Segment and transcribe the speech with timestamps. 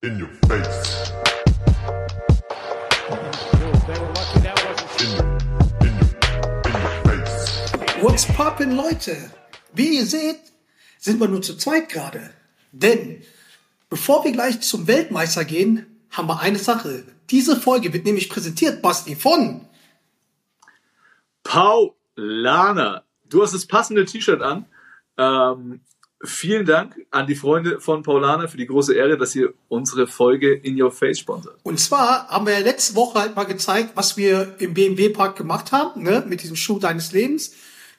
[0.00, 1.12] In your face.
[5.00, 5.08] In
[5.80, 5.94] in
[7.04, 7.22] in.
[8.00, 9.16] What's poppin', Leute?
[9.72, 10.38] Wie ihr seht,
[11.00, 12.30] sind wir nur zu zweit gerade.
[12.70, 13.24] Denn
[13.90, 17.02] bevor wir gleich zum Weltmeister gehen, haben wir eine Sache.
[17.30, 19.66] Diese Folge wird nämlich präsentiert, Basti, von
[21.42, 24.66] Paulana, du hast das passende T-Shirt an.
[25.16, 25.80] Ähm,
[26.22, 30.52] vielen Dank an die Freunde von Paulana für die große Ehre, dass ihr unsere Folge
[30.52, 31.58] In Your Face sponsert.
[31.62, 35.36] Und zwar haben wir ja letzte Woche halt mal gezeigt, was wir im BMW Park
[35.36, 37.52] gemacht haben, ne, mit diesem Schuh deines Lebens.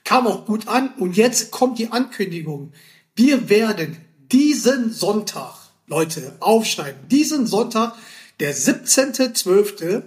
[0.03, 0.93] Kam auch gut an.
[0.97, 2.73] Und jetzt kommt die Ankündigung.
[3.15, 3.97] Wir werden
[4.31, 5.55] diesen Sonntag,
[5.87, 7.07] Leute, aufschneiden.
[7.09, 7.95] Diesen Sonntag,
[8.39, 10.03] der 17.12.,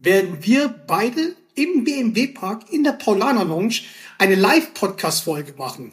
[0.00, 3.80] werden wir beide im BMW Park in der Paulaner Lounge
[4.16, 5.92] eine Live-Podcast-Folge machen.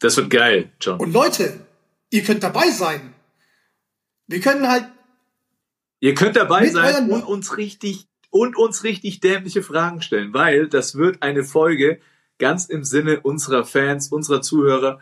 [0.00, 1.00] Das wird geil, John.
[1.00, 1.66] Und Leute,
[2.10, 3.14] ihr könnt dabei sein.
[4.26, 4.86] Wir können halt
[6.00, 10.94] Ihr könnt dabei sein und uns richtig und uns richtig dämliche Fragen stellen, weil das
[10.94, 11.98] wird eine Folge
[12.38, 15.00] ganz im Sinne unserer Fans, unserer Zuhörer,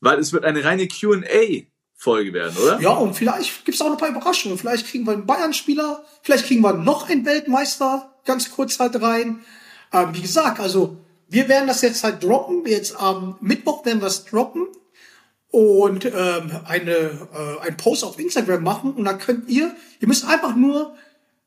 [0.00, 2.80] weil es wird eine reine Q&A Folge werden, oder?
[2.80, 4.58] Ja, und vielleicht gibt's auch noch ein paar Überraschungen.
[4.58, 9.40] Vielleicht kriegen wir einen Bayern-Spieler, vielleicht kriegen wir noch einen Weltmeister ganz kurz halt rein.
[9.92, 11.03] Ähm, wie gesagt, also
[11.34, 12.64] wir werden das jetzt halt droppen.
[12.64, 14.68] Jetzt am Mittwoch werden wir es droppen
[15.50, 20.24] und ähm, eine, äh, ein Post auf Instagram machen und dann könnt ihr, ihr müsst
[20.26, 20.94] einfach nur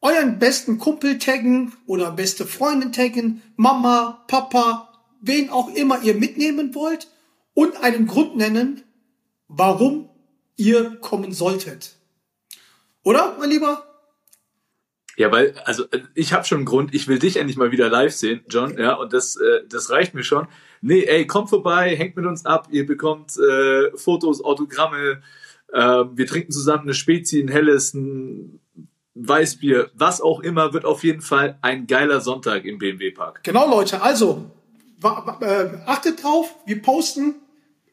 [0.02, 4.90] euren besten Kumpel taggen oder beste Freundin taggen, Mama, Papa,
[5.22, 7.08] wen auch immer ihr mitnehmen wollt
[7.54, 8.84] und einen Grund nennen,
[9.48, 10.10] warum
[10.58, 11.96] ihr kommen solltet.
[13.04, 13.87] Oder, mein Lieber?
[15.18, 17.90] Ja, weil, also äh, ich habe schon einen Grund, ich will dich endlich mal wieder
[17.90, 20.48] live sehen, John, ja, und das, äh, das reicht mir schon.
[20.82, 25.24] Nee, ey, kommt vorbei, hängt mit uns ab, ihr bekommt äh, Fotos, Autogramme,
[25.74, 28.60] äh, wir trinken zusammen eine Spezi, ein helles, ein
[29.16, 33.44] Weißbier, was auch immer, wird auf jeden Fall ein geiler Sonntag im BMW-Park.
[33.44, 34.04] Genau, Leute.
[34.04, 34.52] Also,
[35.04, 37.36] äh, achtet drauf, wir posten,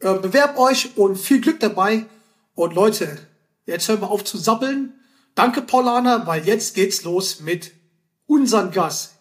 [0.01, 2.05] äh, bewerbt euch und viel Glück dabei.
[2.55, 3.17] Und Leute,
[3.65, 4.93] jetzt hören wir auf zu sabbeln.
[5.34, 7.72] Danke, Paulana, weil jetzt geht's los mit
[8.27, 9.17] unserem Gast.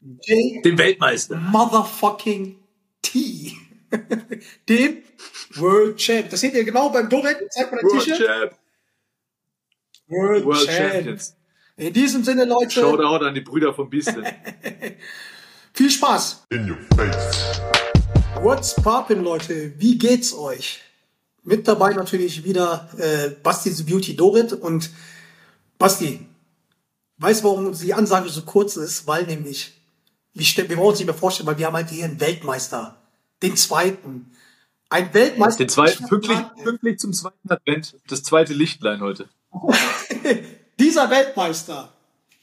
[0.00, 0.64] J.
[0.64, 1.36] Den Weltmeister.
[1.36, 2.56] Motherfucking
[3.02, 3.56] T.
[4.68, 5.02] Dem
[5.56, 6.30] World Champ.
[6.30, 7.38] Das seht ihr genau beim Doret.
[7.50, 8.26] Zeigt mal das World T-Shirt.
[8.26, 8.52] Champ,
[10.08, 10.92] World, World Champ.
[10.92, 11.36] Champions.
[11.76, 14.24] In diesem Sinne, Leute, Shoutout an die Brüder von Beastin.
[15.72, 16.46] viel Spaß.
[16.50, 17.60] In your face.
[18.42, 19.72] What's poppin', Leute?
[19.78, 20.80] Wie geht's euch?
[21.44, 24.90] Mit dabei natürlich wieder äh, Basti the Beauty Dorit und
[25.78, 26.26] Basti,
[27.18, 29.06] weißt du, warum die Ansage so kurz ist?
[29.06, 29.80] Weil nämlich,
[30.32, 32.96] wir, wollen uns nicht mehr vorstellen, weil wir haben halt hier einen Weltmeister,
[33.42, 34.32] den zweiten.
[34.90, 35.58] Ein Weltmeister.
[35.58, 39.28] Den zweiten, pünktlich, pünktlich zum zweiten Advent, das zweite Lichtlein heute.
[40.78, 41.92] Dieser Weltmeister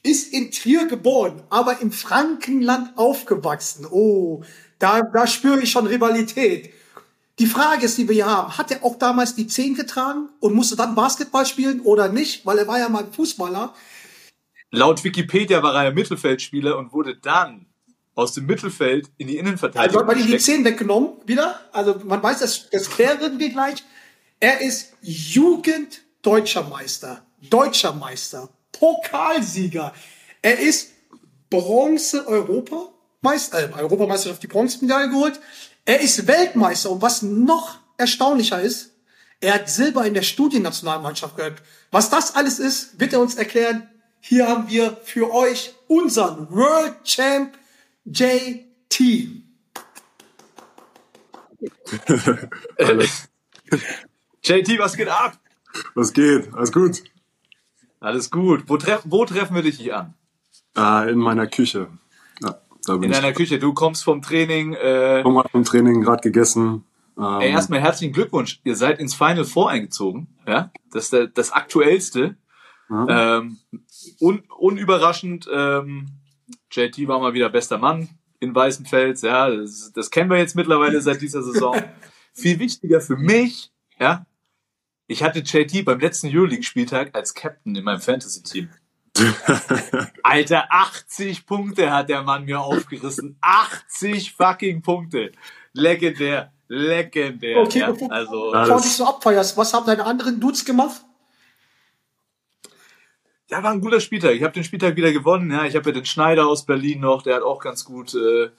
[0.03, 3.87] ist in Trier geboren, aber im Frankenland aufgewachsen.
[3.89, 4.43] Oh,
[4.77, 6.71] da, da spüre ich schon Rivalität.
[7.39, 10.53] Die Frage ist, die wir hier haben, hat er auch damals die 10 getragen und
[10.53, 12.45] musste dann Basketball spielen oder nicht?
[12.45, 13.73] Weil er war ja mal Fußballer.
[14.71, 17.65] Laut Wikipedia war er Mittelfeldspieler und wurde dann
[18.15, 20.57] aus dem Mittelfeld in die Also Innenverteidigung hat man ihm die gesteckt.
[20.57, 21.59] 10 weggenommen wieder.
[21.73, 23.83] Also man weiß, das, das klären wir gleich.
[24.39, 29.93] Er ist Jugenddeutscher Meister, Deutscher Meister, Pokalsieger.
[30.41, 30.91] Er ist
[31.49, 35.41] Bronze-Europameister, äh, Europameisterschaft die Bronzemedaille geholt.
[35.85, 38.91] Er ist Weltmeister und was noch erstaunlicher ist,
[39.39, 41.61] er hat Silber in der Studiennationalmannschaft gehabt.
[41.91, 43.87] Was das alles ist, wird er uns erklären.
[44.19, 47.55] Hier haben wir für euch unseren World Champ
[48.05, 48.65] JT.
[54.43, 55.37] JT, was geht ab?
[55.93, 56.51] Was geht?
[56.53, 57.03] Alles gut?
[57.99, 58.63] Alles gut.
[58.67, 60.13] Wo, treff, wo treffen wir dich hier an?
[60.75, 61.89] Äh, in meiner Küche.
[62.41, 62.59] Ja,
[62.89, 63.59] In deiner Küche.
[63.59, 64.73] Du kommst vom Training.
[64.73, 66.83] Äh, Komm vom Training gerade gegessen.
[67.17, 68.59] Ähm, ey, erstmal herzlichen Glückwunsch.
[68.63, 70.27] Ihr seid ins Final Four eingezogen.
[70.47, 72.35] Ja, das ist der, das aktuellste.
[72.89, 73.37] ja.
[73.39, 73.57] Ähm,
[74.19, 75.47] un, unüberraschend.
[75.51, 76.07] Ähm,
[76.71, 78.09] JT war mal wieder bester Mann
[78.39, 79.21] in Weißenfels.
[79.21, 81.81] Ja, das, das kennen wir jetzt mittlerweile seit dieser Saison.
[82.33, 83.71] Viel wichtiger für mich.
[83.99, 84.25] Ja,
[85.07, 88.69] ich hatte JT beim letzten Euroleague-Spieltag als Captain in meinem Fantasy-Team.
[90.23, 93.37] Alter, 80 Punkte hat der Mann mir aufgerissen.
[93.41, 95.31] 80 fucking Punkte.
[95.73, 96.51] Legendär.
[96.67, 97.57] Legendär.
[97.57, 97.91] Okay, ja.
[97.91, 101.01] bevor- Also, Bevor du dich so abfeierst, was haben deine anderen Dudes gemacht?
[103.49, 104.31] ja, war ein guter Spieltag.
[104.33, 105.51] Ich habe den Spieltag wieder gewonnen.
[105.51, 108.49] Ja, ich habe ja den Schneider aus Berlin noch, der hat auch ganz gut äh,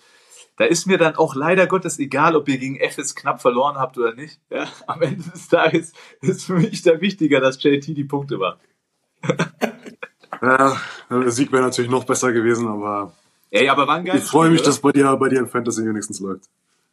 [0.59, 3.99] da ist mir dann auch leider Gottes egal, ob ihr gegen FS knapp verloren habt
[3.99, 4.41] oder nicht.
[4.49, 5.93] Ja, am Ende des Tages
[6.23, 8.59] ist für mich da wichtiger, dass JT die Punkte war.
[10.43, 10.77] Ja,
[11.11, 13.13] der Sieg wäre natürlich noch besser gewesen, aber
[13.51, 14.69] Ey, aber war ein ich freue mich, oder?
[14.71, 16.45] dass bei dir, bei dir in Fantasy wenigstens läuft.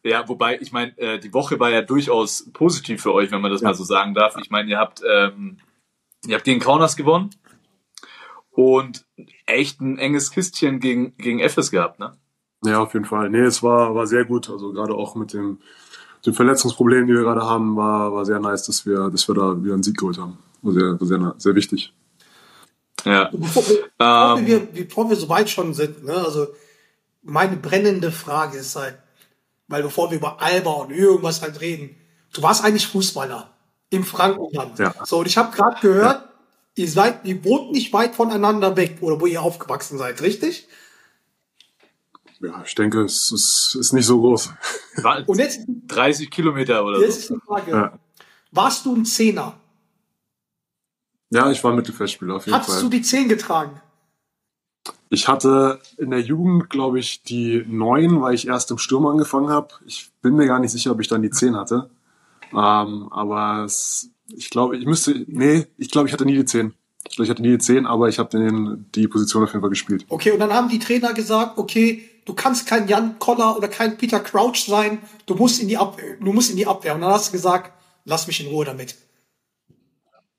[0.02, 3.50] Ja, wobei, ich meine, äh, die Woche war ja durchaus positiv für euch, wenn man
[3.50, 3.68] das Ja.
[3.68, 4.36] mal so sagen darf.
[4.40, 5.56] Ich meine, ihr habt, ähm,
[6.26, 7.30] ihr habt gegen Kaunas gewonnen
[8.50, 9.04] und
[9.46, 12.12] echt ein enges Kistchen gegen, gegen FS gehabt, ne?
[12.64, 13.28] Ja, auf jeden Fall.
[13.30, 14.48] Nee, es war, war sehr gut.
[14.48, 15.58] Also gerade auch mit dem,
[16.24, 19.62] dem Verletzungsproblem, die wir gerade haben, war, war sehr nice, dass wir, dass wir da
[19.62, 20.38] wieder einen Sieg geholt haben.
[20.62, 21.92] War sehr, sehr, sehr wichtig.
[23.04, 23.30] Ja.
[23.32, 24.46] Bevor wir, bevor, Ähm.
[24.46, 26.46] wir, bevor wir so weit schon sind, ne, also
[27.22, 28.98] meine brennende Frage ist halt,
[29.68, 31.96] weil bevor wir über Alba und irgendwas halt reden,
[32.32, 33.50] du warst eigentlich Fußballer
[33.90, 34.78] im Frankenland.
[34.78, 34.94] Ja.
[35.04, 36.28] So, und ich habe gerade gehört,
[36.74, 40.66] ihr seid, ihr wohnt nicht weit voneinander weg, oder wo ihr aufgewachsen seid, richtig?
[42.40, 44.50] Ja, ich denke, es ist, ist nicht so groß.
[45.26, 47.34] Und jetzt, 30 Kilometer oder jetzt so.
[47.34, 47.98] ist die Frage, Ja.
[48.50, 49.54] warst du ein Zehner?
[51.30, 52.82] Ja, ich war Mittelfeldspieler auf jeden Hattest Fall.
[52.82, 53.80] du die Zehn getragen?
[55.08, 59.48] Ich hatte in der Jugend, glaube ich, die neun, weil ich erst im Sturm angefangen
[59.48, 59.68] habe.
[59.86, 61.88] Ich bin mir gar nicht sicher, ob ich dann die zehn hatte.
[62.52, 66.74] Ähm, aber es, ich glaube, ich müsste, nee, ich glaube, ich hatte nie die zehn.
[67.08, 69.70] Ich glaube, ich hatte nie die zehn, aber ich habe die Position auf jeden Fall
[69.70, 70.04] gespielt.
[70.08, 73.96] Okay, und dann haben die Trainer gesagt, okay, du kannst kein Jan Koller oder kein
[73.96, 76.94] Peter Crouch sein, du musst in die Abwehr, du musst in die Abwehr.
[76.94, 77.72] Und dann hast du gesagt,
[78.04, 78.96] lass mich in Ruhe damit.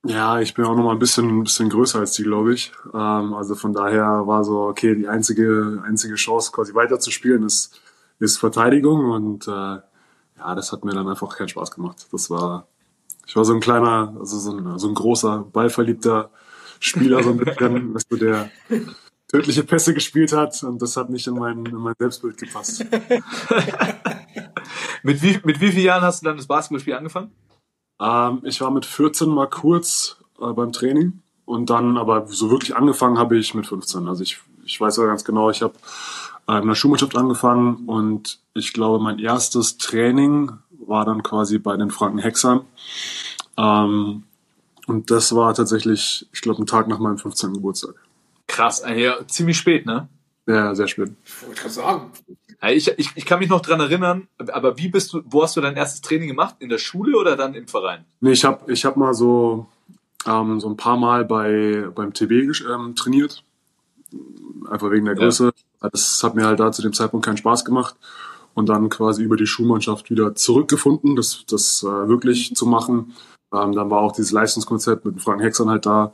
[0.07, 2.71] Ja, ich bin auch noch mal ein bisschen, ein bisschen größer als die, glaube ich.
[2.93, 7.81] Ähm, also von daher war so, okay, die einzige, einzige Chance, quasi weiterzuspielen, ist,
[8.19, 9.09] ist Verteidigung.
[9.09, 12.07] Und äh, ja, das hat mir dann einfach keinen Spaß gemacht.
[12.11, 12.67] Das war,
[13.25, 16.29] ich war so ein kleiner, also so ein, so ein großer, ballverliebter
[16.79, 18.51] Spieler, so ein bisschen, weißt du, der
[19.27, 22.85] tödliche Pässe gespielt hat und das hat nicht in mein, in mein Selbstbild gepasst.
[25.03, 27.29] Mit wie, mit wie vielen Jahren hast du dann das Basketballspiel angefangen?
[27.99, 32.75] Ähm, ich war mit 14 mal kurz äh, beim Training und dann aber so wirklich
[32.75, 34.07] angefangen habe ich mit 15.
[34.07, 35.73] Also ich, ich weiß ja ganz genau, ich habe
[36.47, 41.77] äh, in der Schulmannschaft angefangen und ich glaube, mein erstes Training war dann quasi bei
[41.77, 42.61] den Franken Hexern.
[43.57, 44.23] Ähm,
[44.87, 47.53] und das war tatsächlich, ich glaube, ein Tag nach meinem 15.
[47.53, 47.95] Geburtstag.
[48.47, 50.07] Krass, ja, ziemlich spät, ne?
[50.47, 51.11] Ja, sehr spät.
[51.25, 52.11] Ich wollte gerade sagen.
[52.61, 55.55] Ja, ich, ich, ich kann mich noch dran erinnern, aber wie bist du, wo hast
[55.55, 56.55] du dein erstes Training gemacht?
[56.59, 58.05] In der Schule oder dann im Verein?
[58.21, 59.67] Nee, ich habe ich hab mal so,
[60.25, 63.43] ähm, so ein paar Mal bei, beim TB ähm, trainiert.
[64.69, 65.21] Einfach wegen der Ja.
[65.21, 65.51] Größe.
[65.79, 67.95] Das hat mir halt da zu dem Zeitpunkt keinen Spaß gemacht.
[68.53, 73.13] Und dann quasi über die Schulmannschaft wieder zurückgefunden, das, das äh, wirklich zu machen.
[73.53, 76.13] Ähm, dann war auch dieses Leistungskonzept mit Frank Hexern halt da,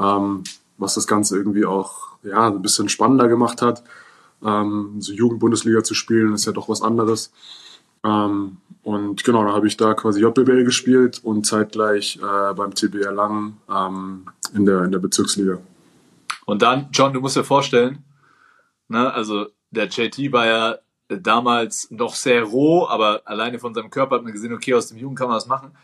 [0.00, 0.44] ähm,
[0.78, 3.84] was das Ganze irgendwie auch ja, ein bisschen spannender gemacht hat.
[4.44, 7.32] Ähm, so Jugendbundesliga zu spielen, ist ja doch was anderes.
[8.04, 12.96] Ähm, und genau, dann habe ich da quasi JBL gespielt und zeitgleich äh, beim TB
[12.96, 15.58] Erlangen ähm, in, der, in der Bezirksliga.
[16.44, 18.04] Und dann, John, du musst dir vorstellen,
[18.88, 24.16] ne, also der JT war ja damals noch sehr roh, aber alleine von seinem Körper
[24.16, 25.76] hat man gesehen, okay, aus dem Jungen kann man das machen.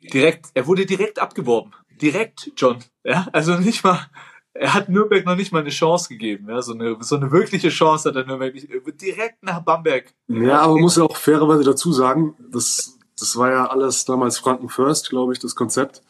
[0.00, 1.72] Direkt, er wurde direkt abgeworben.
[2.00, 2.78] Direkt, John.
[3.04, 4.06] Ja, also nicht mal,
[4.54, 6.48] er hat Nürnberg noch nicht mal eine Chance gegeben.
[6.48, 8.68] Ja, so eine, so eine wirkliche Chance hat er Nürnberg nicht.
[9.00, 10.12] Direkt nach Bamberg.
[10.28, 14.38] Ja, aber man muss ja auch fairerweise dazu sagen, das, das war ja alles damals
[14.38, 16.02] Franken First, glaube ich, das Konzept.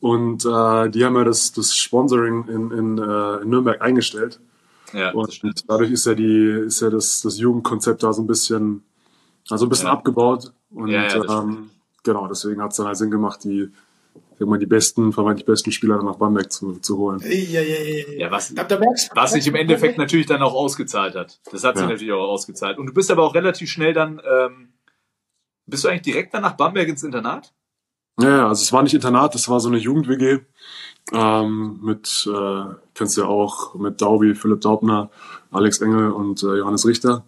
[0.00, 4.40] Und äh, die haben ja das, das Sponsoring in, in, äh, in Nürnberg eingestellt.
[4.92, 5.64] Ja, das Und stimmt.
[5.68, 8.84] dadurch ist ja die, ist ja das, das Jugendkonzept da so ein bisschen,
[9.50, 9.92] also ein bisschen Ja.
[9.92, 10.52] abgebaut.
[10.70, 11.06] Und Ja,
[11.42, 11.70] ähm,
[12.04, 13.70] genau, deswegen hat es dann halt Sinn gemacht, die,
[14.38, 17.20] sag mal, die besten, vermeintlich besten Spieler nach Bamberg zu, zu holen.
[17.22, 18.12] Ja, ja, ja, ja.
[18.18, 18.54] Ja, was-
[19.14, 21.40] Was sich im Endeffekt natürlich dann auch ausgezahlt hat.
[21.52, 21.90] Das hat sich Ja.
[21.90, 22.78] natürlich auch ausgezahlt.
[22.78, 24.72] Und du bist aber auch relativ schnell dann, ähm,
[25.66, 27.52] bist du eigentlich direkt dann nach Bamberg ins Internat?
[28.20, 30.38] Ja, ja, also es war nicht Internat, das war so eine Jugend-WG
[31.12, 32.64] ähm, mit, äh,
[32.94, 35.10] kennst du ja auch, mit Daubi, Philipp Daubner,
[35.50, 37.24] Alex Engel und äh, Johannes Richter.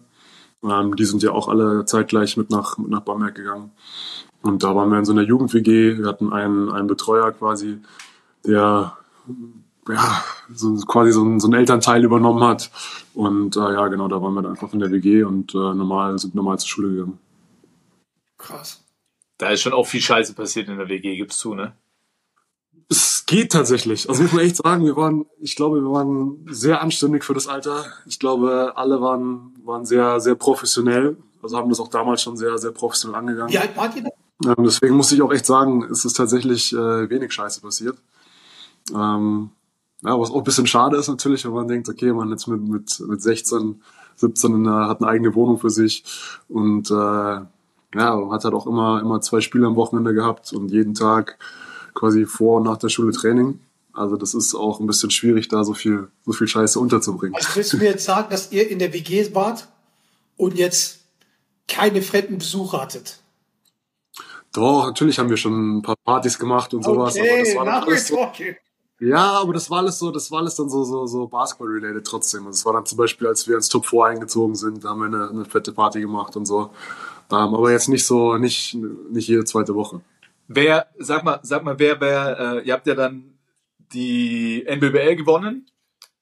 [0.63, 3.71] Ähm, die sind ja auch alle zeitgleich mit nach, mit nach Bamberg gegangen.
[4.41, 5.97] Und da waren wir in so einer Jugend-WG.
[5.97, 7.79] Wir hatten einen, einen Betreuer quasi,
[8.45, 8.97] der
[9.89, 12.69] ja, so, quasi so, einen, so einen Elternteil übernommen hat.
[13.13, 16.17] Und äh, ja, genau, da waren wir dann einfach in der WG und äh, normal,
[16.19, 17.19] sind normal zur Schule gegangen.
[18.37, 18.83] Krass.
[19.37, 21.73] Da ist schon auch viel Scheiße passiert in der WG, gibst zu, ne?
[22.89, 24.09] Es geht tatsächlich.
[24.09, 27.47] Also muss man echt sagen, wir waren, ich glaube, wir waren sehr anständig für das
[27.47, 27.85] Alter.
[28.07, 31.17] Ich glaube, alle waren, waren sehr, sehr professionell.
[31.41, 33.51] Also haben das auch damals schon sehr, sehr professionell angegangen.
[33.51, 34.11] Wie alt wart ihr denn?
[34.45, 37.97] Ähm, deswegen muss ich auch echt sagen, es ist tatsächlich äh, wenig Scheiße passiert.
[38.93, 39.49] Ähm,
[40.01, 42.61] ja, was auch ein bisschen schade ist natürlich, wenn man denkt, okay, man jetzt mit,
[42.61, 43.81] mit, mit 16
[44.19, 46.03] 17 in einer, hat eine eigene Wohnung für sich
[46.47, 50.93] und äh, ja, hat halt auch immer, immer zwei Spiele am Wochenende gehabt und jeden
[50.93, 51.39] Tag
[51.93, 53.59] quasi vor und nach der Schule Training.
[53.93, 57.35] Also das ist auch ein bisschen schwierig, da so viel, so viel Scheiße unterzubringen.
[57.35, 59.67] Also willst du mir jetzt sagen, dass ihr in der WG wart
[60.37, 60.99] und jetzt
[61.67, 63.18] keine fremden Besuche hattet?
[64.53, 67.87] Doch, natürlich haben wir schon ein paar Partys gemacht und sowas, aber das war alles
[67.87, 68.55] we're so, talking.
[68.99, 72.45] Ja, aber das war alles so, das war alles dann so, so, so Basketball-related trotzdem.
[72.47, 74.99] Also es war dann zum Beispiel, als wir ins Top 4 eingezogen sind, da haben
[74.99, 76.71] wir eine, eine fette Party gemacht und so.
[77.31, 78.75] Ähm, aber jetzt nicht so, nicht,
[79.09, 80.01] nicht jede zweite Woche.
[80.47, 83.37] Wer, sag mal, sag mal, wer, wer, äh, ihr habt ja dann
[83.93, 85.67] die NBBL gewonnen.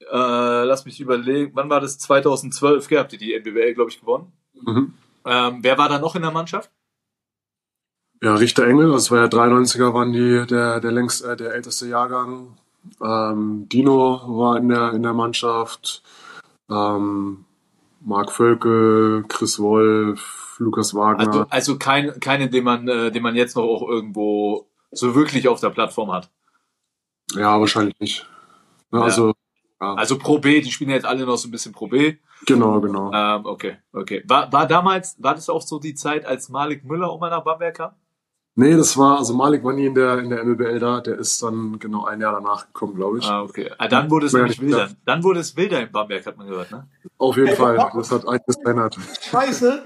[0.02, 1.98] Äh, lass mich überlegen, wann war das?
[1.98, 4.32] 2012, gell, habt ihr die NBBL, glaube ich, gewonnen.
[4.54, 4.94] Mhm.
[5.26, 6.70] Ähm, wer war da noch in der Mannschaft?
[8.22, 11.88] Ja, Richter Engel, das war ja 93er, waren die der, der längst, äh, der älteste
[11.88, 12.58] Jahrgang.
[13.02, 16.02] Ähm, Dino war in der, in der Mannschaft.
[16.70, 17.46] Ähm,
[18.02, 21.28] Marc Völkel, Chris Wolf, Lukas Wagner.
[21.28, 25.48] Also, also kein, keine, den man, äh, den man jetzt noch auch irgendwo so wirklich
[25.48, 26.32] auf der Plattform hat.
[27.34, 28.28] ja, wahrscheinlich nicht.
[28.92, 29.04] Ja, Ja.
[29.06, 29.34] Also,
[29.80, 32.16] Also Pro B, die spielen jetzt alle noch so ein bisschen Pro B.
[32.46, 33.12] genau, genau.
[33.14, 34.24] Ähm, okay, okay.
[34.28, 37.76] War, war damals, war das auch so die Zeit, als Malik Müller um nach Bamberg
[37.76, 37.92] kam?
[38.60, 41.44] Nee, das war, also Malik war nie in der, in der MLBL da, der ist
[41.44, 43.26] dann genau ein Jahr danach gekommen, glaube ich.
[43.26, 43.70] Ah, okay.
[43.78, 44.64] Ah, dann wurde es Ja, nämlich ja.
[44.64, 44.90] wilder.
[45.06, 46.88] Dann wurde es wilder in Bamberg, hat man gehört, ne?
[47.20, 48.98] Auf jeden Fall, das hat einiges verändert.
[49.30, 49.84] Scheiße,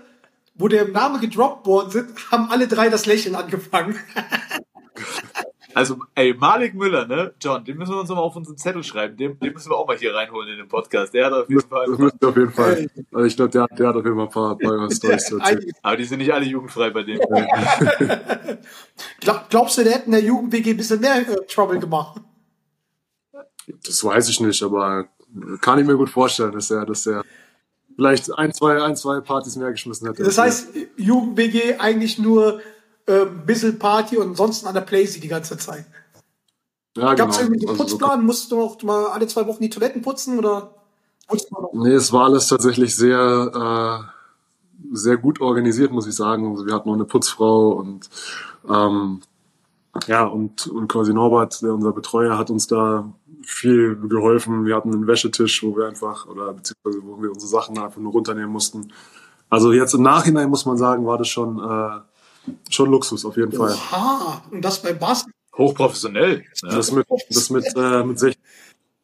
[0.55, 3.97] wo der Name gedroppt worden sind, haben alle drei das Lächeln angefangen.
[5.73, 7.33] Also, ey, Malik Müller, ne?
[7.41, 9.15] John, den müssen wir uns noch mal auf unseren Zettel schreiben.
[9.17, 11.13] Den, den müssen wir auch mal hier reinholen in den Podcast.
[11.13, 11.87] Der hat auf jeden Das Fall.
[11.87, 12.89] müsst ihr auf jeden Fall.
[13.13, 15.71] Also ich glaube, der, der hat auf jeden Fall ein paar, paar Storys zu erzählen.
[15.81, 17.21] Aber die sind nicht alle jugendfrei bei denen.
[19.19, 22.21] Glaub, glaubst du, der hätte in der Jugend-WG ein bisschen mehr äh, Trouble gemacht?
[23.85, 25.05] Das weiß ich nicht, aber
[25.61, 27.23] kann ich mir gut vorstellen, dass er, dass er
[27.95, 30.23] vielleicht ein, zwei, ein, zwei Partys mehr geschmissen hätte.
[30.23, 32.59] Das heißt, Jugend-WG eigentlich nur
[33.07, 35.85] äh, ein bisschen Party und ansonsten an der Playsee die ganze Zeit.
[36.97, 37.49] ja, Gab es genau.
[37.49, 38.25] irgendwie einen Also so- Putzplan?
[38.25, 40.75] Musst du auch mal alle zwei Wochen die Toiletten putzen oder?
[41.29, 41.71] Noch?
[41.73, 46.49] Nee, es war alles tatsächlich sehr, äh, sehr gut organisiert, muss ich sagen.
[46.51, 48.09] Also wir hatten noch eine Putzfrau und
[48.69, 49.21] ähm,
[50.07, 53.11] ja, und, und quasi Norbert, der unser Betreuer, hat uns da
[53.43, 54.65] viel geholfen.
[54.65, 58.11] Wir hatten einen Wäschetisch, wo wir einfach, oder beziehungsweise wo wir unsere Sachen einfach nur
[58.11, 58.91] runternehmen mussten.
[59.49, 61.99] Also jetzt im Nachhinein muss man sagen, war das schon, äh,
[62.69, 63.71] schon Luxus auf jeden Fall.
[63.71, 65.33] Aha, und das beim Basketball.
[65.57, 66.37] Hochprofessionell.
[66.37, 66.45] Ne?
[66.63, 68.41] Das mit, das mit, äh, mit 16.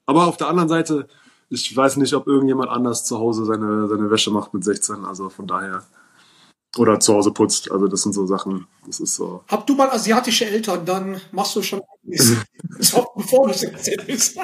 [0.06, 1.08] Aber auf der anderen Seite,
[1.50, 5.06] ich weiß nicht, ob irgendjemand anders zu Hause seine, seine Wäsche macht mit 16.
[5.06, 5.84] Also von daher.
[6.77, 7.72] Oder zu Hause putzt.
[7.72, 8.67] Also das sind so Sachen.
[8.86, 9.44] Das ist so.
[9.48, 12.38] Hab du mal asiatische Eltern, dann machst du schon einiges.
[12.79, 14.38] So, bevor du es erzählst.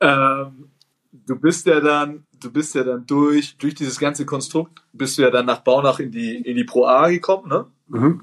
[0.00, 0.70] Ähm,
[1.12, 5.22] du bist ja dann, du bist ja dann durch, durch dieses ganze Konstrukt, bist du
[5.22, 7.66] ja dann nach Baunach in die, in die Pro A gekommen, ne?
[7.88, 8.20] Mhm.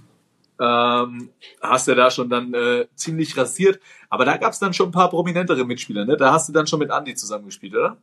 [0.59, 1.29] Ähm,
[1.61, 3.79] hast ja da schon dann äh, ziemlich rasiert,
[4.09, 6.17] aber da gab es dann schon ein paar prominentere Mitspieler, ne?
[6.17, 7.97] Da hast du dann schon mit Andy zusammengespielt, oder?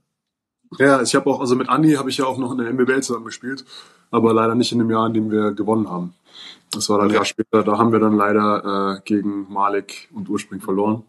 [0.78, 3.02] Ja, ich habe auch, also mit Andi habe ich ja auch noch in der MBBL
[3.02, 3.64] zusammen gespielt,
[4.10, 6.14] aber leider nicht in dem Jahr, in dem wir gewonnen haben.
[6.70, 7.16] Das war dann ein Okay.
[7.16, 11.02] Jahr später, da haben wir dann leider äh, gegen Malik und Urspring verloren.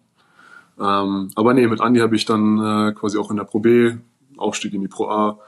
[0.79, 3.93] Ähm, aber nee, mit Andi habe ich dann äh, quasi auch in der Pro B,
[4.38, 5.39] Aufstieg in die Pro A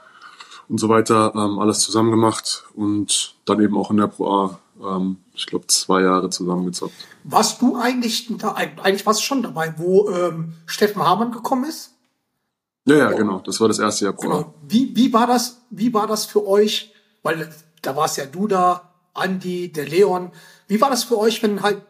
[0.68, 4.60] und so weiter, ähm, alles zusammen gemacht und dann eben auch in der Pro A,
[4.82, 6.94] ähm, ich glaube, zwei Jahre zusammengezockt.
[7.24, 11.92] Warst du eigentlich, da, eigentlich warst du schon dabei, wo ähm, Steffen Hamann gekommen ist?
[12.86, 14.36] Ja, ja, genau, das war das erste Jahr Pro A.
[14.36, 14.54] Genau.
[14.68, 16.92] Wie, wie, war das, wie war das für euch?
[17.22, 17.50] Weil
[17.80, 20.32] da warst ja du da, Andi, der Leon.
[20.66, 21.82] Wie war das für euch, wenn halt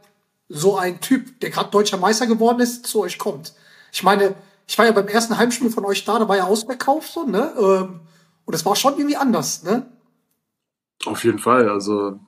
[0.48, 3.54] so ein Typ, der gerade deutscher Meister geworden ist, zu euch kommt?
[3.92, 4.34] Ich meine,
[4.66, 7.52] ich war ja beim ersten Heimspiel von euch da, da war ja Ausverkauf so, ne?
[7.58, 8.00] Ähm,
[8.44, 9.86] und das war schon irgendwie anders, ne?
[11.06, 11.68] Auf jeden Fall.
[11.68, 12.18] Also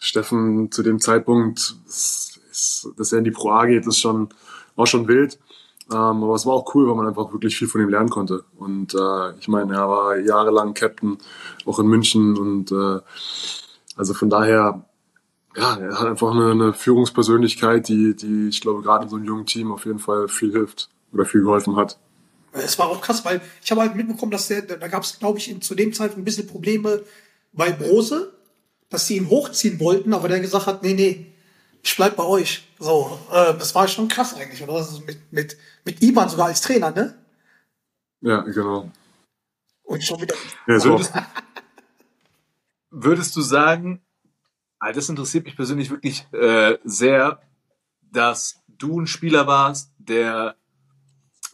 [0.00, 4.28] Steffen zu dem Zeitpunkt, dass er in die Pro A geht, ist schon,
[4.76, 5.38] war schon wild.
[5.90, 8.44] Ähm, aber es war auch cool, weil man einfach wirklich viel von ihm lernen konnte.
[8.56, 11.18] Und äh, ich meine, er war jahrelang Captain,
[11.64, 12.36] auch in München.
[12.36, 13.00] Und äh,
[13.96, 14.84] also von daher,
[15.56, 19.24] ja, er hat einfach eine, eine Führungspersönlichkeit, die, die ich glaube, gerade in so einem
[19.24, 21.98] jungen Team auf jeden Fall viel hilft oder viel geholfen hat.
[22.52, 25.38] Es war auch krass, weil ich habe halt mitbekommen, dass der, da gab es, glaube
[25.38, 27.02] ich, in, zu dem Zeitpunkt ein bisschen Probleme
[27.52, 28.32] bei Brose,
[28.88, 31.26] dass sie ihn hochziehen wollten, aber der gesagt hat, nee, nee,
[31.82, 32.66] ich bleib bei euch.
[32.78, 34.74] So, äh, das war schon krass eigentlich, oder?
[34.74, 37.14] Das ist mit, mit, mit Ivan sogar als Trainer, ne?
[38.20, 38.90] Ja, genau.
[39.84, 40.34] Und schon wieder.
[40.66, 40.90] Ja, so.
[40.90, 41.12] Würdest,
[42.90, 44.00] würdest du sagen,
[44.78, 47.40] ah, das interessiert mich persönlich wirklich äh, sehr,
[48.12, 50.56] dass du ein Spieler warst, der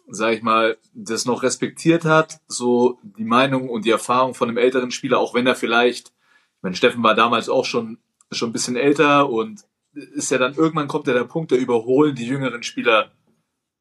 [0.08, 4.58] sag ich mal, das noch respektiert hat, so die Meinung und die Erfahrung von einem
[4.58, 7.98] älteren Spieler, auch wenn er vielleicht, ich meine, Steffen war damals auch schon,
[8.30, 12.14] schon ein bisschen älter und ist ja dann irgendwann kommt ja der Punkt, da überholen
[12.14, 13.12] die jüngeren Spieler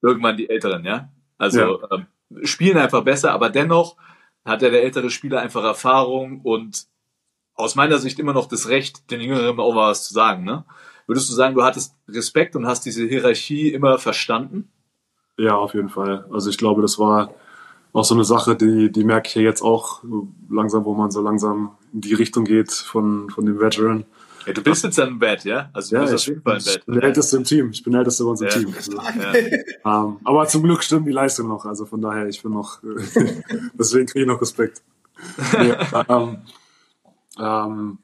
[0.01, 1.09] irgendwann die älteren, ja.
[1.37, 1.87] Also Ja.
[1.91, 2.07] ähm,
[2.43, 3.97] spielen einfach besser, aber dennoch
[4.45, 6.85] hat ja der ältere Spieler einfach Erfahrung und
[7.55, 10.65] aus meiner Sicht immer noch das Recht, den Jüngeren auch was zu sagen, ne?
[11.05, 14.71] Würdest du sagen, du hattest Respekt und hast diese Hierarchie immer verstanden?
[15.37, 16.25] Ja, auf jeden Fall.
[16.31, 17.33] Also ich glaube, das war
[17.91, 20.03] auch so eine Sache, die, die merke ich ja jetzt auch
[20.49, 24.05] langsam, wo man so langsam in die Richtung geht von, von dem Veteran.
[24.45, 25.69] Ja, du bist jetzt im Bett, ja?
[25.73, 26.85] Also du Ja, bist auf ich, jeden Fall im ich Bett.
[26.85, 27.69] bin der Älteste im Team.
[27.71, 28.53] Ich bin der Älteste bei uns im Ja.
[28.53, 28.73] Team.
[28.75, 28.91] Also,
[29.85, 30.03] Ja.
[30.05, 31.65] ähm, aber zum Glück stimmt die Leistung noch.
[31.65, 32.79] Also von daher, ich bin noch,
[33.73, 34.81] deswegen kriege ich noch Respekt.
[35.59, 35.73] Nee,
[36.09, 36.37] ähm,
[37.39, 37.97] ähm,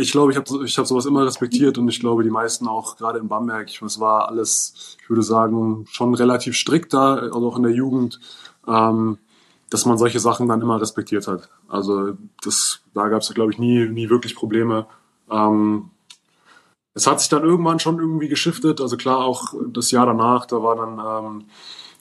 [0.00, 2.96] ich glaube, ich habe ich hab sowas immer respektiert und ich glaube, die meisten auch
[2.96, 3.68] gerade in Bamberg.
[3.68, 7.72] Ich, es war alles, ich würde sagen, schon relativ strikt da, also auch in der
[7.72, 8.20] Jugend,
[8.66, 9.18] ähm,
[9.68, 11.48] dass man solche Sachen dann immer respektiert hat.
[11.68, 14.86] Also das, da gab es, glaube ich, nie, nie wirklich Probleme.
[15.30, 15.90] Ähm,
[16.94, 18.80] es hat sich dann irgendwann schon irgendwie geschiftet.
[18.80, 21.44] Also klar, auch das Jahr danach, da war dann, ähm,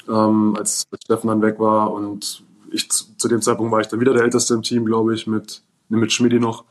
[0.07, 3.99] ähm, als, Steffen dann weg war und ich zu, zu dem Zeitpunkt war ich dann
[3.99, 6.63] wieder der Älteste im Team, glaube ich, mit, mit Schmidi noch.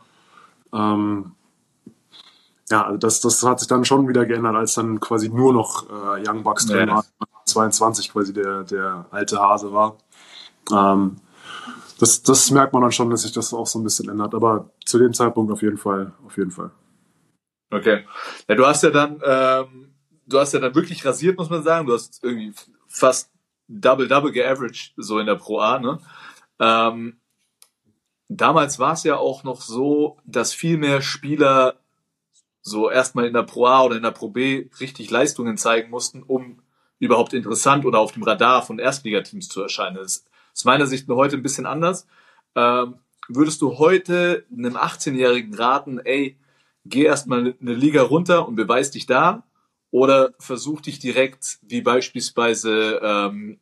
[0.73, 1.33] Ähm,
[2.71, 5.89] ja, also das, das hat sich dann schon wieder geändert, als dann quasi nur noch
[5.89, 6.97] äh, Young Bucks drin Ja.
[6.97, 7.05] war.
[7.47, 9.97] 22 quasi der, der alte Hase war.
[10.71, 11.17] Ähm,
[11.99, 14.35] das, das merkt man dann schon, dass sich das auch so ein bisschen ändert.
[14.35, 16.71] Aber zu dem Zeitpunkt auf jeden Fall, auf jeden Fall.
[17.71, 18.05] Okay.
[18.49, 19.95] Ja, du hast ja dann, ähm,
[20.27, 21.87] du hast ja dann wirklich rasiert, muss man sagen.
[21.87, 22.53] Du hast irgendwie
[22.87, 23.31] fast
[23.69, 25.99] Double-Double geaveraged, so in der Pro A, ne?
[26.61, 27.19] Ähm,
[28.29, 31.77] damals war es ja auch noch so, dass viel mehr Spieler
[32.61, 36.23] so erstmal in der Pro A oder in der Pro B richtig Leistungen zeigen mussten,
[36.23, 36.61] um
[36.99, 39.97] überhaupt interessant oder auf dem Radar von Erstligateams zu erscheinen.
[39.97, 42.07] Das ist aus meiner Sicht nur heute ein bisschen anders.
[42.55, 42.97] Ähm,
[43.29, 46.39] würdest du heute einem 18-Jährigen raten, ey,
[46.85, 49.45] geh erstmal eine Liga runter und beweis dich da
[49.91, 53.61] oder versuch dich direkt, wie beispielsweise ähm,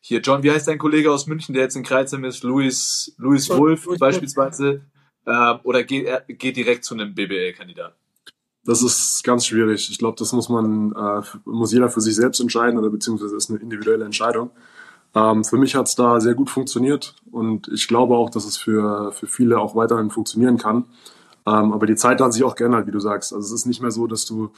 [0.00, 3.48] hier John, wie heißt dein Kollege aus München, der jetzt in Kreuzheim ist, Louis, Louis
[3.50, 4.82] Wolf beispielsweise,
[5.26, 7.94] äh, oder geh, äh, geh direkt zu einem BBL-Kandidat?
[8.64, 9.88] Das ist ganz schwierig.
[9.90, 13.50] Ich glaube, das muss man, äh, muss jeder für sich selbst entscheiden oder beziehungsweise ist
[13.50, 14.50] eine individuelle Entscheidung.
[15.14, 18.56] Ähm, für mich hat es da sehr gut funktioniert und ich glaube auch, dass es
[18.56, 20.84] für, für viele auch weiterhin funktionieren kann.
[21.46, 23.32] Ähm, aber die Zeit hat sich auch geändert, wie du sagst.
[23.32, 24.50] Also es ist nicht mehr so, dass du,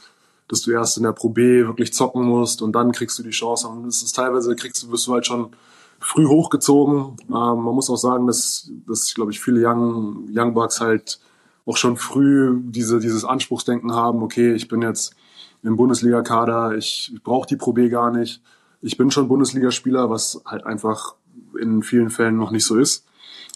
[0.47, 3.31] dass du erst in der Pro B wirklich zocken musst und dann kriegst du die
[3.31, 3.67] Chance.
[3.67, 5.55] Und es ist teilweise kriegst du, wirst du halt schon
[5.99, 7.17] früh hochgezogen.
[7.27, 11.19] Ähm, man muss auch sagen, dass, dass glaube ich, viele Young, Young Bucks halt
[11.65, 15.15] auch schon früh diese, dieses Anspruchsdenken haben, okay, ich bin jetzt
[15.63, 18.41] im Bundesliga-Kader, ich, ich brauche die Pro B gar nicht.
[18.81, 21.15] Ich bin schon Bundesligaspieler, was halt einfach
[21.59, 23.05] in vielen Fällen noch nicht so ist.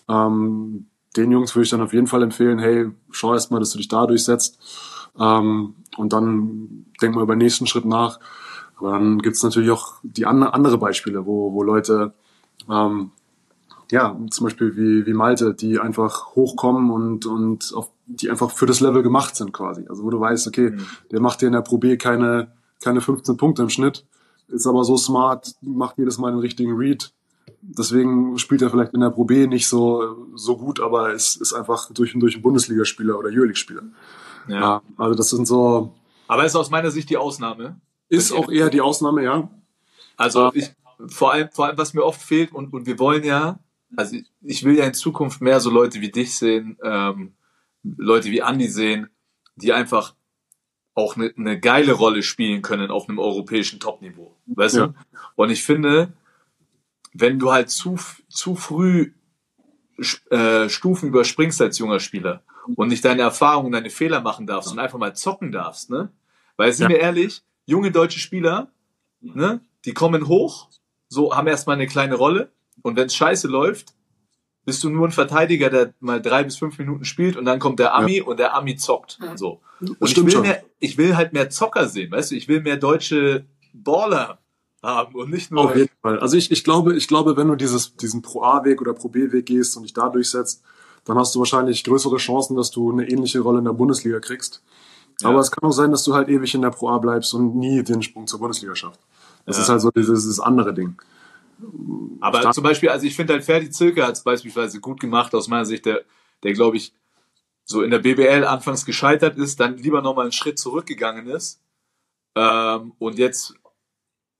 [0.07, 3.71] Ähm, den Jungs würde ich dann auf jeden Fall empfehlen, hey, schau erst mal, dass
[3.71, 4.57] du dich da durchsetzt
[5.19, 8.19] ähm, und dann denk mal über den nächsten Schritt nach.
[8.77, 12.13] Aber dann gibt's natürlich auch die an, andere Beispiele, wo, wo Leute
[12.69, 13.11] ähm,
[13.91, 18.65] ja, zum Beispiel wie, wie Malte, die einfach hochkommen und, und auf, die einfach für
[18.65, 19.85] das Level gemacht sind quasi.
[19.87, 20.73] Also wo du weißt, okay,
[21.11, 22.51] der macht dir in der Pro B keine,
[22.83, 24.05] keine 15 Punkte im Schnitt,
[24.49, 27.11] ist aber so smart, macht jedes Mal den richtigen Read.
[27.61, 31.53] Deswegen spielt er vielleicht in der Pro B nicht so, so gut, aber ist, ist
[31.53, 33.83] einfach durch und durch ein Bundesligaspieler oder Euroleague-Spieler.
[34.47, 34.59] Ja.
[34.59, 35.93] Ja, also das sind so,
[36.27, 37.79] Aber ist aus meiner Sicht die Ausnahme.
[38.09, 39.49] ist auch eher die Ausnahme, ja.
[40.15, 40.69] Also ich,
[41.07, 43.59] vor allem, vor allem, was mir oft fehlt, und, und wir wollen ja,
[43.95, 47.33] also ich, ich will ja in Zukunft mehr so Leute wie dich sehen, ähm,
[47.83, 49.09] Leute wie Andi sehen,
[49.55, 50.15] die einfach
[50.93, 54.35] auch eine, eine geile Rolle spielen können auf einem europäischen Topniveau.
[54.47, 54.87] Weißt Ja.
[54.87, 54.93] du?
[55.35, 56.11] Und ich finde,
[57.13, 57.97] wenn du halt zu,
[58.29, 59.11] zu früh
[60.31, 62.43] äh, Stufen überspringst als junger Spieler
[62.75, 66.09] und nicht deine Erfahrungen, deine Fehler machen darfst und einfach mal zocken darfst, ne?
[66.55, 66.89] Weil sind Ja.
[66.89, 68.67] wir ehrlich, junge deutsche Spieler,
[69.21, 70.67] ne, die kommen hoch,
[71.09, 72.49] so haben erstmal eine kleine Rolle
[72.81, 73.93] und wenn es scheiße läuft,
[74.65, 77.79] bist du nur ein Verteidiger, der mal drei bis fünf Minuten spielt und dann kommt
[77.79, 79.17] der Ami und der Ami zockt.
[79.35, 79.61] So.
[79.79, 80.41] Und ich will, schon.
[80.41, 84.39] mehr, ich will halt mehr Zocker sehen, weißt du, ich will mehr deutsche Baller
[84.83, 85.65] haben und nicht nur.
[85.65, 86.19] Auf jeden Fall.
[86.19, 89.45] Also ich, ich glaube, ich glaube, wenn du dieses, diesen Pro A-Weg oder Pro B-Weg
[89.45, 90.63] gehst und dich da durchsetzt,
[91.05, 94.61] dann hast du wahrscheinlich größere Chancen, dass du eine ähnliche Rolle in der Bundesliga kriegst.
[95.21, 95.29] Ja.
[95.29, 97.55] Aber es kann auch sein, dass du halt ewig in der Pro A bleibst und
[97.55, 99.01] nie den Sprung zur Bundesliga schaffst.
[99.45, 99.63] Das Ja.
[99.63, 100.95] ist halt so dieses, dieses andere Ding.
[102.19, 102.53] Aber Stark.
[102.53, 105.65] zum Beispiel, also ich finde halt Ferdi Zilke hat es beispielsweise gut gemacht aus meiner
[105.65, 106.01] Sicht, der,
[106.43, 106.93] der glaube ich,
[107.65, 111.59] so in der BBL anfangs gescheitert ist, dann lieber nochmal einen Schritt zurückgegangen ist
[112.35, 113.55] ähm, und jetzt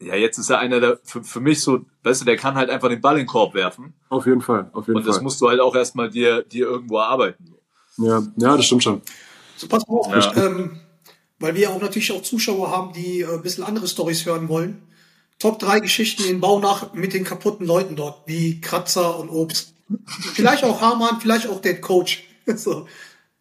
[0.02, 2.70] ja, jetzt ist er einer der, für, für mich so, weißt du, der kann halt
[2.70, 3.94] einfach den Ball in den Korb werfen.
[4.10, 5.24] Auf jeden Fall, auf jeden Und das Fall.
[5.24, 7.54] musst du halt auch erstmal dir, dir irgendwo erarbeiten.
[7.98, 9.02] Ja, ja, das stimmt schon.
[9.56, 10.46] So, pass mal auf, Ja.
[10.46, 10.80] ähm,
[11.40, 14.82] weil wir auch natürlich auch Zuschauer haben, die äh, ein bisschen andere Stories hören wollen.
[15.40, 19.74] Top drei Geschichten in Baunach mit den kaputten Leuten dort, wie Kratzer und Obst.
[20.34, 22.24] Vielleicht auch Hamann, vielleicht auch der Coach.
[22.56, 22.88] So,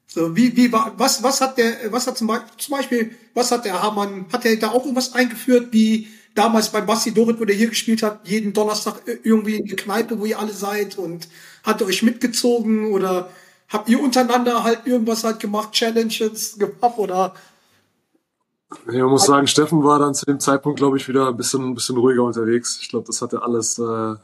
[0.09, 3.53] so wie, wie war, was, was hat der, was hat zum Beispiel, zum Beispiel, was
[3.53, 7.45] hat der Hamann, hat er da auch irgendwas eingeführt, wie damals beim Basti Dorit, wo
[7.45, 11.29] der hier gespielt hat, jeden Donnerstag irgendwie in die Kneipe, wo ihr alle seid und
[11.65, 13.29] hat er euch mitgezogen oder
[13.69, 17.35] habt ihr untereinander halt irgendwas halt gemacht, Challenges gemacht oder
[18.87, 21.71] Ja, man muss sagen, Steffen war dann zu dem Zeitpunkt, glaube ich, wieder ein bisschen,
[21.71, 22.79] ein bisschen ruhiger unterwegs.
[22.81, 24.15] Ich glaube, das hat er alles äh,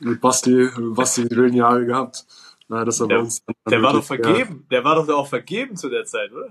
[0.00, 2.24] mit Basti, mit Basti die wilden Jahre gehabt.
[2.68, 4.66] Dass er bei Der, uns dann der war doch vergeben.
[4.70, 6.48] Der war doch auch vergeben zu der Zeit, oder?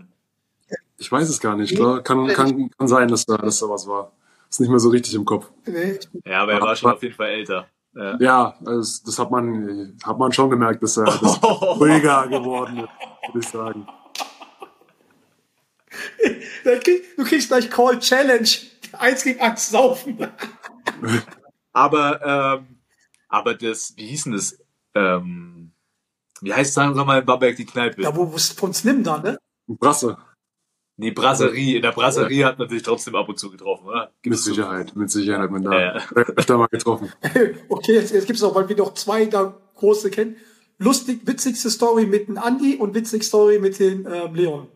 [0.70, 1.76] Ja, ich weiß es gar nicht.
[1.76, 4.12] Klar, kann, kann, kann sein, dass da, dass da was war.
[4.52, 5.50] Ist nicht mehr so richtig im Kopf.
[5.66, 7.68] nee, Ja, aber er war schon auf jeden Fall älter.
[7.96, 8.18] Ja.
[8.20, 11.48] Ja, also das hat man, hat man schon gemerkt, dass er dass er
[11.80, 13.88] ruhiger geworden ist, würde ich sagen.
[17.18, 18.48] Du kriegst gleich Call Challenge,
[18.94, 20.18] eins gegen eins saufen.
[21.74, 22.78] Aber, ähm,
[23.28, 24.58] aber das, wie hieß denn das?
[24.94, 25.72] Ähm,
[26.42, 28.02] wie heißt, sagen wir mal, in Bamberg die Kneipe?
[28.02, 29.38] Da wo wo ist von Slim da, ne?
[29.68, 30.18] Brasse,
[31.02, 31.78] Die Brasserie.
[31.78, 34.06] In der Brasserie hat man sich trotzdem ab und zu getroffen, oder?
[34.06, 34.54] mit Gibt's zu.
[34.54, 36.04] Sicherheit, mit Sicherheit hat man da Ja, ja.
[36.14, 37.12] öfter mal getroffen.
[37.70, 40.36] Okay, jetzt, jetzt gibt's noch, weil wir noch zwei da große kennen.
[40.78, 44.68] Lustig, witzigste Story mit dem Andi und witzigste Story mit dem ähm, Leon.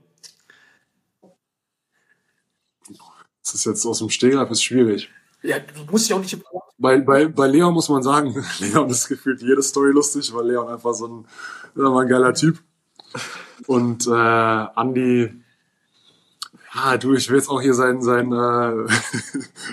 [3.44, 5.10] Das ist jetzt aus dem Stegreif ist schwierig.
[5.44, 6.38] Ja, du musst dich auch nicht.
[6.80, 10.68] Bei, bei, bei Leon muss man sagen, Leon ist gefühlt jede Story lustig, weil Leon
[10.68, 11.28] einfach so ein,
[11.76, 12.58] ein geiler Typ.
[13.68, 15.45] Und äh, Andi,
[16.76, 18.88] ja, du, ich will jetzt auch hier sein, sein, äh,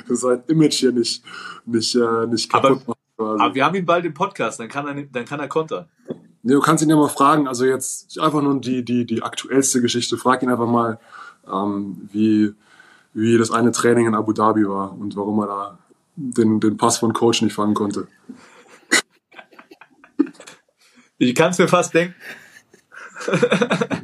[0.15, 1.23] sein Image hier nicht,
[1.67, 3.01] nicht, äh, nicht kaputt machen.
[3.17, 3.43] quasi.
[3.43, 5.87] Aber wir haben ihn bald im Podcast, dann kann er, dann kann er kontern.
[6.43, 9.81] Nee, du kannst ihn ja mal fragen, also jetzt einfach nur die, die, die aktuellste
[9.81, 10.17] Geschichte.
[10.17, 10.99] Frag ihn einfach mal,
[11.51, 12.53] ähm, wie,
[13.15, 15.79] wie das eine Training in Abu Dhabi war und warum er da
[16.17, 18.09] den, den Pass von Coach nicht fangen konnte.
[21.19, 22.15] Ich kann es mir fast denken.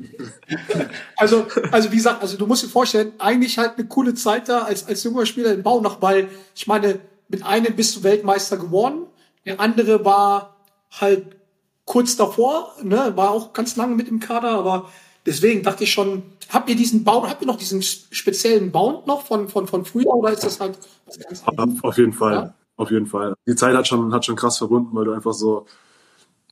[1.16, 4.61] Also, also wie gesagt, also du musst dir vorstellen, eigentlich halt eine coole Zeit da
[4.62, 9.07] als, als junger Spieler in Baunach, weil ich meine, mit einem bist du Weltmeister geworden,
[9.44, 10.57] der andere war
[10.90, 11.37] halt
[11.85, 14.88] kurz davor, ne, war auch ganz lange mit im Kader, aber
[15.26, 19.22] deswegen dachte ich schon, habt ihr diesen Bound, habt ihr noch diesen speziellen Bound noch
[19.26, 21.83] von, von, von früher oder ist das halt was ganz anderes?
[21.83, 22.54] Auf jeden Fall, Ja.
[22.76, 23.35] auf jeden Fall.
[23.46, 25.66] Die Zeit hat schon, hat schon krass verbunden, weil du einfach so,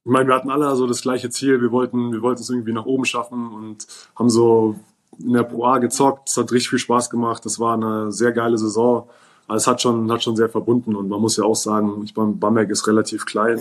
[0.07, 1.61] ich meine, wir hatten alle so das gleiche Ziel.
[1.61, 4.77] Wir wollten, wir wollten es irgendwie nach oben schaffen und haben so
[5.19, 6.29] in der Pro A gezockt.
[6.29, 7.45] Es hat richtig viel Spaß gemacht.
[7.45, 9.09] Das war eine sehr geile Saison.
[9.49, 12.15] Aber es hat schon, hat schon sehr verbunden und man muss ja auch sagen, ich
[12.15, 13.59] meine, Bamberg ist relativ klein.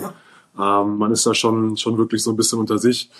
[0.56, 3.10] Ähm, man ist da schon, schon wirklich so ein bisschen unter sich.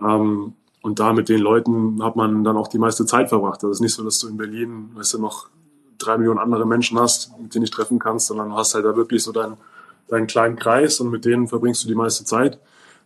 [0.00, 3.62] Ähm, und da mit den Leuten hat man dann auch die meiste Zeit verbracht.
[3.62, 5.46] Das ist nicht so, dass du in Berlin, weißt du, noch
[5.98, 8.96] drei Millionen andere Menschen hast, mit denen du dich treffen kannst, sondern hast halt da
[8.96, 9.56] wirklich so deinen,
[10.08, 12.58] deinen kleinen Kreis und mit denen verbringst du die meiste Zeit.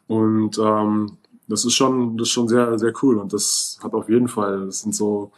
[0.08, 3.18] Und ähm, das ist schon, das ist schon sehr, sehr cool.
[3.18, 5.32] Und das hat auf jeden Fall, das sind so,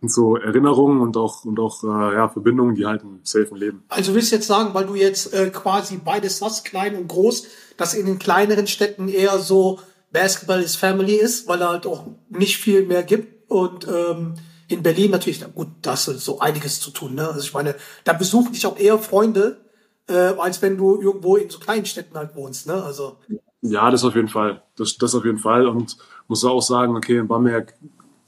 [0.00, 3.84] sind so Erinnerungen und auch, und auch äh, ja, Verbindungen, die halten safe im Leben.
[3.88, 7.46] Also willst du jetzt sagen, weil du jetzt äh, quasi beides hast, klein und groß,
[7.76, 9.78] dass in den kleineren Städten eher so
[10.12, 14.34] Basketball is Family ist, weil er halt auch nicht viel mehr gibt und ähm,
[14.68, 17.28] in Berlin natürlich, na gut, da hast du so einiges zu tun, ne?
[17.28, 19.60] Also ich meine, da besuchen dich auch eher Freunde,
[20.08, 22.82] äh, als wenn du irgendwo in so kleinen Städten halt wohnst, ne?
[22.82, 23.18] Also
[23.62, 24.62] Ja, das auf jeden Fall.
[24.76, 25.66] Das, das auf jeden Fall.
[25.66, 25.96] Und
[26.28, 27.74] muss auch sagen, okay, in Bamberg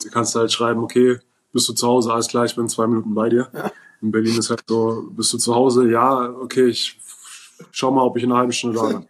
[0.03, 1.19] du kannst halt schreiben, okay,
[1.53, 3.51] bist du zu Hause, alles klar, ich bin zwei Minuten bei dir.
[4.03, 6.99] In Berlin ist halt so, bist du zu Hause, ja, okay, ich
[7.71, 9.09] schau mal, ob ich in einer halben Stunde da bin.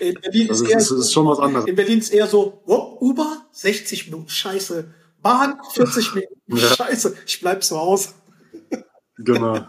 [0.00, 1.66] in Berlin Also ist es eher ist, ist schon was anderes.
[1.66, 4.92] in Berlin ist eher so, oh, Uber 60 Minuten, scheiße.
[5.20, 6.58] Bahn 40 Minuten, Ja.
[6.74, 8.10] scheiße, ich bleib zu Hause.
[9.18, 9.60] Genau.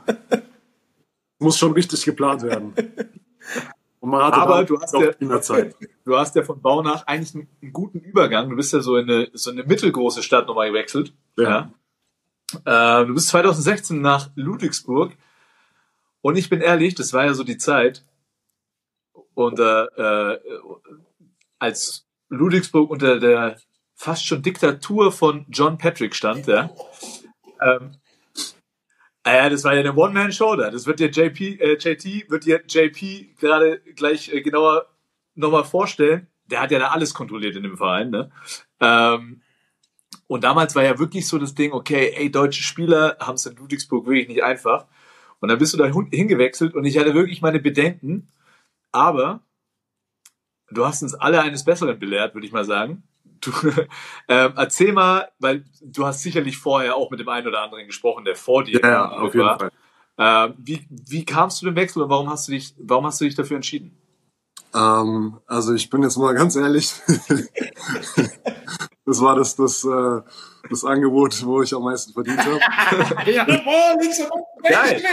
[1.39, 2.74] Muss schon richtig geplant werden.
[4.13, 5.65] Aber dann du hast ja-.
[6.06, 8.50] Du hast ja von Baunach eigentlich einen, einen guten Übergang.
[8.50, 11.13] Du bist ja so in eine, so eine mittelgroße Stadt nochmal gewechselt.
[11.38, 11.72] Ja.
[12.65, 13.02] Ja.
[13.02, 15.13] Äh, du bist 2016 nach Ludwigsburg.
[16.22, 18.04] Und ich bin ehrlich, das war ja so die Zeit.
[19.34, 20.39] Und äh, äh,
[21.60, 23.58] als Ludwigsburg unter der
[23.96, 26.70] fast schon Diktatur von John Patrick stand, ja.
[27.62, 27.98] Ähm,
[29.26, 30.70] äh, ja, das war ja eine One-Man-Show da.
[30.72, 34.86] Das wird dir JP, äh, JT, wird dir JP gerade gleich äh, genauer
[35.36, 36.28] nochmal vorstellen.
[36.46, 38.32] Der hat ja da alles kontrolliert in dem Verein, ne?
[38.80, 39.42] Ähm,
[40.28, 43.56] und damals war ja wirklich so das Ding, okay, ey, deutsche Spieler haben es in
[43.58, 44.86] Ludwigsburg wirklich nicht einfach.
[45.40, 48.28] Und dann bist du da hin- hingewechselt und ich hatte wirklich meine Bedenken.
[48.92, 49.42] Aber
[50.72, 53.04] du hast uns alle eines Besseren belehrt, würde ich mal sagen.
[53.45, 53.51] Du,
[54.27, 58.25] ähm, erzähl mal, weil du hast sicherlich vorher auch mit dem einen oder anderen gesprochen,
[58.25, 59.60] der vor dir Ja, auf jeden war.
[59.60, 59.71] Fall.
[60.17, 63.25] Ähm, wie, wie kamst du dem Wechsel und warum hast du dich, warum hast du
[63.25, 63.97] dich dafür entschieden?
[64.73, 66.93] Ähm, also ich bin jetzt mal ganz ehrlich.
[69.05, 70.21] das war das, das, äh,
[70.69, 72.60] das Angebot, wo ich am meisten verdient habe.
[73.31, 73.45] Ja,
[74.67, 75.03] Geil.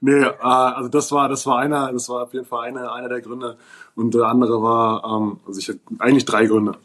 [0.00, 3.08] Nee, äh, also das war, das war einer, das war auf jeden Fall einer, einer
[3.08, 3.58] der Gründe.
[3.98, 6.78] Und der andere war, ähm, also ich hatte eigentlich drei Gründe.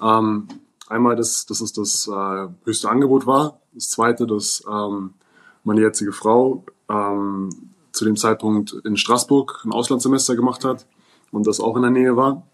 [0.00, 0.48] Ähm,
[0.88, 3.60] einmal, dass, dass es das äh, höchste Angebot war.
[3.74, 5.12] Das zweite, dass ähm,
[5.62, 7.50] meine jetzige Frau ähm,
[7.92, 10.86] zu dem Zeitpunkt in Straßburg ein Auslandssemester gemacht hat
[11.32, 12.46] und das auch in der Nähe war.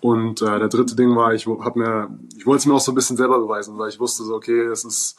[0.00, 2.92] Und äh, der dritte Ding war, ich hab mir, ich wollte es mir auch so
[2.92, 5.16] ein bisschen selber beweisen, weil ich wusste so, okay, es ist,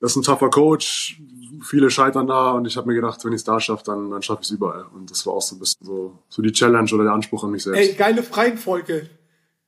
[0.00, 1.22] das ist ein tougher Coach,
[1.64, 4.22] viele scheitern da und ich habe mir gedacht, wenn ich es da schaffe, dann, dann
[4.22, 4.84] schaffe ich es überall.
[4.94, 7.50] Und das war auch so ein bisschen so, so die Challenge oder der Anspruch an
[7.50, 7.78] mich selbst.
[7.80, 9.08] Ey, geile Reihenfolge.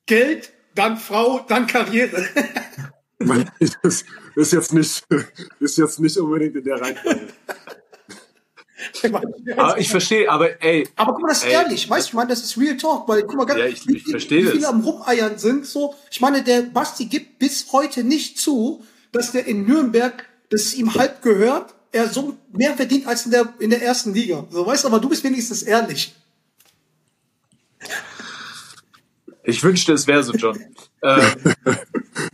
[0.06, 2.24] Geld, dann Frau, dann Karriere.
[3.82, 4.04] Das
[4.34, 5.02] ist jetzt nicht,
[5.58, 7.28] ist jetzt nicht unbedingt in der Reihenfolge.
[9.56, 11.52] Aber ich verstehe, aber ey, Aber guck mal, das ist Ey.
[11.52, 13.86] ehrlich, weißt du, ich meine, das ist Real Talk, weil guck mal, ganz, Ja, ich-
[13.86, 14.52] wie, ich wie- verstehe wie das.
[14.52, 19.32] viele am Rumeiern sind, so, ich meine, der Basti gibt bis heute nicht zu, dass
[19.32, 23.54] der in Nürnberg, dass es ihm halb gehört, er so mehr verdient als in der,
[23.58, 24.44] in der ersten Liga.
[24.50, 26.14] So, weißt du, aber du bist wenigstens ehrlich.
[29.44, 30.58] Ich wünschte, es wäre so, John.
[31.02, 31.54] ähm,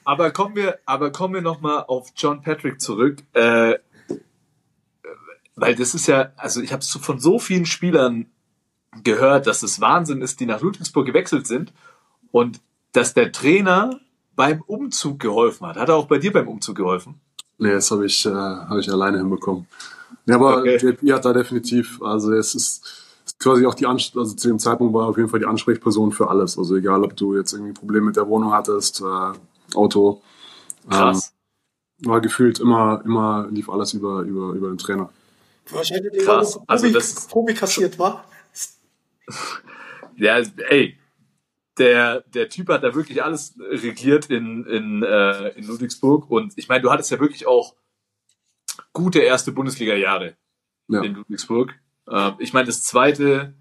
[0.04, 3.74] aber kommen wir, aber kommen wir noch mal auf John Patrick zurück, äh,
[5.54, 8.26] weil das ist ja, also ich habe von so vielen Spielern
[9.04, 11.72] gehört, dass es Wahnsinn ist, die nach Ludwigsburg gewechselt sind
[12.30, 12.60] und
[12.92, 14.00] dass der Trainer
[14.34, 15.76] beim Umzug geholfen hat.
[15.76, 17.20] Hat er auch bei dir beim Umzug geholfen?
[17.58, 19.66] Nee, das habe ich, äh, hab ich alleine hinbekommen.
[20.26, 20.76] Ja, aber Okay.
[20.76, 22.84] JP hat da definitiv, also es ist,
[23.24, 26.12] ist quasi auch die Ans also zu dem Zeitpunkt war auf jeden Fall die Ansprechperson
[26.12, 26.58] für alles.
[26.58, 30.20] Also egal, ob du jetzt irgendwie Probleme mit der Wohnung hattest, äh, Auto,
[30.88, 31.32] Krass.
[32.00, 35.08] war gefühlt immer, immer lief alles über, über, über den Trainer.
[35.70, 36.52] Wahrscheinlich Krass.
[36.54, 38.24] Probi, Also das- Probi kassiert war.
[40.16, 40.96] Ja, ey,
[41.78, 46.30] der, der Typ hat da wirklich alles regiert in, in, äh, in Ludwigsburg.
[46.30, 47.74] Und ich meine, du hattest ja wirklich auch
[48.92, 50.36] gute erste Bundesliga-Jahre
[50.88, 51.02] Ja.
[51.02, 51.74] in Ludwigsburg.
[52.10, 53.54] Ähm, ich meine, das zweite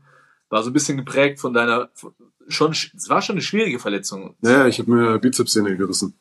[0.50, 2.14] war so ein bisschen geprägt von deiner, von-
[2.50, 4.36] schon, es war schon eine schwierige Verletzung.
[4.42, 6.14] Ja, ich habe mir Bizepssehne gerissen.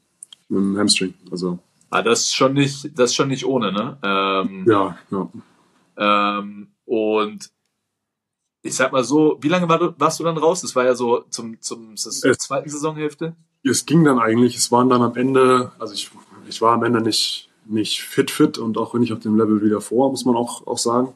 [0.49, 1.15] Mit dem Hamstring.
[1.31, 1.59] Also,
[1.93, 3.99] Ah, das ist schon nicht, das ist schon nicht ohne, ne?
[4.05, 5.29] Ähm, ja, ja.
[6.39, 7.51] Ähm, und
[8.63, 10.61] ich sag mal so, wie lange war du, warst du dann raus?
[10.61, 13.35] Das war ja so zum, zum, zur zweiten Saisonhälfte.
[13.63, 16.11] Es ging dann eigentlich, es waren dann am Ende, also ich,
[16.49, 19.71] ich war am Ende nicht, nicht fit fit und auch nicht auf dem Level wie
[19.71, 21.09] davor, muss man auch, auch sagen.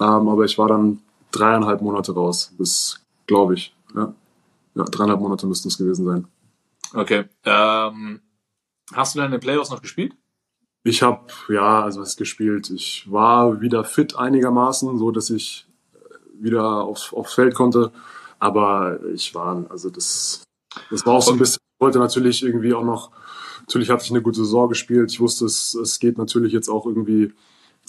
[0.00, 3.74] Ähm, aber ich war dann dreieinhalb Monate raus, bis, glaube ich.
[3.94, 4.14] Ja.
[4.74, 6.26] ja, dreieinhalb Monate müssten es gewesen sein.
[6.94, 7.24] Okay.
[7.44, 8.20] Ähm,
[8.92, 10.14] hast du dann in den Playoffs noch gespielt?
[10.84, 12.70] Ich habe, ja, also was gespielt.
[12.70, 15.67] Ich war wieder fit einigermaßen, so dass ich
[16.40, 17.92] wieder aufs, aufs Feld konnte.
[18.38, 20.42] Aber ich war, also das,
[20.90, 23.10] das war auch so ein bisschen, ich wollte natürlich irgendwie auch noch,
[23.60, 25.10] natürlich hatte ich eine gute Saison gespielt.
[25.10, 27.32] Ich wusste, es, es geht natürlich jetzt auch irgendwie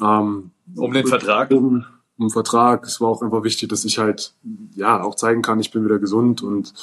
[0.02, 1.52] ähm, Um den Vertrag?
[1.52, 1.86] Um,
[2.18, 2.86] um den Vertrag.
[2.86, 4.34] Es war auch einfach wichtig, dass ich halt
[4.76, 6.74] ja auch zeigen kann, ich bin wieder gesund und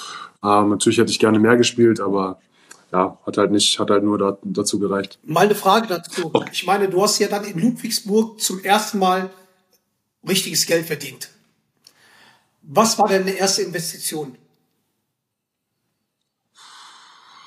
[0.43, 2.39] ähm, natürlich hätte ich gerne mehr gespielt, aber
[2.93, 5.19] ja, hat halt nicht, hat halt nur da, dazu gereicht.
[5.25, 6.33] Mal eine Frage dazu.
[6.53, 9.31] Ich meine, du hast ja dann in Ludwigsburg zum ersten Mal
[10.27, 11.31] richtiges Geld verdient.
[12.69, 14.37] Was war deine erste Investition?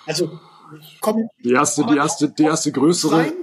[0.06, 0.40] Also,
[1.02, 3.34] komm Die erste, die erste, die erste größere, rein.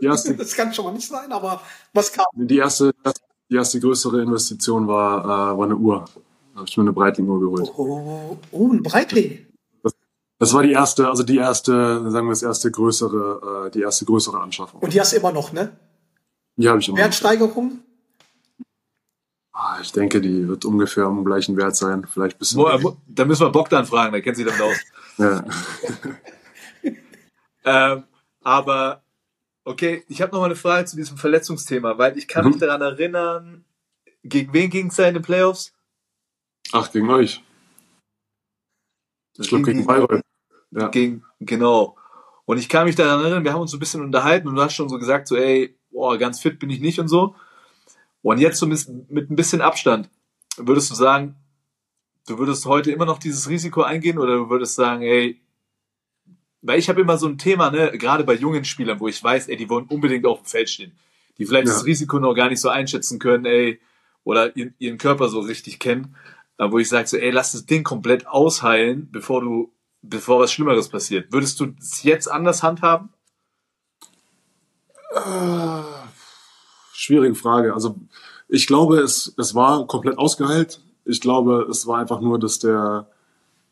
[0.00, 1.60] die erste- Das kann schon mal nicht sein, aber
[1.92, 2.26] was kam?
[2.34, 2.92] die erste,
[3.48, 6.04] die erste größere Investition war, äh, war eine Uhr.
[6.52, 7.72] Da habe ich mir eine Breitling-Uhr geholt.
[7.76, 9.46] Oh, oh ein Breitling.
[10.38, 14.04] Das war die erste, also die erste, sagen wir das erste größere, äh, die erste
[14.06, 14.80] größere Anschaffung.
[14.80, 15.76] Und die hast du immer noch, ne?
[16.56, 16.96] Die habe ich immer.
[16.96, 17.04] noch.
[17.04, 17.78] Wertsteigerung?
[17.78, 17.89] Ah,
[19.82, 22.58] Ich denke, die wird ungefähr um den gleichen Wert sein, vielleicht ein bisschen.
[22.60, 24.76] Mo, da müssen wir Bogdan fragen, der kennt sich damit aus.
[25.18, 25.44] Ja.
[27.62, 28.04] Ähm,
[28.42, 29.02] aber
[29.64, 32.60] okay, ich habe noch mal eine Frage zu diesem Verletzungsthema, weil ich kann mich Mhm.
[32.60, 33.64] daran erinnern,
[34.24, 35.74] gegen wen ging es da in den Playoffs?
[36.72, 37.44] Ach, gegen euch.
[39.38, 40.22] Ich glaube, gegen Bayreuth.
[40.70, 40.88] Ja.
[40.88, 41.96] Gegen, genau.
[42.46, 44.62] Und ich kann mich daran erinnern, wir haben uns so ein bisschen unterhalten und du
[44.62, 47.34] hast schon so gesagt, so, ey, boah, ganz fit bin ich nicht und so.
[48.22, 50.10] Und jetzt so mit, ein bisschen Abstand,
[50.56, 51.36] würdest du sagen,
[52.26, 55.40] du würdest heute immer noch dieses Risiko eingehen oder du würdest sagen, ey,
[56.62, 59.48] weil ich habe immer so ein Thema, ne, gerade bei jungen Spielern, wo ich weiß,
[59.48, 60.92] ey, die wollen unbedingt auf dem Feld stehen.
[61.38, 61.72] Die vielleicht Ja.
[61.72, 63.80] das Risiko noch gar nicht so einschätzen können, ey,
[64.24, 66.14] oder ihren, ihren Körper so richtig kennen.
[66.58, 70.52] Aber wo ich sage so, ey, lass das Ding komplett ausheilen, bevor du, bevor was
[70.52, 71.32] Schlimmeres passiert.
[71.32, 73.08] Würdest du es jetzt anders handhaben?
[77.00, 77.72] Schwierige Frage.
[77.72, 77.96] Also
[78.46, 80.82] ich glaube, es, es war komplett ausgeheilt.
[81.06, 83.06] Ich glaube, es war einfach nur, dass der,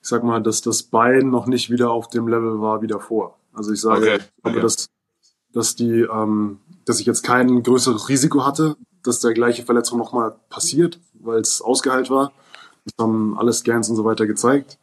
[0.00, 3.36] ich sag mal, dass das Bein noch nicht wieder auf dem Level war wie davor.
[3.52, 4.88] Also ich sage, Okay, ich glaube, dass,
[5.52, 10.34] dass die, ähm, dass ich jetzt kein größeres Risiko hatte, dass der gleiche Verletzung nochmal
[10.48, 12.32] passiert, weil es ausgeheilt war.
[12.86, 14.78] Das haben alle Scans und so weiter gezeigt.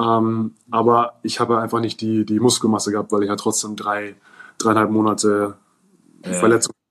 [0.00, 4.16] Ähm, aber ich habe einfach nicht die, die Muskelmasse gehabt, weil ich ja trotzdem drei,
[4.58, 5.56] dreieinhalb Monate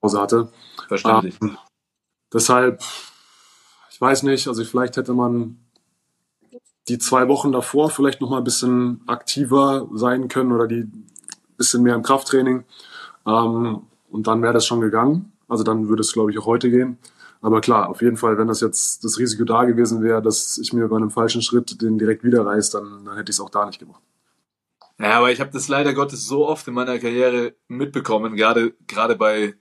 [0.07, 0.49] Verletzungspause hatte.
[0.87, 1.37] Verständlich.
[1.41, 1.57] Ähm,
[2.33, 2.81] deshalb,
[3.91, 5.59] ich weiß nicht, also vielleicht hätte man
[6.87, 10.89] die zwei Wochen davor vielleicht noch mal ein bisschen aktiver sein können oder die
[11.57, 12.63] bisschen mehr im Krafttraining.
[13.25, 15.33] Ähm, und dann wäre das schon gegangen.
[15.49, 16.97] Also dann würde es, glaube ich, auch heute gehen.
[17.41, 20.73] Aber klar, auf jeden Fall, wenn das jetzt das Risiko da gewesen wäre, dass ich
[20.73, 23.49] mir bei einem falschen Schritt den direkt wieder reiß, dann, dann hätte ich es auch
[23.49, 24.01] da nicht gemacht.
[24.99, 29.15] Ja, aber ich habe das leider Gottes so oft in meiner Karriere mitbekommen, gerade gerade
[29.15, 29.53] bei,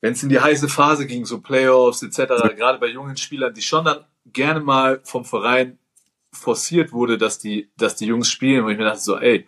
[0.00, 3.62] wenn es in die heiße Phase ging, so Playoffs etc., gerade bei jungen Spielern, die
[3.62, 5.78] schon dann gerne mal vom Verein
[6.32, 9.46] forciert wurde, dass die, dass die Jungs spielen, und ich mir dachte so, ey,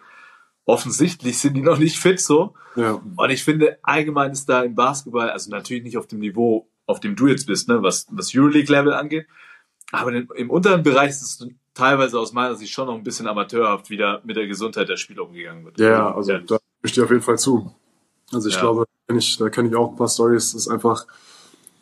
[0.65, 2.55] offensichtlich sind die noch nicht fit so.
[2.77, 6.69] Ja, Und ich finde, allgemein ist da im Basketball, also natürlich nicht auf dem Niveau,
[6.87, 9.27] auf dem du jetzt bist, ne, was, was Euroleague-Level angeht,
[9.93, 13.27] aber im, im unteren Bereich ist es teilweise aus meiner Sicht schon noch ein bisschen
[13.27, 15.79] amateurhaft, wie da mit der Gesundheit der Spieler umgegangen wird.
[15.79, 17.75] ja, ja, also da stimme ich dir auf jeden Fall zu.
[18.33, 18.61] Also ich Ja.
[18.61, 20.53] glaube, ich, da kenne ich auch ein paar Stories.
[20.53, 21.07] Das ist einfach,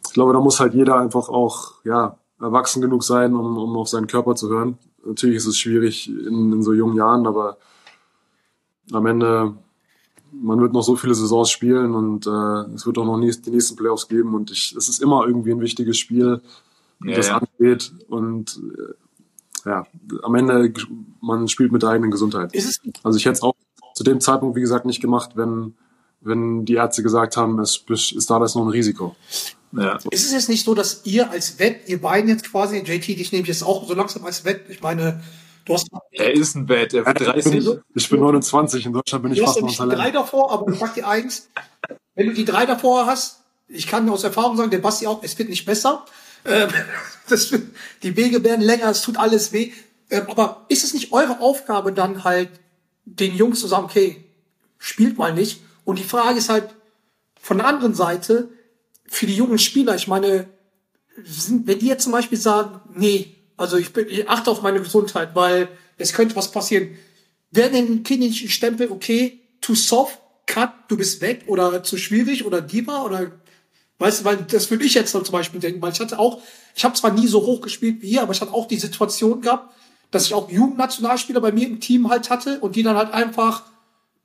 [0.07, 3.89] ich glaube, da muss halt jeder einfach auch, ja, erwachsen genug sein, um, um auf
[3.89, 4.79] seinen Körper zu hören.
[5.05, 7.59] Natürlich ist es schwierig in, in so jungen Jahren, aber
[8.93, 9.55] am Ende,
[10.33, 13.51] man wird noch so viele Saisons spielen und äh, es wird auch noch nie, die
[13.51, 16.41] nächsten Playoffs geben und ich, es ist immer irgendwie ein wichtiges Spiel,
[17.01, 17.39] wie Ja, das ja.
[17.39, 18.95] angeht und äh,
[19.69, 19.87] ja,
[20.23, 20.73] am Ende,
[21.21, 22.55] man spielt mit der eigenen Gesundheit.
[23.03, 23.55] Also ich hätte es auch
[23.95, 25.75] zu dem Zeitpunkt, wie gesagt, nicht gemacht, wenn,
[26.21, 29.17] wenn die Ärzte gesagt haben, es ist da das noch ein Risiko.
[29.73, 29.99] Ja.
[30.11, 33.33] Ist es jetzt nicht so, dass ihr als Wett, ihr beiden jetzt quasi, JT, dich
[33.33, 34.63] nehme ich jetzt auch so langsam als Wett.
[34.69, 35.23] Ich meine,
[35.65, 37.69] du hast, Er ist ein Bad, er wird 30.
[37.95, 40.15] Ich bin 29, in Deutschland bin ich du hast fast noch ein die drei Talent.
[40.17, 41.49] davor, aber ich sag dir eins,
[42.17, 45.39] wenn du die drei davor hast, ich kann aus Erfahrung sagen, der Basti auch, es
[45.39, 46.05] wird nicht besser.
[46.45, 46.69] Ähm,
[47.29, 47.55] das,
[48.03, 49.73] die Wege werden länger, es tut alles weh.
[50.11, 52.51] Ähm, aber ist es nicht eure Aufgabe dann halt,
[53.05, 54.25] den Jungs zu sagen, okay,
[54.79, 55.63] spielt mal nicht?
[55.91, 56.69] Und die Frage ist halt
[57.41, 58.51] von der anderen Seite,
[59.09, 60.49] für die jungen Spieler, ich meine,
[61.25, 64.79] sind, wenn die jetzt zum Beispiel sagen, nee, also ich, bin, ich achte auf meine
[64.79, 65.67] Gesundheit, weil
[65.99, 66.91] es könnte was passieren,
[67.51, 72.61] werden den Kindern Stempel, okay, too soft, cut, du bist weg oder zu schwierig oder
[72.61, 73.33] Diva oder
[73.99, 76.41] weißt du, weil das würde ich jetzt zum Beispiel denken, weil ich hatte auch,
[76.77, 79.41] ich habe zwar nie so hoch gespielt wie ihr, aber ich hatte auch die Situation
[79.41, 79.75] gehabt,
[80.13, 83.65] dass ich auch Jugendnationalspieler bei mir im Team halt hatte und die dann halt einfach,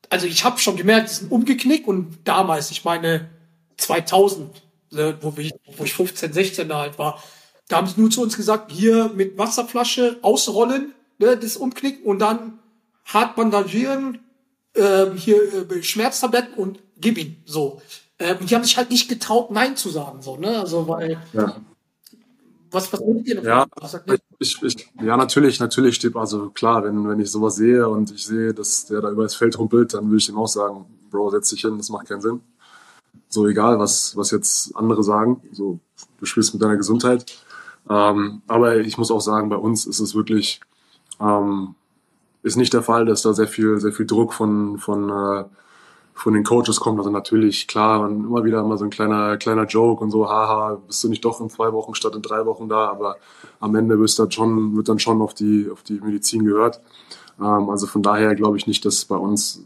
[0.10, 3.30] also ich habe schon gemerkt, die sind umgeknickt und damals, ich meine
[3.78, 4.50] 2000,
[4.94, 7.22] äh, wo ich, wo ich 15, 16 da halt war,
[7.68, 12.20] da haben sie nur zu uns gesagt, hier mit Wasserflasche ausrollen, ne, das umknicken und
[12.20, 12.60] dann
[13.06, 14.20] hart bandagieren,
[14.76, 17.82] ähm, hier äh, Schmerztabletten und gib ihn so.
[18.20, 20.60] Ähm, die haben sich halt nicht getraut, Nein zu sagen, so, ne?
[20.60, 21.62] Also, weil, Ja.
[22.76, 23.48] Was, was ihr davon?
[23.48, 28.12] Ja, ich, ich, ja, natürlich, natürlich steht, also klar, wenn, wenn ich sowas sehe und
[28.12, 30.86] ich sehe, dass der da über das Feld humpelt, dann würde ich ihm auch sagen,
[31.10, 32.42] Bro, setz dich hin, das macht keinen Sinn.
[33.30, 35.80] So egal, was, was jetzt andere sagen, so,
[36.20, 37.26] du spielst mit deiner Gesundheit.
[37.90, 40.60] Ähm, aber ich muss auch sagen, bei uns ist es wirklich,
[41.20, 41.76] ähm,
[42.44, 45.46] ist nicht der Fall, dass da sehr viel, sehr viel Druck von, von, äh,
[46.16, 46.98] von den Coaches kommt.
[46.98, 50.82] Also natürlich, klar, und immer wieder mal so ein kleiner, kleiner Joke und so, haha,
[50.88, 53.18] bist du nicht doch in zwei Wochen statt in drei Wochen da, aber
[53.60, 56.80] am Ende wird dann schon, wird dann schon auf die, auf die Medizin gehört.
[57.38, 59.66] Ähm, also von daher glaube ich nicht, dass es bei uns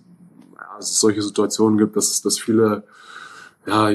[0.56, 2.84] ja, es solche Situationen gibt, dass, dass viele
[3.68, 3.92] ja,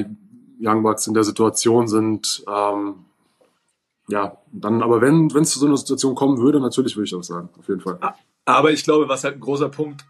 [0.61, 2.45] Young Bucks in der Situation sind.
[2.47, 2.95] Ähm,
[4.07, 7.27] ja, dann, aber wenn es zu so einer Situation kommen würde, natürlich würde ich das
[7.27, 7.99] sagen, auf jeden Fall.
[8.45, 10.05] Aber ich glaube, was halt ein großer Punkt,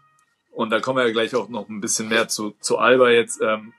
[0.56, 3.40] und da kommen wir ja gleich auch noch ein bisschen mehr zu, zu Alba jetzt.
[3.42, 3.72] Ähm,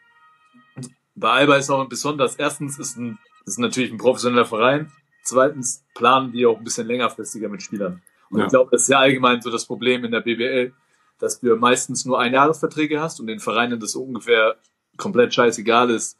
[1.15, 4.91] bei Alba ist auch besonders, erstens ist ein, ist natürlich ein professioneller Verein,
[5.23, 8.01] zweitens planen die auch ein bisschen längerfristiger mit Spielern.
[8.29, 8.45] Und Ja.
[8.45, 10.73] ich glaube, das ist ja allgemein so das Problem in der BBL,
[11.19, 14.57] dass du meistens nur Einjahresverträge hast und den Vereinen das ungefähr
[14.97, 16.17] komplett scheißegal ist,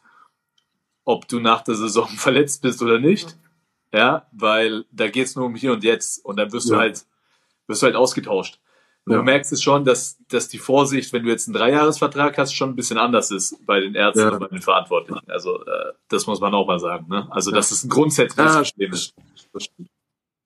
[1.04, 3.38] ob du nach der Saison verletzt bist oder nicht.
[3.94, 6.80] Ja, weil da geht's nur um hier und jetzt und dann wirst du Ja.
[6.80, 7.06] halt,
[7.68, 8.60] wirst du halt ausgetauscht.
[9.16, 12.70] Du merkst es schon, dass, dass die Vorsicht, wenn du jetzt einen Dreijahresvertrag hast, schon
[12.72, 14.30] ein bisschen anders ist bei den Ärzten Ja.
[14.34, 15.30] und bei den Verantwortlichen.
[15.30, 17.08] Also äh, das muss man auch mal sagen.
[17.08, 17.28] Ne?
[17.32, 18.92] Also das ist ein grundsätzliches Ja, Problem.
[18.92, 19.14] das
[19.64, 19.90] stimmt.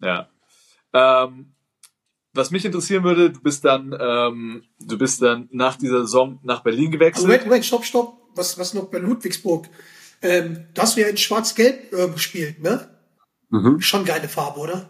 [0.01, 0.29] Ja.
[0.93, 1.53] Ähm,
[2.33, 6.61] was mich interessieren würde, du bist dann, ähm, du bist dann nach dieser Saison nach
[6.63, 7.25] Berlin gewechselt.
[7.25, 8.17] Moment, Moment, stopp, stopp.
[8.35, 9.67] Was, was noch bei Ludwigsburg?
[10.21, 12.87] Ähm, da hast du ja in Schwarz-Gelb äh, gespielt, ne?
[13.49, 13.81] Mhm.
[13.81, 14.89] Schon geile Farbe, oder?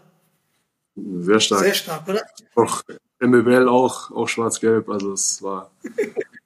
[0.94, 1.60] Sehr stark.
[1.62, 2.22] Sehr stark, oder?
[2.54, 2.82] Auch
[3.22, 4.88] MBL auch, auch schwarz-gelb.
[4.88, 5.70] Also es war,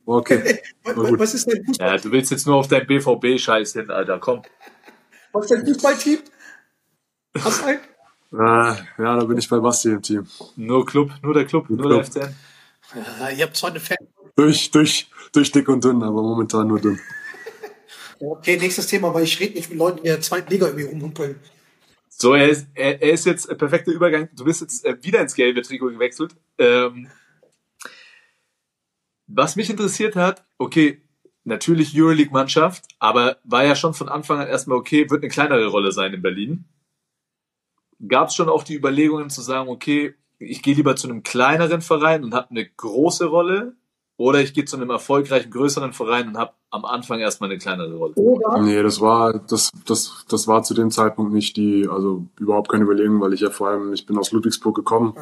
[0.05, 0.61] war okay.
[0.85, 1.19] Was, War gut.
[1.19, 1.89] was ist dein Fußball?
[1.89, 4.19] ja, du willst jetzt nur auf dein BVB-Scheiß hin, Alter.
[4.19, 4.43] Komm.
[5.33, 6.19] Was ist dein Fußballteam?
[7.39, 7.79] Hast du einen?
[8.33, 10.27] Äh, ja, da bin ich bei Basti im Team.
[10.57, 12.11] Nur Club, nur der Club, nur Club.
[12.13, 12.37] der FCN.
[13.21, 13.97] Ja, ihr habt zwar eine Fan.
[14.37, 17.01] Durch, durch, durch dick und dünn, aber momentan nur dünn.
[18.21, 20.87] Okay, nächstes Thema, weil ich rede nicht mit Leuten, die in der zweiten Liga irgendwie
[20.87, 21.39] rumhumpeln.
[22.19, 24.31] So, er ist, er, er ist jetzt ein perfekter Übergang.
[24.35, 26.35] Du bist jetzt äh, wieder ins gelbe Trikot gewechselt.
[26.57, 27.11] Ähm,
[29.27, 31.03] was mich interessiert hat, okay,
[31.45, 35.93] natürlich Euroleague-Mannschaft, aber war ja schon von Anfang an erstmal okay, wird eine kleinere Rolle
[35.93, 36.65] sein in Berlin.
[38.09, 41.83] Gab es schon auch die Überlegungen zu sagen, okay, ich gehe lieber zu einem kleineren
[41.83, 43.77] Verein und habe eine große Rolle
[44.17, 47.95] oder ich gehe zu einem erfolgreichen, größeren Verein und habe am Anfang erstmal eine kleinere
[47.95, 48.15] Rolle.
[48.15, 48.61] Oder?
[48.61, 52.85] Nee, das war, das, das, das war zu dem Zeitpunkt nicht die, also überhaupt keine
[52.85, 55.15] Überlegung, weil ich ja vor allem, ich bin aus Ludwigsburg gekommen.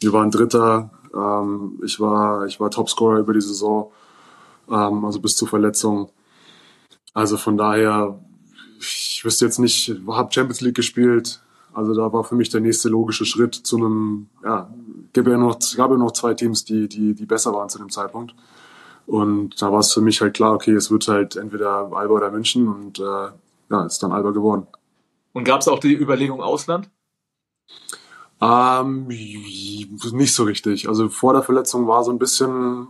[0.00, 3.92] Wir waren Dritter, ähm, ich war, ich war Topscorer über die Saison,
[4.70, 6.10] ähm, also bis zur Verletzung.
[7.12, 8.18] Also von daher,
[8.78, 12.88] ich wüsste jetzt nicht, habe Champions League gespielt, also da war für mich der nächste
[12.88, 14.72] logische Schritt zu einem, ja,
[15.12, 17.90] gab ja noch, gab ja noch zwei Teams, die, die, die besser waren zu dem
[17.90, 18.34] Zeitpunkt.
[19.06, 22.30] Und da war es für mich halt klar, okay, es wird halt entweder Alba oder
[22.30, 23.28] München und äh,
[23.70, 24.66] ja, ist dann Alba geworden.
[25.32, 26.90] Und gab es auch die Überlegung Ausland?
[28.40, 30.88] Ähm, nicht so richtig.
[30.88, 32.86] Also vor der Verletzung war so ein bisschen,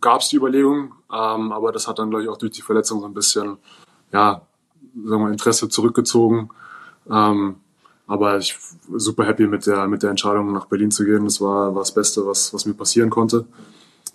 [0.00, 3.00] gab es die Überlegung, ähm, aber das hat dann, glaube ich, auch durch die Verletzung
[3.00, 3.58] so ein bisschen,
[4.12, 4.42] ja,
[5.04, 6.50] sagen wir, Interesse zurückgezogen.
[7.10, 7.56] Ähm,
[8.06, 8.56] aber ich
[8.88, 11.24] war super happy mit der, mit der Entscheidung, nach Berlin zu gehen.
[11.24, 13.46] Das war, war das Beste, was, was mir passieren konnte.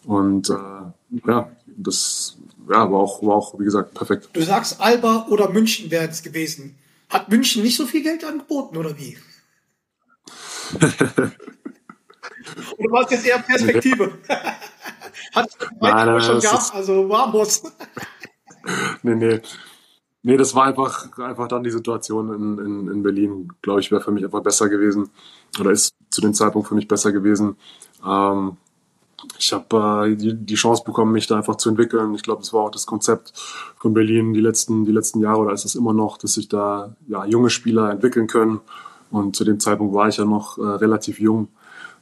[0.05, 2.37] Und äh, ja, das
[2.69, 4.29] ja, war, auch, war auch, wie gesagt, perfekt.
[4.33, 6.77] Du sagst, Alba oder München wäre es gewesen.
[7.09, 9.17] Hat München nicht so viel Geld angeboten, oder wie?
[12.77, 14.13] oder war es jetzt eher Perspektive?
[15.33, 17.63] Hat Nein, nein, schon gehabt, also Warmos.
[19.03, 19.41] Nee, nee.
[20.23, 24.01] Nee, das war einfach, einfach dann die Situation in, in, in Berlin, glaube ich, wäre
[24.01, 25.09] für mich einfach besser gewesen.
[25.59, 27.55] Oder ist zu dem Zeitpunkt für mich besser gewesen.
[28.05, 28.57] Ähm,
[29.37, 32.13] ich habe äh, die, die Chance bekommen, mich da einfach zu entwickeln.
[32.13, 33.33] Ich glaube, das war auch das Konzept
[33.77, 36.95] von Berlin die letzten, die letzten Jahre oder ist es immer noch, dass sich da
[37.07, 38.61] ja, junge Spieler entwickeln können.
[39.09, 41.49] Und zu dem Zeitpunkt war ich ja noch äh, relativ jung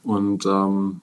[0.04, 1.02] und ähm,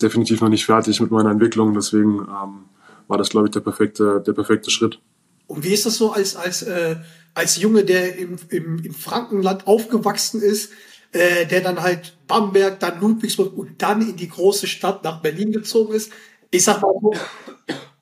[0.00, 1.74] definitiv noch nicht fertig mit meiner Entwicklung.
[1.74, 2.64] Deswegen ähm,
[3.08, 5.00] war das, glaube ich, der perfekte, der perfekte Schritt.
[5.46, 6.96] Und wie ist das so als, als, äh,
[7.34, 10.72] als Junge, der im, im, im Frankenland aufgewachsen ist,
[11.12, 15.52] äh, der dann halt Bamberg, dann Ludwigsburg und dann in die große Stadt nach Berlin
[15.52, 16.12] gezogen ist?
[16.50, 17.12] Ich sag mal so,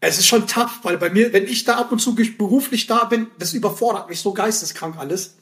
[0.01, 3.05] es ist schon tough, weil bei mir, wenn ich da ab und zu beruflich da
[3.05, 5.36] bin, das überfordert mich so geisteskrank alles.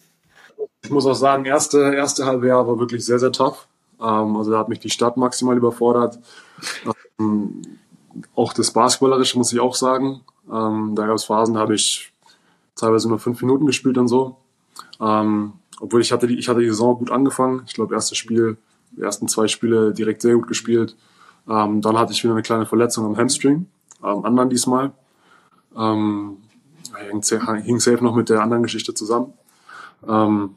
[0.82, 3.66] Ich muss auch sagen, erste, erste halbe Jahr war wirklich sehr, sehr tough.
[4.00, 6.18] Ähm, also da hat mich die Stadt maximal überfordert.
[7.18, 7.62] Ähm,
[8.34, 10.22] auch das Basketballerische muss ich auch sagen.
[10.50, 12.12] Ähm, da gab es Phasen, da habe ich
[12.74, 14.36] teilweise nur fünf Minuten gespielt und so.
[15.00, 17.62] Ähm, obwohl ich hatte die, ich hatte die Saison gut angefangen.
[17.66, 18.56] Ich glaube, erstes Spiel,
[18.92, 20.96] die ersten zwei Spiele direkt sehr gut gespielt.
[21.48, 23.66] Ähm, dann hatte ich wieder eine kleine Verletzung am Hamstring,
[24.00, 24.92] am anderen diesmal.
[25.76, 26.38] Ähm,
[27.10, 27.22] hing,
[27.62, 29.32] hing safe noch mit der anderen Geschichte zusammen.
[30.06, 30.50] Ähm,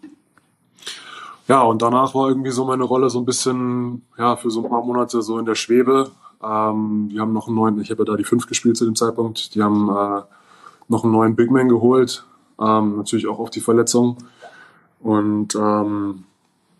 [1.48, 4.70] ja, und danach war irgendwie so meine Rolle so ein bisschen, ja, für so ein
[4.70, 6.12] paar Monate so in der Schwebe.
[6.44, 8.96] Ähm, die haben noch einen neuen, ich habe ja da die fünf gespielt zu dem
[8.96, 10.22] Zeitpunkt, die haben äh,
[10.88, 12.26] noch einen neuen Big Man geholt,
[12.60, 14.18] ähm, natürlich auch auf die Verletzung.
[15.00, 16.24] Und ähm,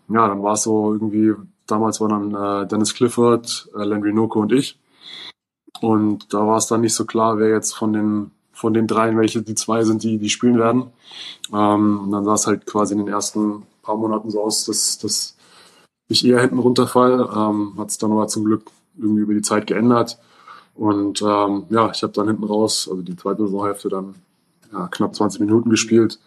[0.08, 1.34] ja, dann war es so irgendwie,
[1.66, 4.78] damals waren dann äh, Dennis Clifford, äh, Landry Noko und ich.
[5.80, 9.18] Und da war es dann nicht so klar, wer jetzt von den von den dreien,
[9.18, 10.86] welche die zwei sind, die die spielen werden.
[11.52, 14.98] Ähm, und dann sah es halt quasi in den ersten paar Monaten so aus, dass,
[14.98, 15.36] dass
[16.08, 17.28] ich eher hinten runterfall.
[17.36, 20.18] Ähm, Hat es dann aber zum Glück irgendwie über die Zeit geändert.
[20.74, 24.14] Und ähm, ja, ich habe dann hinten raus, also die zweite Saisonhälfte, dann
[24.72, 26.18] ja, knapp 20 Minuten gespielt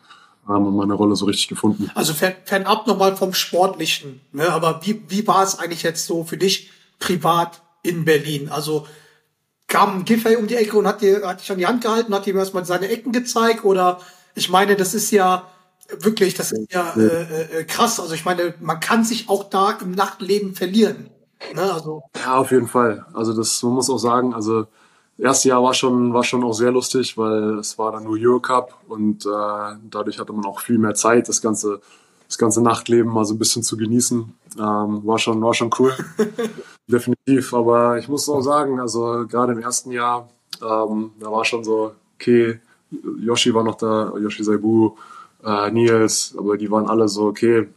[0.47, 1.91] ähm, und meine Rolle so richtig gefunden.
[1.93, 4.21] Also fern, fernab nochmal vom Sportlichen.
[4.31, 4.49] Ne?
[4.51, 8.49] Aber wie, wie war es eigentlich jetzt so für dich privat in Berlin?
[8.49, 8.87] Also
[9.67, 12.25] kam Giffey um die Ecke und hat dir hat dich an die Hand gehalten, hat
[12.25, 13.99] dir erstmal seine Ecken gezeigt oder
[14.33, 15.47] ich meine, das ist ja
[15.99, 17.99] wirklich, das ist ja äh, äh, krass.
[17.99, 21.09] Also ich meine, man kann sich auch da im Nachtleben verlieren.
[21.53, 23.05] Ne, also, Ja, auf jeden Fall.
[23.13, 24.67] Also das, man muss auch sagen, also
[25.17, 28.73] erste Jahr war schon, war schon auch sehr lustig, weil es war dann nur Eurocup
[28.87, 29.29] und äh,
[29.89, 31.81] dadurch hatte man auch viel mehr Zeit, das ganze,
[32.27, 34.33] das ganze Nachtleben mal so ein bisschen zu genießen.
[34.57, 35.93] Ähm, war schon, war schon cool.
[36.87, 37.53] Definitiv.
[37.53, 40.29] Aber ich muss auch sagen, also gerade im ersten Jahr,
[40.61, 42.59] ähm, da war schon so, okay,
[43.19, 44.95] Yoshi war noch da, Yoshi Saibu,
[45.43, 47.67] äh, Nils, aber die waren alle so, okay,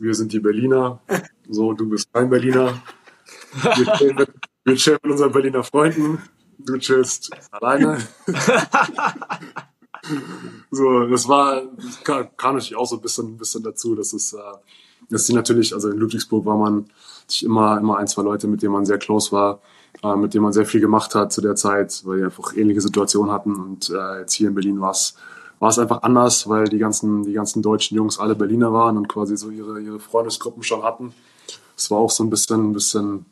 [0.00, 1.00] wir sind die Berliner,
[1.48, 2.82] so, du bist kein Berliner.
[3.76, 4.30] Wir chillen mit,
[4.64, 6.18] wir chillen mit unseren Berliner Freunden,
[6.58, 7.98] du chillst alleine.
[10.70, 14.14] so, das war, das kam, kam natürlich auch so ein bisschen, ein bisschen dazu, dass
[14.14, 14.38] es, äh,
[15.10, 16.86] dass die natürlich, also in Ludwigsburg war man
[17.26, 19.60] sich immer, immer ein, zwei Leute, mit denen man sehr close war,
[20.02, 22.80] äh, mit denen man sehr viel gemacht hat zu der Zeit, weil die einfach ähnliche
[22.80, 25.14] Situationen hatten und äh, jetzt hier in Berlin war es
[25.60, 29.08] war es einfach anders, weil die ganzen, die ganzen deutschen Jungs alle Berliner waren und
[29.08, 31.12] quasi so ihre, ihre Freundesgruppen schon hatten.
[31.76, 33.26] Es war auch so ein bisschen, ein bisschen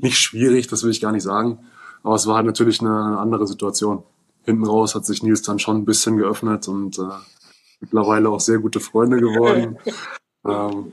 [0.00, 1.58] nicht schwierig, das will ich gar nicht sagen,
[2.02, 4.02] aber es war halt natürlich eine, eine andere Situation.
[4.44, 7.02] Hinten raus hat sich Nils dann schon ein bisschen geöffnet und äh,
[7.80, 9.78] mittlerweile auch sehr gute Freunde geworden.
[10.46, 10.92] ähm,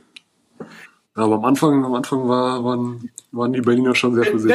[1.19, 4.51] aber am Anfang, am Anfang war, waren, waren die Berliner schon sehr für sich.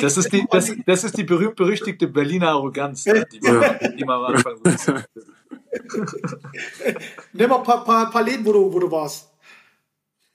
[0.00, 3.88] Das ist die, das, das ist die berühmt-berüchtigte Berliner Arroganz, die man, Ja.
[3.88, 4.92] die man am Anfang so
[7.32, 9.30] Nenn mal ein paar, paar, paar Läden, wo du, wo du warst.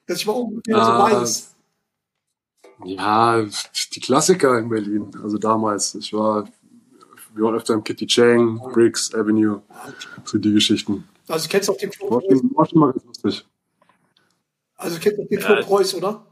[0.06, 1.56] Dass ich mal ungefähr so Ah, weiß.
[2.86, 3.42] Ja,
[3.94, 5.12] die Klassiker in Berlin.
[5.24, 5.96] Also damals.
[5.96, 6.48] Ich war,
[7.36, 9.62] wir waren öfter im Kitty Chang, Briggs Avenue.
[10.26, 11.08] So die Geschichten.
[11.28, 12.40] Also du kennst auch den Flo War Preuß.
[12.40, 13.46] schon, war schon mal ganz lustig.
[14.80, 15.62] Also du kennst auch den Flo Ja.
[15.62, 16.26] Preuß, oder?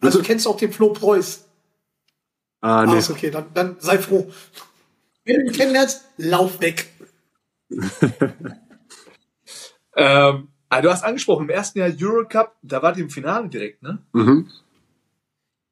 [0.00, 1.44] Also du kennst auch den Flo Preuß.
[2.60, 2.98] Ah, Ah, nee.
[2.98, 4.30] ist okay, dann, dann sei froh.
[5.24, 6.88] Wenn du ihn kennenlernst, lauf weg.
[9.96, 13.82] Ähm, ah, du hast angesprochen, im ersten Jahr Eurocup, da war die im Finale direkt,
[13.82, 13.98] ne?
[14.12, 14.48] Mhm.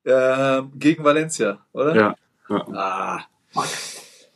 [0.05, 1.95] Ähm, gegen Valencia, oder?
[1.95, 2.15] Ja.
[2.49, 3.21] Ja, Ah.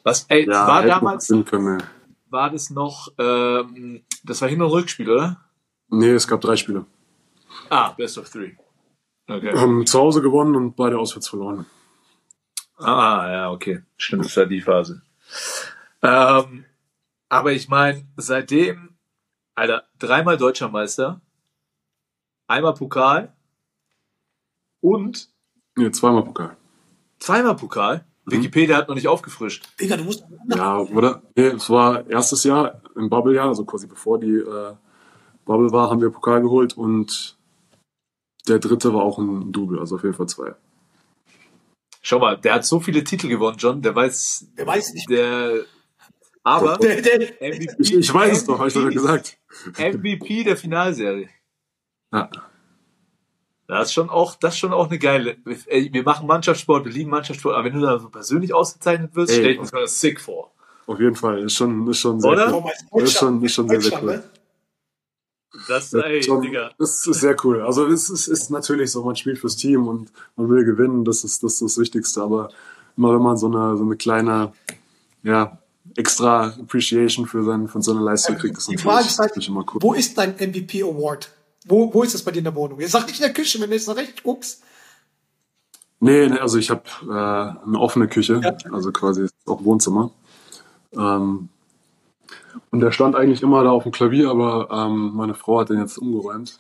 [0.05, 1.29] Was, ey, ja war damals,
[2.31, 5.41] war das noch, ähm, das war Hin- und Rückspiel, oder?
[5.89, 6.87] nee, es gab drei Spiele.
[7.71, 8.57] Ah, Best of Three.
[9.29, 9.57] Okay.
[9.57, 11.67] Haben zu Hause gewonnen und beide auswärts verloren.
[12.77, 13.83] Ah, ja, okay.
[13.97, 15.03] Stimmt, das war die Phase.
[16.03, 16.65] Ähm,
[17.29, 18.97] aber ich meine, seitdem,
[19.55, 21.21] Alter, dreimal deutscher Meister,
[22.49, 23.33] einmal Pokal
[24.81, 25.29] und
[25.77, 26.57] Nee, zweimal Pokal.
[27.19, 28.05] zweimal Pokal.
[28.27, 29.69] Wikipedia hat noch nicht aufgefrischt.
[29.81, 30.25] Digga, du musst.
[30.49, 31.23] Ja, oder?
[31.37, 34.75] Nee, es war erstes Jahr im Bubble-Jahr, also quasi bevor die äh,
[35.45, 37.37] Bubble war, haben wir Pokal geholt und
[38.49, 40.55] der dritte war auch ein Double, also auf jeden Fall zwei.
[42.03, 45.11] Schau mal, der hat so viele Titel gewonnen, John, der weiß, Der weiß nicht.
[45.11, 45.65] der,
[46.43, 49.37] aber Der, der, MVP, Ich, ich weiß es doch, habe ich doch gesagt.
[49.79, 51.29] MVP der Finalserie.
[52.13, 52.31] Ja.
[53.69, 55.37] Das ist schon auch, das ist schon auch eine geile.
[55.67, 59.33] Ey, wir machen Mannschaftssport, wir lieben Mannschaftssport, aber wenn du da so persönlich ausgezeichnet wirst,
[59.33, 60.51] stell ich mir das sick vor.
[60.87, 62.53] Auf jeden Fall, ist schon, ist schon sehr Oder?
[62.91, 63.03] cool.
[63.03, 64.25] Ist schon, ist schon sehr, sehr cool.
[65.69, 66.71] Das, ey, ist, schon, Digga.
[66.79, 67.63] das ist sehr cool.
[67.63, 71.25] Also es ist, ist natürlich so, man spielt fürs Team und man will gewinnen, das
[71.25, 72.23] ist das, ist das Wichtigste.
[72.23, 72.51] Aber
[72.97, 74.53] immer wenn man so eine, so eine kleine,
[75.23, 75.59] ja,
[75.97, 79.65] extra Appreciation für, sein, für seine Leistung kriegt, ist natürlich, Frage ist halt, natürlich immer
[79.75, 79.83] cool.
[79.83, 81.31] wo ist dein MVP Award?
[81.67, 82.81] Wo, wo ist das bei dir in der Wohnung?
[82.81, 84.63] Jetzt sag nicht in der Küche, wenn du jetzt nach rechts guckst.
[85.99, 87.09] Nee, nee also ich habe äh,
[87.67, 88.41] eine offene Küche,
[88.73, 90.11] also quasi auch Wohnzimmer.
[90.93, 91.49] Ähm,
[92.71, 95.79] und der stand eigentlich immer da auf dem Klavier, aber ähm, meine Frau hat den
[95.79, 96.59] jetzt umgeräumt.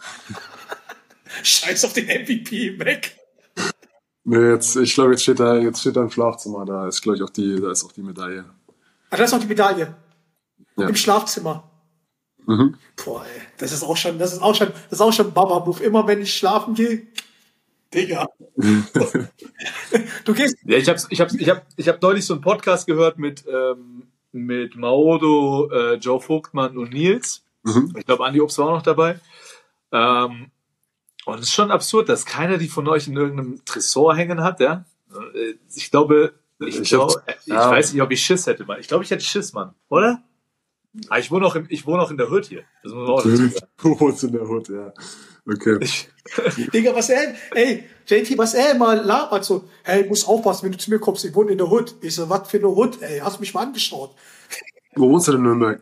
[1.42, 3.16] Scheiß auf den MVP weg.
[4.24, 7.16] Nee, jetzt, ich glaube, jetzt steht da, jetzt steht da im Schlafzimmer, da ist, glaube
[7.16, 8.44] ich, auch die, da ist auch die Medaille.
[9.10, 9.94] Ah, da ist noch die Medaille.
[10.76, 10.88] Ja.
[10.88, 11.70] Im Schlafzimmer.
[12.46, 12.76] Mhm.
[13.04, 15.82] Boah, ey, das ist auch schon, das ist auch schon, das ist auch schon Baba-Move.
[15.82, 17.06] Immer wenn ich schlafen gehe,
[17.92, 18.26] Digga.
[20.24, 22.86] du gehst, Ja, ich habe ich hab, ich hab, ich hab neulich so einen Podcast
[22.86, 27.42] gehört mit, ähm, mit Maodo, äh, Joe Vogtmann und Nils.
[27.62, 27.94] Mhm.
[27.98, 29.18] Ich glaube, Andi Obst war auch noch dabei.
[29.92, 30.50] Ähm,
[31.26, 34.60] und es ist schon absurd, dass keiner die von euch in irgendeinem Tresor hängen hat,
[34.60, 34.84] ja.
[35.34, 38.80] Äh, Ich glaube, ich, glaub, hab- ich weiß nicht, ob ich Schiss hätte, Mann.
[38.80, 39.74] Ich glaube, ich hätte Schiss, Mann.
[39.88, 40.22] Oder?
[41.08, 42.64] Ah, ich wohne auch im, ich wohne auch in der Hütte hier.
[42.82, 43.66] Das muss man auch dazu sagen.
[43.82, 44.92] Du wohnst in der Hut, ja.
[45.52, 45.78] Okay.
[45.80, 46.08] Ich,
[46.72, 50.78] Digga, was er, ey, JT, was er immer labert, so, hey, muss aufpassen, wenn du
[50.78, 51.94] zu mir kommst, ich wohne in der Hood.
[52.02, 54.14] Ich so, was für eine Hood, ey, hast du mich mal angeschaut?
[54.94, 55.80] Wo wohnst du denn in Nürnberg?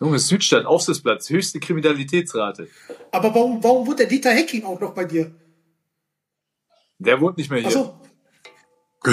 [0.00, 2.68] Junge, Südstadt, Aufsichtsplatz, höchste Kriminalitätsrate.
[3.10, 5.30] Aber warum, warum wohnt der Dieter Hecking auch noch bei dir?
[6.98, 7.68] Der wohnt nicht mehr hier.
[7.68, 7.98] Also,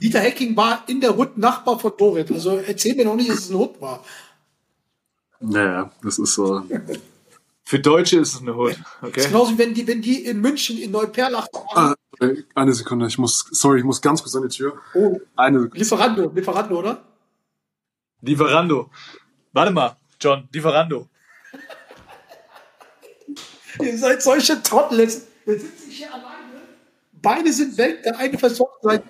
[0.00, 2.30] Dieter Hecking war in der Hood Nachbar von Dorit.
[2.30, 4.04] Also erzähl mir noch nicht, dass es ein Hood war.
[5.40, 6.62] Naja, das ist so.
[7.66, 8.72] Für Deutsche ist es eine Hood.
[8.72, 9.26] Das ist Okay.
[9.28, 11.94] genauso wie wenn die, wenn die in München in Neuperlach Ah,
[12.54, 14.78] eine Sekunde, ich muss, sorry, ich muss ganz kurz an die Tür.
[14.94, 15.78] Oh, Eine Sekunde.
[15.78, 17.02] Lieferando, Lieferando, oder?
[18.20, 18.90] Lieferando.
[19.52, 21.08] Warte mal, John, Lieferando.
[23.80, 25.00] Ihr seid solche Trottel.
[25.00, 26.62] Jetzt, jetzt sitze ich hier alleine.
[27.12, 29.02] Beide sind weg, der eine versorgt sein.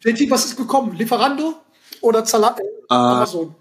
[0.00, 0.92] JT, was ist gekommen?
[0.96, 1.54] Lieferando
[2.00, 3.54] oder Zala äh, Amazon?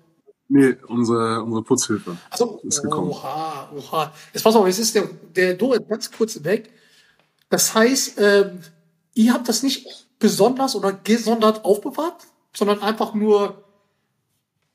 [0.54, 3.12] Nee, unsere, unsere Putzhilfe Also, ist gekommen.
[3.12, 4.12] oha, oha.
[4.34, 6.70] Jetzt pass auf, jetzt ist der, der Dorit ganz kurz weg.
[7.50, 8.60] Das heißt, ähm,
[9.14, 9.88] ihr habt das nicht
[10.20, 13.64] besonders oder gesondert aufbewahrt, sondern einfach nur,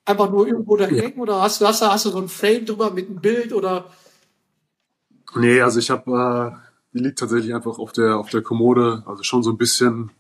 [0.07, 2.65] einfach nur irgendwo da hängen oder hast du, hast du, hast du so ein Frame
[2.65, 3.91] drüber mit einem Bild oder,
[5.35, 9.23] Nee, also ich habe, äh, die liegt tatsächlich einfach auf der auf der Kommode, also
[9.23, 10.11] schon so ein bisschen,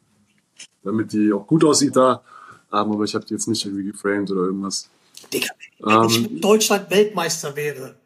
[0.83, 2.23] damit die auch gut aussieht da.
[2.73, 4.91] Ähm, aber ich habe die jetzt nicht irgendwie geframed oder irgendwas.
[5.33, 5.49] Digga,
[5.79, 7.97] wenn ich Ähm, mit Deutschland Weltmeister wäre,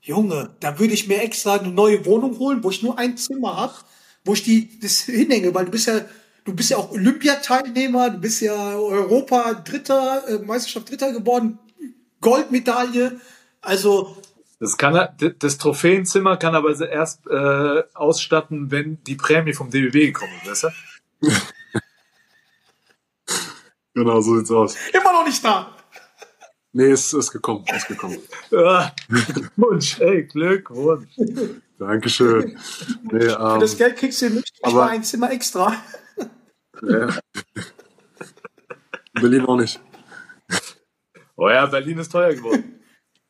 [0.00, 3.56] Junge, da würde ich mir extra eine neue Wohnung holen, wo ich nur ein Zimmer
[3.56, 3.74] habe,
[4.24, 6.00] wo ich die das hinhänge, weil du bist ja,
[6.44, 11.58] du bist ja auch Olympiateilnehmer, du bist ja Europa Dritter, äh, Meisterschaft Dritter geworden,
[12.20, 13.20] Goldmedaille.
[13.60, 14.16] Also,
[14.60, 20.12] Das, kann er, das Trophäenzimmer kann aber erst äh, ausstatten, wenn die Prämie vom DBB
[20.12, 20.74] gekommen ist, weißt
[21.22, 21.30] du?
[23.94, 24.76] Genau, so sieht's aus.
[24.92, 25.74] immer noch nicht da.
[26.72, 28.18] Nee, ist, ist gekommen, ist gekommen.
[28.52, 31.08] Ah, Glückwunsch, ey, Glückwunsch.
[31.78, 32.58] Dankeschön.
[33.10, 35.74] Nee, ähm, Das Geld kriegst du nicht, ich aber- ein Zimmer extra.
[36.86, 37.08] ja.
[39.14, 39.80] Berlin auch nicht.
[41.36, 42.80] Oh ja, Berlin ist teuer geworden.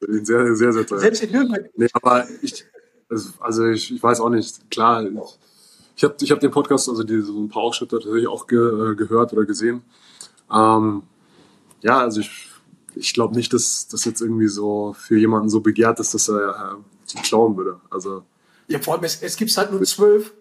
[0.01, 0.99] Berlin sehr, sehr, sehr teuer.
[1.01, 1.71] Selbst in Nürnberg.
[1.77, 2.65] Nee, aber ich,
[3.09, 4.71] also- also ich, ich weiß auch nicht.
[4.71, 5.13] Klar, ich,
[5.97, 8.59] ich habe ich hab den Podcast, also die, so ein paar Ausschnitte tatsächlich auch ge,
[8.93, 9.83] äh, gehört oder gesehen.
[10.53, 11.03] Ähm,
[11.81, 12.49] ja, also ich,
[12.99, 16.77] ich glaube nicht, dass das jetzt irgendwie so für jemanden so begehrt ist, dass er
[16.79, 17.81] äh, die klauen würde.
[17.91, 18.25] Also
[18.67, 20.33] Ja, vor allem, es, es gibt halt nur zwölf.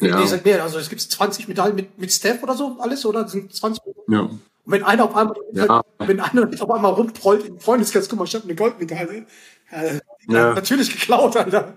[0.00, 0.22] Ja.
[0.44, 3.26] Nee, also es gibt 20 Medaillen mit, mit Steph oder so, alles, oder?
[3.26, 5.82] Sind 20 ja, Und wenn einer auf einmal, Ja.
[5.98, 9.26] wenn einer auf einmal rumtrollt im Freundeskreis, guck mal, ich habe eine Goldmedaille.
[9.70, 10.54] Äh, Ja.
[10.54, 11.76] Natürlich geklaut, Alter.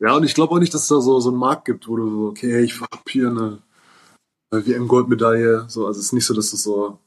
[0.00, 1.96] ja, und ich glaube auch nicht, dass es da so so einen Markt gibt, wo
[1.96, 3.58] du so okay, ich hab hier eine
[4.50, 5.64] WM-Goldmedaille.
[5.68, 6.98] So, also es ist nicht so, dass es so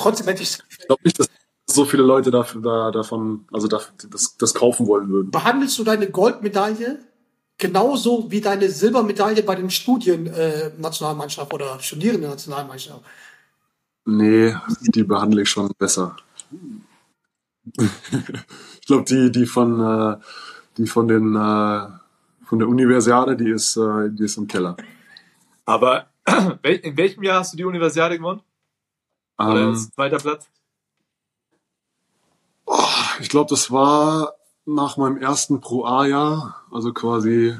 [0.00, 1.28] Trotzdem hätte ich Ich glaube nicht, dass
[1.66, 5.30] so viele Leute dafür, da, davon, also da, das, das kaufen wollen würden.
[5.30, 6.98] behandelst du deine Goldmedaille
[7.58, 13.02] genauso wie deine Silbermedaille bei den Studien äh, Nationalmannschaft oder studierende Nationalmannschaft.
[14.06, 14.56] Nee,
[14.94, 16.16] die behandle ich schon besser.
[17.76, 20.16] ich glaube, die, die von, äh,
[20.78, 21.86] die von den, äh,
[22.46, 24.76] von der Universiade, die ist, äh, die ist im Keller.
[25.66, 26.09] Aber
[26.62, 28.42] in welchem Jahr hast du die Universiade gewonnen?
[29.38, 30.48] Oder Ähm, zweiter Platz?
[33.20, 37.56] ich glaube, das war nach meinem ersten Pro A-Jahr, also quasi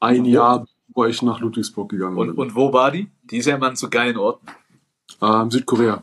[0.00, 2.36] ein Jahr, bevor ich nach Ludwigsburg gegangen Und, bin.
[2.36, 3.10] und wo war die?
[3.24, 4.46] Die ist ja immer an so geilen Orten.
[5.20, 6.02] Ähm, Südkorea.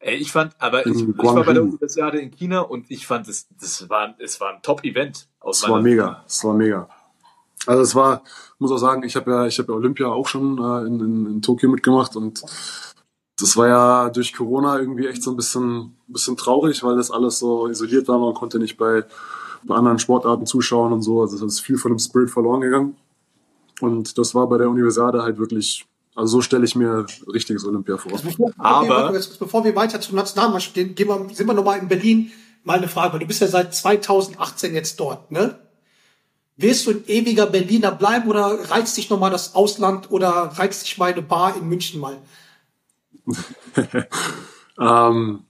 [0.00, 1.62] Ey, ich fand, aber ich, ich war bei der.
[1.62, 5.28] Universiade in China und ich fand, das, das war, es war ein Top-Event.
[5.40, 6.88] aus Es war mega, es war mega.
[7.66, 8.22] Also es war,
[8.58, 11.26] muss auch sagen, ich habe ja, ich habe ja Olympia auch schon äh, in, in,
[11.26, 12.42] in Tokio mitgemacht und
[13.38, 17.38] das war ja durch Corona irgendwie echt so ein bisschen, bisschen traurig, weil das alles
[17.38, 18.18] so isoliert war.
[18.18, 19.04] Man konnte nicht bei,
[19.64, 21.20] bei anderen Sportarten zuschauen und so.
[21.20, 22.96] Also es ist viel von dem Spirit verloren gegangen.
[23.80, 25.84] Und das war bei der Universiade halt wirklich,
[26.14, 28.12] also so stelle ich mir richtiges Olympia vor.
[28.12, 31.88] Bevor, Aber- wir, bevor wir weiter zur Nationalmannschaft gehen, gehen wir, sind wir nochmal in
[31.88, 32.30] Berlin.
[32.62, 35.58] Mal eine Frage, weil du bist ja seit 2018 jetzt dort, ne?
[36.56, 40.98] Wirst du ein ewiger Berliner bleiben oder reizt dich nochmal das Ausland oder reizt dich
[40.98, 42.18] mal eine Bar in München mal?
[44.78, 45.44] Ähm,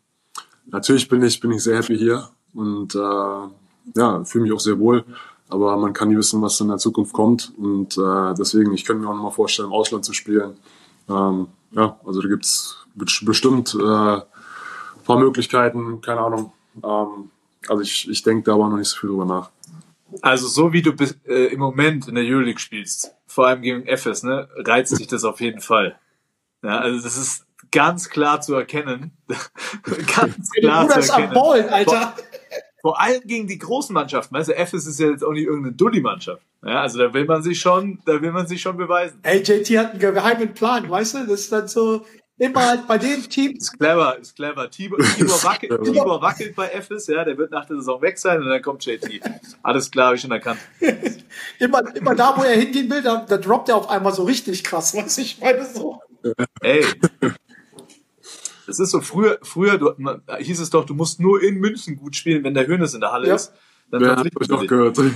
[0.66, 4.78] natürlich bin ich, bin ich sehr happy hier und äh, ja, fühle mich auch sehr
[4.78, 5.05] wohl.
[5.48, 7.52] Aber man kann nie wissen, was in der Zukunft kommt.
[7.59, 10.57] Und äh, deswegen, ich könnte mir auch noch mal vorstellen, im Ausland zu spielen.
[11.09, 14.22] Ähm, ja, also da gibt's bestimmt äh, ein
[15.05, 16.52] paar Möglichkeiten, keine Ahnung.
[16.82, 17.30] Ähm,
[17.68, 19.50] also ich, ich denke da aber noch nicht so viel drüber nach.
[20.22, 23.86] Also so wie du bis, äh, im Moment in der Euroleague spielst, vor allem gegen
[23.86, 25.98] FS, ne, reizt dich das auf jeden Fall.
[26.62, 29.12] Ja, also das ist ganz klar zu erkennen.
[30.16, 31.34] ganz klar zu erkennen.
[31.34, 32.14] Ballen, Alter.
[32.80, 34.34] Vor allem gegen die großen Mannschaften.
[34.34, 36.42] Weißt du, FS ist ja jetzt auch nicht irgendeine Dulli-Mannschaft.
[36.62, 39.18] Ja, also da will man sich schon, da will man sich schon beweisen.
[39.22, 41.18] Ey, JT hat einen geheimen Plan, weißt du?
[41.26, 42.04] Das ist dann so,
[42.39, 44.70] immer halt bei den Teams, Ist clever, ist clever.
[44.70, 48.43] Tibor, Tibor, wackelt, Tibor wackelt bei FS, ja, der wird nach der Saison weg sein
[48.43, 49.20] und dann kommt JT.
[49.62, 50.59] Alles klar, habe ich schon erkannt.
[51.59, 54.64] immer, immer da, wo er hingehen will, da, da droppt er auf einmal so richtig
[54.64, 56.01] krass, was ich meine, so.
[56.61, 56.85] Ey.
[57.20, 57.32] Das
[58.66, 61.97] Das ist so früher, früher du, man, hieß es doch, du musst nur in München
[61.97, 63.35] gut spielen, wenn der Hönes in der Halle Ja.
[63.37, 63.53] ist.
[63.91, 64.99] Dann Ja, hab ich doch gehört.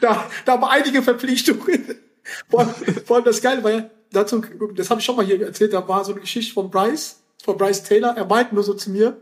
[0.00, 1.84] Da, da haben wir einige Verpflichtungen.
[2.50, 2.74] Vor, allem-
[3.06, 4.42] vor allem das Geile war ja, dazu,
[4.74, 7.56] das habe ich schon mal hier erzählt, da war so eine Geschichte von Bryce, von
[7.56, 8.16] Bryce Taylor.
[8.16, 9.20] Er meinte nur so zu mir,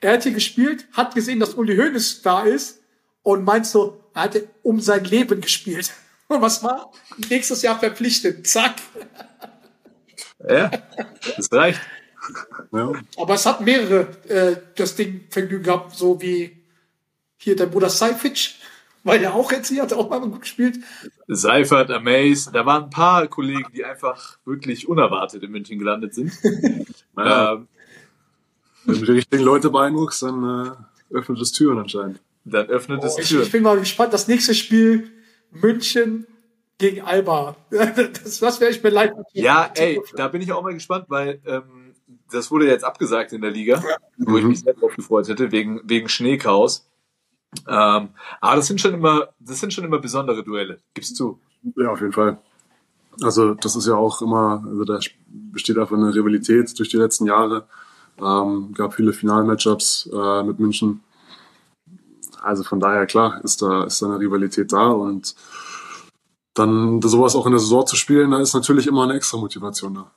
[0.00, 2.80] er hat hier gespielt, hat gesehen, dass Uli Hoeneß da ist
[3.22, 5.92] und meint so, er hatte um sein Leben gespielt.
[6.28, 6.90] Und was war?
[7.30, 8.48] Nächstes Jahr verpflichtet.
[8.48, 8.74] Zack.
[10.48, 10.72] Ja,
[11.36, 11.80] das reicht.
[12.72, 12.92] Ja.
[13.16, 16.64] Aber es hat mehrere äh, das Ding Vergnügen gehabt, so wie
[17.36, 18.56] hier der Bruder Seific,
[19.06, 20.78] weil der auch jetzt hier hat auch mal gut gespielt.
[21.28, 26.32] Seifert, Amaze, da waren ein paar Kollegen, die einfach wirklich unerwartet in München gelandet sind.
[27.18, 27.54] Ja.
[27.54, 27.68] Ähm,
[28.84, 30.76] Wenn du die richtigen Leute beeindruckst, dann
[31.10, 32.20] äh, öffnet es Türen anscheinend.
[32.44, 33.42] dann öffnet es Oh, ich, Türen.
[33.44, 34.12] ich bin mal gespannt.
[34.12, 35.10] Das nächste Spiel
[35.50, 36.26] München
[36.76, 37.56] gegen Alba.
[37.70, 39.14] Das, das wäre ich mir leid.
[39.32, 41.94] Ja, ey, da bin ich auch mal gespannt, weil ähm,
[42.30, 43.82] das wurde jetzt abgesagt in der Liga,
[44.18, 46.86] wo ich mich sehr drauf gefreut hätte, wegen, wegen Schneechaos.
[47.68, 48.08] Ähm,
[48.40, 51.38] aber das sind schon immer, das sind schon immer besondere Duelle, gibst du.
[51.76, 52.38] Ja, auf jeden Fall.
[53.22, 54.98] Also das ist ja auch immer, also da
[55.28, 57.66] besteht einfach eine Rivalität durch die letzten Jahre.
[58.18, 61.02] Ähm, gab viele Final-Matchups äh, mit München.
[62.42, 65.34] Also von daher klar ist da ist da eine Rivalität da und
[66.54, 69.94] dann sowas auch in der Saison zu spielen, da ist natürlich immer eine extra Motivation
[69.94, 70.10] da.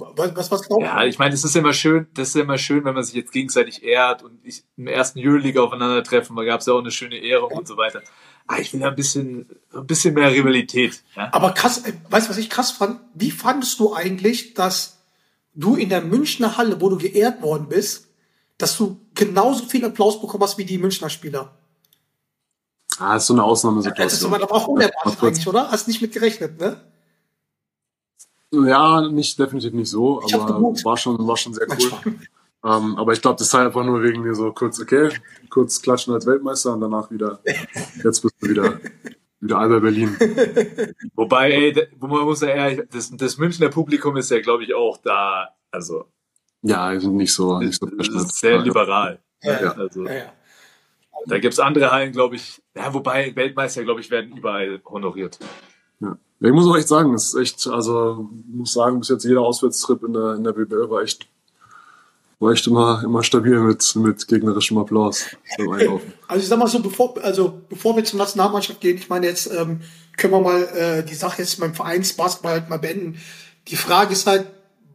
[0.00, 2.84] Was, was, was glaubst Ja, ich meine, es ist immer schön, das ist immer schön,
[2.84, 6.66] wenn man sich jetzt gegenseitig ehrt und ich, im ersten Euroleague aufeinandertreffen, da gab es
[6.66, 8.02] ja auch eine schöne Ehrung und so weiter.
[8.46, 11.02] Aber ich will da ein bisschen, ein bisschen mehr Rivalität.
[11.14, 11.28] Ja?
[11.32, 13.00] Aber krass, äh, weißt du, was ich krass fand?
[13.14, 14.98] Wie fandest du eigentlich, dass
[15.54, 18.08] du in der Münchner Halle, wo du geehrt worden bist,
[18.58, 21.56] dass du genauso viel Applaus bekommen hast wie die Münchner Spieler?
[22.98, 24.34] Ah, ist so eine Das ist Ausnahmesituation.
[24.34, 25.70] aber auch unerwartet eigentlich, oder?
[25.70, 26.80] Hast nicht mit gerechnet, ne?
[28.52, 31.90] Ja, nicht definitiv nicht so, Ich aber war schon war schon sehr cool.
[31.90, 32.14] Manchmal.
[32.62, 35.08] Ähm, aber ich glaube, das sei einfach nur wegen mir so kurz, okay,
[35.48, 37.40] kurz klatschen als Weltmeister und danach wieder,
[38.04, 38.78] jetzt bist du wieder,
[39.40, 40.14] wieder Alba Berlin.
[41.14, 44.74] Wobei, ey, wo man muss ja ehrlich, das, das Münchner Publikum ist ja, glaube ich,
[44.74, 46.04] auch da, also
[46.60, 49.20] Ja, sind nicht so, nicht so das ist sehr liberal.
[49.42, 50.32] Ja, Also, Ja, ja.
[51.26, 55.38] da gibt's andere Hallen, glaube ich, ja, wobei Weltmeister, glaube ich, werden überall honoriert.
[56.00, 56.16] Ja.
[56.40, 60.02] Ich muss auch echt sagen, es ist echt, also muss sagen, bis jetzt jeder Auswärtstrip
[60.04, 61.26] in der, in der BBL war echt,
[62.38, 65.26] war echt immer, immer stabil mit, mit gegnerischem Applaus
[65.58, 66.12] beim Einkaufen.
[66.26, 69.52] Also ich sag mal so, bevor, also bevor wir zur Nationalmannschaft gehen, ich meine jetzt
[69.52, 69.80] ähm,
[70.16, 73.18] können wir mal äh, die Sache jetzt beim Vereinsbasketball halt mal beenden.
[73.68, 74.46] Die Frage ist halt,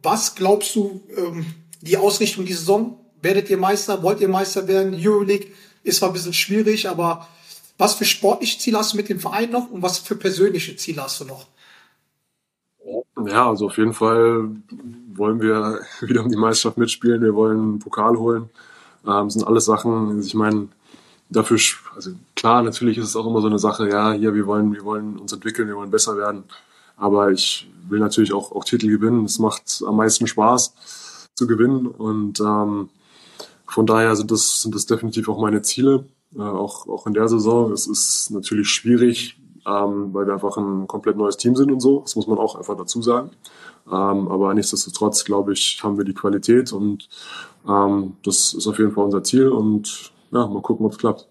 [0.02, 1.46] was glaubst du, ähm,
[1.80, 2.98] die Ausrichtung die Saison?
[3.22, 4.02] Werdet ihr Meister?
[4.02, 4.94] Wollt ihr Meister werden?
[4.94, 5.48] Euroleague
[5.82, 7.28] ist zwar ein bisschen schwierig, aber
[7.78, 11.02] was für sportliche Ziele hast du mit dem Verein noch und was für persönliche Ziele
[11.02, 11.46] hast du noch?
[13.26, 14.48] Ja, also auf jeden Fall
[15.14, 17.22] wollen wir wieder um die Meisterschaft mitspielen.
[17.22, 18.50] Wir wollen einen Pokal holen.
[19.06, 20.68] Ähm, sind alles Sachen, ich meine,
[21.30, 21.58] dafür,
[21.94, 24.84] also klar, natürlich ist es auch immer so eine Sache, ja, hier, wir wollen, wir
[24.84, 26.44] wollen uns entwickeln, wir wollen besser werden.
[26.96, 29.24] Aber ich will natürlich auch, auch Titel gewinnen.
[29.24, 30.74] Es macht am meisten Spaß
[31.34, 32.88] zu gewinnen und ähm,
[33.66, 36.06] von daher sind das, sind das definitiv auch meine Ziele,
[36.36, 37.72] äh, auch, auch in der Saison.
[37.72, 42.00] Es ist natürlich schwierig, ähm, weil wir einfach ein komplett neues Team sind und so.
[42.00, 43.30] Das muss man auch einfach dazu sagen.
[43.86, 47.08] Ähm, aber nichtsdestotrotz, glaube ich, haben wir die Qualität und
[47.68, 51.28] ähm, das ist auf jeden Fall unser Ziel und ja, mal gucken, ob es klappt.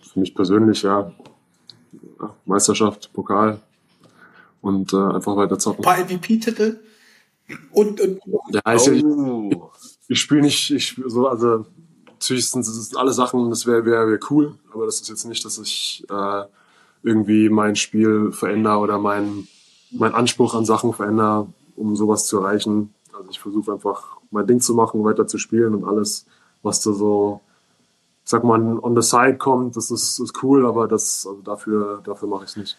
[0.00, 1.12] Für mich persönlich, ja,
[2.20, 3.60] ja, Meisterschaft, Pokal
[4.60, 5.82] und äh, einfach weiter Ein zocken.
[5.82, 6.78] paar MVP-Titel
[7.72, 8.20] und, und
[8.50, 9.70] Ja, ich, ich, Oh.
[10.08, 11.66] ich spiele nicht, ich so, also
[12.24, 15.44] natürlich sind das alle Sachen, das wäre wär, wär cool, aber das ist jetzt nicht,
[15.44, 16.44] dass ich äh,
[17.02, 19.46] irgendwie mein Spiel verändere oder mein,
[19.90, 22.94] mein Anspruch an Sachen verändere, um sowas zu erreichen.
[23.12, 26.24] Also ich versuche einfach mein Ding zu machen, weiter zu spielen und alles,
[26.62, 27.42] was da so,
[28.24, 32.26] sag mal, on the side kommt, das ist, ist cool, aber das, also dafür, dafür
[32.26, 32.76] mache ich es nicht.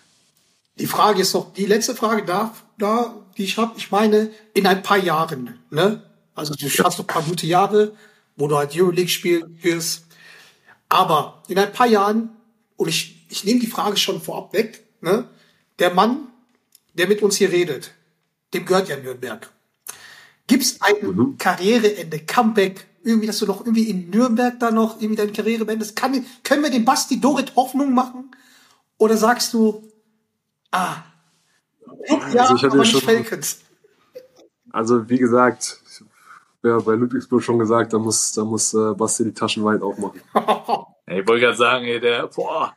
[0.79, 4.65] Die Frage ist noch, die letzte Frage da, da die ich habe, ich meine, in
[4.65, 6.01] ein paar Jahren, ne?
[6.33, 7.93] Also du hast noch ein paar gute Jahre,
[8.35, 10.05] wo du halt Euroleague spielen wirst.
[10.89, 12.29] Aber in ein paar Jahren,
[12.77, 15.27] und ich, ich nehme die Frage schon vorab weg, ne?
[15.79, 16.27] Der Mann,
[16.93, 17.91] der mit uns hier redet,
[18.53, 19.49] dem gehört ja Nürnberg.
[20.47, 25.31] Gibt's ein Karriereende, Comeback, irgendwie, dass du noch irgendwie in Nürnberg da noch irgendwie deine
[25.31, 25.95] Karriere beendest?
[25.95, 28.31] Kann, können wir dem Basti Dorit Hoffnung machen?
[28.97, 29.83] Oder sagst du,
[30.71, 30.97] ah,
[32.07, 33.59] ja, Also ich hatte schon- Falcons.
[34.71, 35.81] Also wie gesagt,
[36.65, 40.21] ja bei Ludwigsburg schon gesagt, da muss, da muss äh, Basti die Taschen weit aufmachen.
[41.07, 42.75] Ich wollte gerade sagen, ey, der, boah,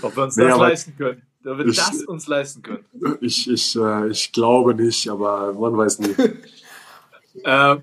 [0.00, 1.20] ob wir uns Nee, das leisten können.
[1.44, 2.84] Ob wir ich- das uns leisten können.
[3.20, 6.14] Ich, ich, äh, ich glaube nicht, aber man weiß nie.
[7.44, 7.76] Äh,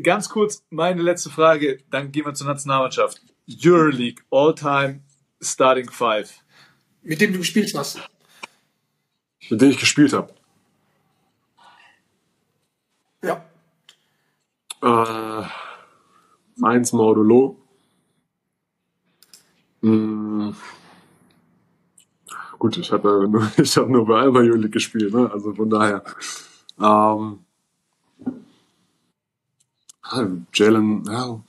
[0.00, 3.20] ganz kurz meine letzte Frage, dann gehen wir zur Nationalmannschaft.
[3.48, 5.00] Euroleague, All-Time
[5.40, 6.32] Starting Five.
[7.02, 8.00] Mit dem du gespielt hast.
[9.50, 10.32] Mit denen ich gespielt habe.
[13.24, 13.44] Ja.
[14.82, 15.42] Äh,
[16.62, 17.56] eins Modulo.
[19.82, 20.54] Hm.
[22.58, 25.30] Gut, ich habe nur, ich hab nur bei Alba Juli gespielt, ne?
[25.30, 26.02] also von daher.
[26.80, 27.40] Ähm,
[30.52, 31.40] Jalen, ja.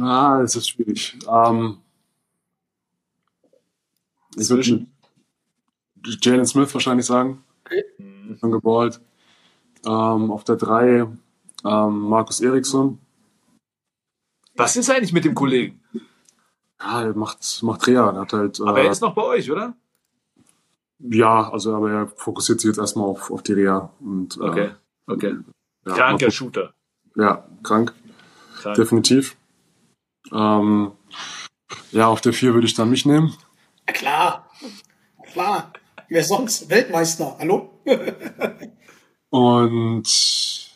[0.00, 1.18] Ah, es ist schwierig.
[1.28, 1.78] Ähm,
[4.36, 4.86] ich würde?
[6.22, 7.44] Jalen Smith wahrscheinlich sagen.
[8.38, 9.00] Schon geballt.
[9.84, 11.06] Ähm, auf der 3
[11.64, 12.98] ähm, Markus Eriksson.
[14.56, 15.80] Was ist eigentlich mit dem Kollegen?
[16.80, 18.10] Ja, er macht, macht Reha.
[18.10, 19.74] Er hat halt, Aber äh, er ist noch bei euch, oder?
[21.02, 23.90] ja, also aber er fokussiert sich jetzt erstmal auf, auf die Reha.
[24.00, 24.70] Und, äh, Okay,
[25.06, 25.36] okay.
[25.86, 26.74] ja, Kranker mal Shooter.
[27.16, 27.94] Ja, krank,
[28.60, 28.76] Krank.
[28.76, 29.36] definitiv.
[30.32, 30.92] Ähm,
[31.90, 33.34] ja, auf der 4 würde ich dann mich nehmen.
[33.86, 34.50] Ja, klar.
[35.32, 35.72] Klar.
[36.10, 36.68] Wer sonst?
[36.68, 37.36] Weltmeister.
[37.38, 37.70] Hallo?
[39.30, 40.70] Und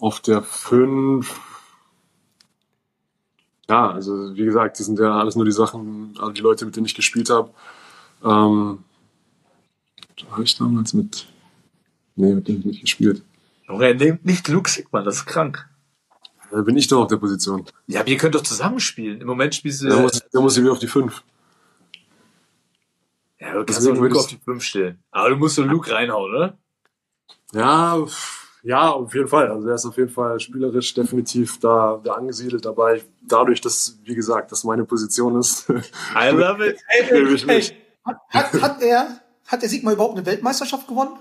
[0.00, 1.40] auf der 5,
[3.68, 6.74] ja, also wie gesagt, das sind ja alles nur die Sachen, also die Leute, mit
[6.74, 7.50] denen ich gespielt habe.
[8.24, 8.82] Ähm,
[10.16, 11.28] da habe ich damals mit,
[12.16, 13.22] nee, mit denen hab ich nicht gespielt.
[13.68, 15.68] Junge, er nimmt nicht Luke Sigman, das ist krank.
[16.50, 17.64] Da bin ich doch auf der Position.
[17.86, 19.20] Ja, aber ihr könnt doch zusammenspielen.
[19.20, 19.88] Im Moment spielst du.
[19.88, 21.22] Da muss, da muss ich wieder auf die 5.
[23.44, 25.02] ja, du kannst deswegen ich- auf die 5 stellen.
[25.10, 26.58] Aber du musst doch Luke reinhauen, oder?
[27.52, 28.04] Ja,
[28.62, 29.50] ja, auf jeden Fall.
[29.50, 33.02] Also er ist auf jeden Fall spielerisch definitiv da, da angesiedelt dabei.
[33.22, 35.68] Dadurch, dass, wie gesagt, das meine Position ist.
[36.16, 36.78] I love it.
[37.34, 37.76] Ich mich.
[38.04, 41.18] Hat, hat, hat er, hat der Sigma überhaupt eine Weltmeisterschaft gewonnen?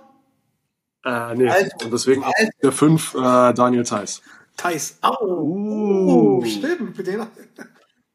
[1.05, 1.49] Äh, nee.
[1.49, 1.85] Alter.
[1.85, 2.51] Und deswegen Alter.
[2.61, 4.21] der 5 äh, Daniel Theiss.
[4.55, 4.97] Thais.
[5.01, 5.17] Au.
[5.25, 6.39] Uh.
[6.41, 6.97] Oh, stimmt.
[6.97, 7.27] Mit denen.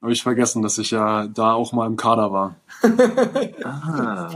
[0.01, 2.57] Habe ich vergessen, dass ich ja da auch mal im Kader war.
[3.65, 4.31] Ah.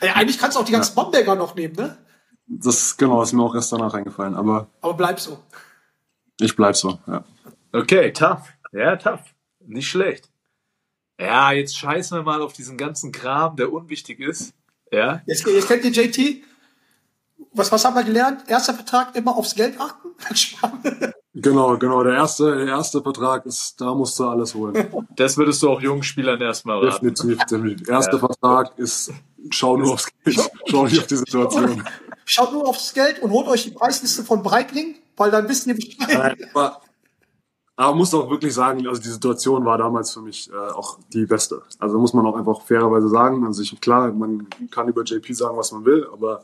[0.00, 1.98] Ja, eigentlich kannst du auch die ganzen Bamberger noch nehmen, ne?
[2.46, 4.34] Das genau ist mir auch erst danach eingefallen.
[4.34, 5.38] Aber Aber bleib so.
[6.40, 6.98] ich bleib so.
[7.06, 7.24] Ja.
[7.72, 8.42] Okay, tough.
[8.72, 9.34] Ja, tough.
[9.66, 10.30] Nicht schlecht.
[11.20, 14.54] Ja, jetzt scheißen wir mal auf diesen ganzen Kram, der unwichtig ist.
[14.92, 15.20] Ja.
[15.26, 16.42] Jetzt, jetzt kennt ihr JT.
[17.52, 18.42] Was, was haben wir gelernt?
[18.48, 20.08] Erster Vertrag immer aufs Geld achten.
[21.40, 22.02] Genau, genau.
[22.02, 24.88] Der erste, der erste Vertrag ist, da musst du alles holen.
[25.14, 27.14] Das würdest du auch jungen Spielern erstmal raten.
[27.14, 27.84] Definitiv.
[27.84, 29.12] Der erste Vertrag ist,
[29.50, 30.50] schau nur aufs Geld.
[30.66, 31.84] Schau nicht auf die Situation.
[32.24, 35.74] Schaut nur aufs Geld und holt euch die Preisliste von Breitling, weil dann wisst ihr
[35.74, 36.08] Bescheid.
[36.08, 36.80] Nein, aber,
[37.76, 41.24] aber muss auch wirklich sagen, also die Situation war damals für mich äh, auch die
[41.24, 41.62] beste.
[41.78, 43.46] Also muss man auch einfach fairerweise sagen.
[43.46, 46.42] Also ich, klar, man kann über JP sagen, was man will, aber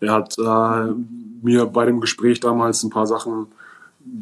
[0.00, 0.92] er hat äh,
[1.42, 3.48] mir bei dem Gespräch damals ein paar Sachen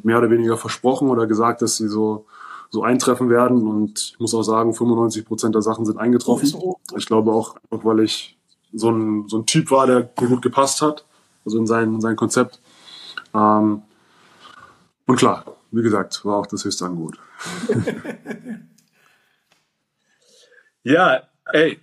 [0.02, 2.26] mehr oder weniger versprochen oder gesagt, dass sie so,
[2.70, 3.66] so eintreffen werden.
[3.66, 6.52] Und ich muss auch sagen, 95 Prozent der Sachen sind eingetroffen.
[6.54, 8.38] Oh, Ich glaube auch, weil ich
[8.72, 11.04] so ein, so ein Typ war, der gut gepasst hat,
[11.44, 12.60] also in sein, in sein Konzept.
[13.34, 13.82] Ähm,
[15.06, 17.18] und klar, wie gesagt, war auch das höchste Angebot.
[20.86, 21.80] Ja, ey,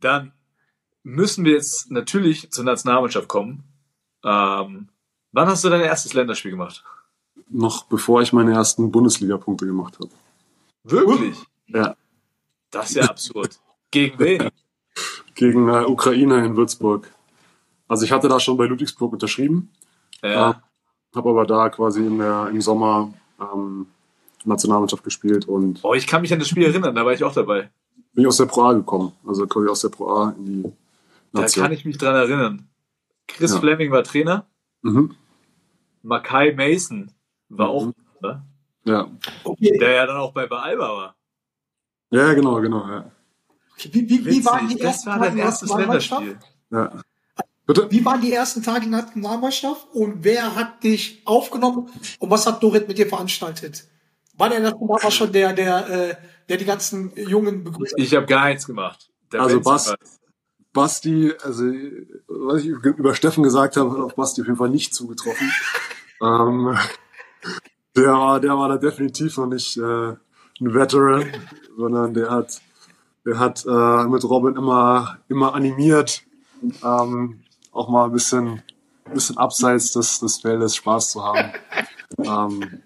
[0.00, 0.32] dann
[1.14, 3.64] müssen wir jetzt natürlich zur Nationalmannschaft kommen.
[4.24, 4.88] Ähm,
[5.32, 6.84] wann hast du dein erstes Länderspiel gemacht?
[7.48, 10.10] Noch bevor ich meine ersten Bundesliga-Punkte gemacht habe.
[10.84, 11.36] Wirklich?
[11.66, 11.96] Ja,
[12.70, 13.58] Das ist ja absurd.
[13.90, 14.48] Gegen wen?
[15.34, 17.10] gegen äh, Ukraine in Würzburg.
[17.88, 19.70] Also ich hatte da schon bei Ludwigsburg unterschrieben,
[20.22, 20.62] Ja.
[21.14, 23.86] habe aber da quasi der, im Sommer ähm,
[24.44, 27.34] Nationalmannschaft gespielt und Oh, ich kann mich an das Spiel erinnern, da war ich auch
[27.34, 27.68] dabei.
[28.12, 29.12] bin ich aus der Pro A gekommen.
[29.26, 30.72] Also quasi aus der Pro A in die
[31.32, 32.68] Da kann ich mich dran erinnern.
[33.28, 33.60] Chris Ja.
[33.60, 34.46] Fleming war Trainer,
[34.82, 35.14] mhm.
[36.02, 37.12] Makai Mason
[37.48, 37.94] war auch, Mhm.
[38.22, 38.42] ne?
[38.84, 39.10] ja.
[39.44, 39.78] Okay.
[39.78, 41.16] der ja dann auch bei, Alba war.
[42.10, 42.86] ja, genau, genau.
[42.88, 43.10] Ja.
[43.92, 46.20] Wie, wie, wie waren die das ersten war Tage dein in der erstes Nationalmannschaft?
[46.22, 46.48] Länderspiel.
[46.70, 47.02] Ja.
[47.66, 47.90] Bitte?
[47.90, 52.46] Wie waren die ersten Tage in der Nationalmannschaft und wer hat dich aufgenommen und was
[52.46, 53.86] hat Dorit mit dir veranstaltet?
[54.36, 56.16] War der Nationalmannschaft schon der, der, äh,
[56.48, 57.94] der die ganzen Jungen begrüßt?
[57.96, 59.08] Ich habe gar nichts gemacht.
[59.32, 59.94] Der Also Bas-
[60.72, 61.64] Basti, also
[62.28, 65.50] was ich über Steffen gesagt habe, hat auf Basti auf jeden Fall nicht zugetroffen.
[66.22, 66.76] ähm,
[67.96, 71.24] der, war, der war da definitiv noch nicht äh, ein Veteran,
[71.76, 72.60] sondern der hat,
[73.24, 76.22] der hat äh, mit Robin immer, immer animiert,
[76.84, 77.40] ähm,
[77.72, 78.62] auch mal ein bisschen,
[79.04, 81.52] ein bisschen abseits des, des Feldes Spaß zu haben.
[82.18, 82.82] ähm,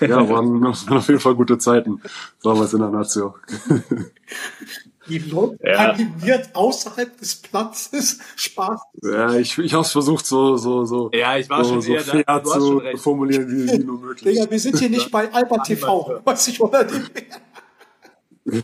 [0.00, 2.00] ja, waren, waren auf jeden Fall gute Zeiten
[2.42, 3.34] damals in der Nazio.
[5.08, 5.90] Die Leute Ja.
[5.90, 8.80] animiert außerhalb des Platzes Spaß.
[9.02, 11.92] Ja, ich, ich habe es versucht, so, so, so, Ja, ich war so, schon so
[11.92, 12.12] eher da.
[12.12, 14.34] fair schon zu formulieren, wie, wie nur möglich.
[14.34, 16.20] Digga, wir sind hier nicht bei Alba TV.
[16.24, 17.02] Was ich oder die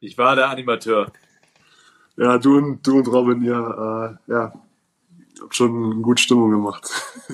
[0.00, 1.10] Ich war der Animateur.
[2.16, 4.52] Ja, du und, du und Robin, ihr, äh, ja,
[5.40, 6.88] habt schon gut Stimmung gemacht.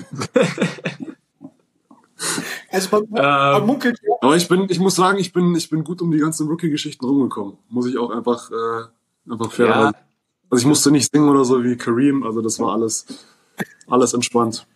[2.72, 3.12] Also man, Ähm.
[3.22, 6.10] man munkelt ja, Aber ich bin, ich muss sagen, ich bin, ich bin gut um
[6.10, 7.58] die ganzen Rookie-Geschichten rumgekommen.
[7.68, 9.92] Muss ich auch einfach, äh, einfach fair Ja.
[10.50, 13.06] Also ich musste nicht singen oder so wie Kareem, also das war alles,
[13.88, 14.66] alles entspannt.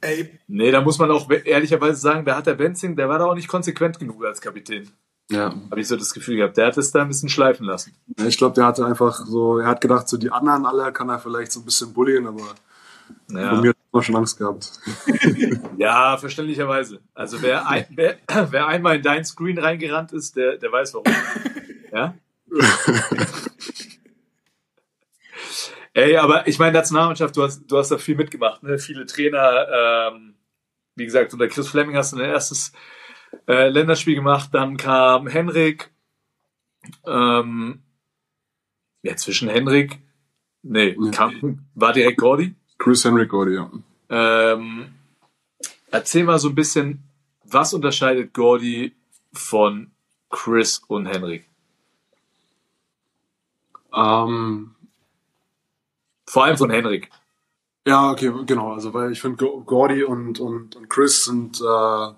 [0.00, 3.26] ey, Nee, da muss man auch ehrlicherweise sagen, da hat der Benzing, der war da
[3.26, 4.90] auch nicht konsequent genug als Kapitän.
[5.30, 5.54] Ja.
[5.70, 6.56] Habe ich so das Gefühl gehabt.
[6.58, 7.94] Der hat es da ein bisschen schleifen lassen.
[8.18, 11.08] Ja, Ich glaube, der hatte einfach so, er hat gedacht, so die anderen alle kann
[11.08, 12.42] er vielleicht so ein bisschen bullien, aber
[13.30, 14.72] Ja, mir immer schon Angst gehabt.
[15.78, 17.00] ja verständlicherweise.
[17.14, 18.18] Also wer, ein, wer,
[18.50, 21.06] wer einmal in dein Screen reingerannt ist, der, der weiß warum.
[21.92, 22.12] Ja?
[25.92, 28.78] Ey, aber ich meine, Nationalmannschaft, du hast, du hast da viel mitgemacht, ne?
[28.80, 30.34] Viele Trainer, ähm,
[30.96, 32.72] wie gesagt, unter Chris Fleming hast du dein erstes
[33.46, 35.92] äh, Länderspiel gemacht, dann kam Henrik,
[37.06, 37.84] ähm,
[39.02, 40.00] ja, zwischen Henrik,
[40.62, 42.56] nee, kam, war direkt Gordy.
[42.84, 43.70] Chris Henry Gordy, ja.
[44.10, 44.92] Ähm,
[45.90, 47.02] erzähl mal so ein bisschen,
[47.44, 48.94] was unterscheidet Gordy
[49.32, 49.90] von
[50.28, 51.48] Chris und Henrik?
[53.94, 54.74] Ähm,
[56.26, 57.08] Vor allem von Henrik.
[57.86, 58.74] Ja, okay, genau.
[58.74, 62.12] Also weil ich finde, Go- Gordy und, und, und Chris sind, äh,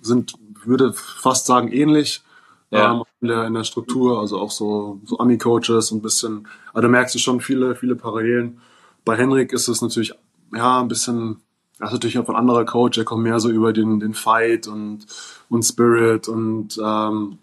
[0.00, 0.34] sind,
[0.64, 2.22] würde fast sagen, ähnlich
[2.70, 2.92] Ja.
[2.92, 7.16] ähm, in, der, in der Struktur, also auch so, so Ami-Coaches ein bisschen, also merkst
[7.16, 8.60] du schon viele, viele Parallelen.
[9.04, 10.14] Bei Henrik ist es natürlich,
[10.54, 11.40] ja, ein bisschen,
[11.78, 14.66] er ist natürlich auch ein anderer Coach, der kommt mehr so über den, den Fight
[14.66, 15.06] und,
[15.48, 17.38] und Spirit und, ähm,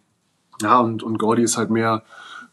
[0.61, 2.03] ja, und, und Gordy ist halt mehr,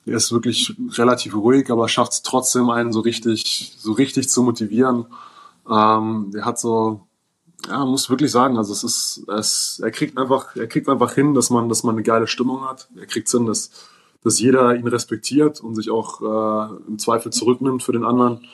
[0.06, 4.42] er ist wirklich relativ ruhig, aber schafft es trotzdem einen so richtig, so richtig zu
[4.42, 5.06] motivieren.
[5.70, 7.06] Ähm, der hat so,
[7.68, 11.34] ja, muss wirklich sagen, also es ist, es, er kriegt einfach, er kriegt einfach hin,
[11.34, 12.88] dass man, dass man eine geile Stimmung hat.
[12.96, 13.70] Er kriegt hin, dass,
[14.22, 18.46] dass jeder ihn respektiert und sich auch äh, im Zweifel zurücknimmt für den anderen.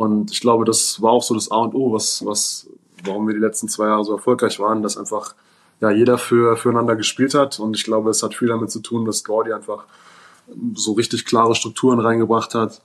[0.00, 2.66] Und ich glaube, das war auch so das A und O, was, was,
[3.04, 5.34] warum wir die letzten zwei Jahre so erfolgreich waren, dass einfach
[5.82, 7.60] ja jeder für, füreinander gespielt hat.
[7.60, 9.84] Und ich glaube, es hat viel damit zu tun, dass Gordy einfach
[10.72, 12.80] so richtig klare Strukturen reingebracht hat,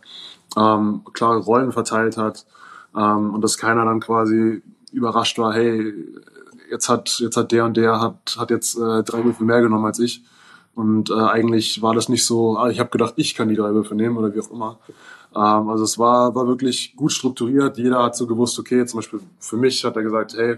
[0.58, 2.46] ähm, klare Rollen verteilt hat
[2.94, 4.62] ähm, und dass keiner dann quasi
[4.92, 5.94] überrascht war, hey,
[6.70, 9.86] jetzt hat jetzt hat der und der hat hat jetzt äh, drei Würfel mehr genommen
[9.86, 10.22] als ich
[10.74, 13.74] und äh, eigentlich war das nicht so, ah, ich habe gedacht, ich kann die drei
[13.74, 14.80] Würfel nehmen oder wie auch immer.
[15.36, 17.78] Ähm, also es war war wirklich gut strukturiert.
[17.78, 20.58] Jeder hat so gewusst, okay, zum Beispiel für mich hat er gesagt, hey,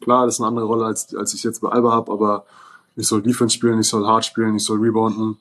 [0.00, 2.44] klar, das ist eine andere Rolle als als ich jetzt bei Alba habe, aber
[2.96, 5.38] ich soll Defense spielen, ich soll hart spielen, ich soll rebounden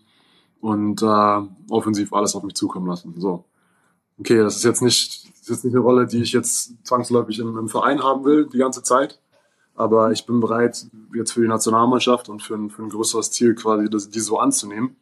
[0.62, 3.14] und äh, offensiv alles auf mich zukommen lassen.
[3.18, 3.46] So.
[4.20, 7.40] Okay, das ist jetzt nicht, das ist jetzt nicht eine Rolle, die ich jetzt zwangsläufig
[7.40, 9.20] im, im Verein haben will, die ganze Zeit.
[9.76, 13.56] Aber ich bin bereit, jetzt für die Nationalmannschaft und für ein, für ein größeres Ziel
[13.56, 14.98] quasi das, die so anzunehmen.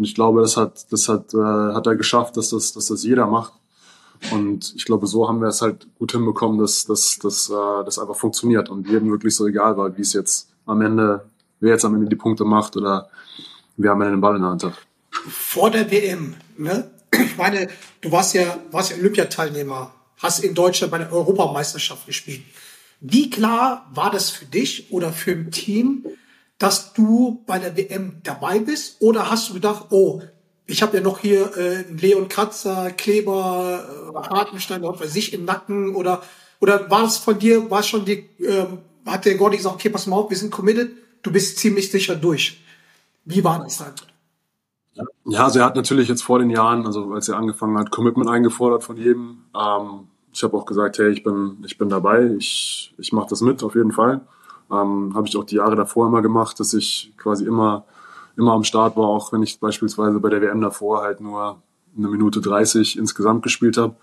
[0.00, 3.04] Und ich glaube, das hat, das hat, äh, hat er geschafft, dass das, dass das
[3.04, 3.52] jeder macht.
[4.32, 7.98] Und ich glaube, so haben wir es halt gut hinbekommen, dass, dass, dass äh, das
[7.98, 11.26] einfach funktioniert und jedem wirklich so egal war, wie es jetzt am Ende,
[11.60, 13.10] wer jetzt am Ende die Punkte macht oder
[13.76, 14.72] wer am Ende den Ball in der Hand hat.
[15.28, 16.90] vor der WM, ne?
[17.12, 17.68] Ich meine,
[18.00, 22.40] du warst ja, warst ja Olympiateilnehmer, hast in Deutschland bei der Europameisterschaft gespielt.
[23.02, 26.06] Wie klar war das für dich oder für ein Team,
[26.60, 29.00] dass du bei der WM dabei bist?
[29.00, 30.20] Oder hast du gedacht, oh,
[30.66, 33.82] ich habe ja noch hier äh, einen Leon Kratzer, Kleber,
[34.14, 35.96] äh, Hartenstein, was weiß ich, im Nacken?
[35.96, 36.22] Oder,
[36.60, 39.88] oder war es von dir, war es schon die, ähm, hat der Gordy gesagt, okay,
[39.88, 40.92] pass mal auf, wir sind committed,
[41.22, 42.62] du bist ziemlich sicher durch.
[43.24, 43.94] Wie war das dann?
[45.24, 48.28] Ja, also er hat natürlich jetzt vor den Jahren, also als er angefangen hat, Commitment
[48.28, 49.44] eingefordert von jedem.
[49.56, 53.40] Ähm, ich habe auch gesagt, hey, ich bin, ich bin dabei, ich, ich mache das
[53.40, 54.20] mit auf jeden Fall.
[54.70, 57.84] Ähm, habe ich auch die Jahre davor immer gemacht, dass ich quasi immer,
[58.36, 61.60] immer am Start war, auch wenn ich beispielsweise bei der WM davor halt nur
[61.96, 63.96] eine Minute 30 insgesamt gespielt habe,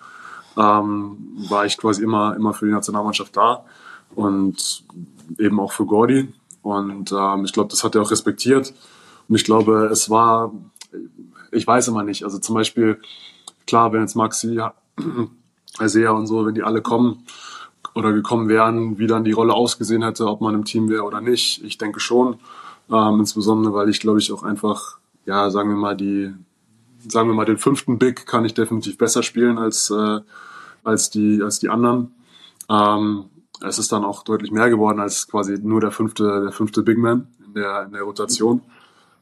[0.57, 1.18] ähm,
[1.49, 3.63] war ich quasi immer, immer für die Nationalmannschaft da
[4.15, 4.84] und
[5.38, 6.34] eben auch für Gordy.
[6.61, 8.74] Und ähm, ich glaube, das hat er auch respektiert.
[9.30, 10.51] Und ich glaube, es war,
[11.51, 12.24] ich weiß immer nicht.
[12.24, 12.99] Also zum Beispiel,
[13.65, 14.59] klar, wenn jetzt Maxi,
[15.82, 17.26] Isaiah und so, wenn die alle kommen
[17.97, 21.21] oder gekommen wären, wie dann die Rolle ausgesehen hätte, ob man im Team wäre oder
[21.21, 21.63] nicht.
[21.63, 22.37] Ich denke schon.
[22.89, 26.33] Ähm, insbesondere, weil ich glaube ich auch einfach, ja, sagen wir mal, die,
[27.07, 30.19] sagen wir mal, den fünften Big kann ich definitiv besser spielen als, äh,
[30.83, 32.13] als die, als die anderen.
[32.69, 33.25] Ähm,
[33.65, 36.97] es ist dann auch deutlich mehr geworden als quasi nur der fünfte, der fünfte Big
[36.97, 38.61] Man in der, in der Rotation.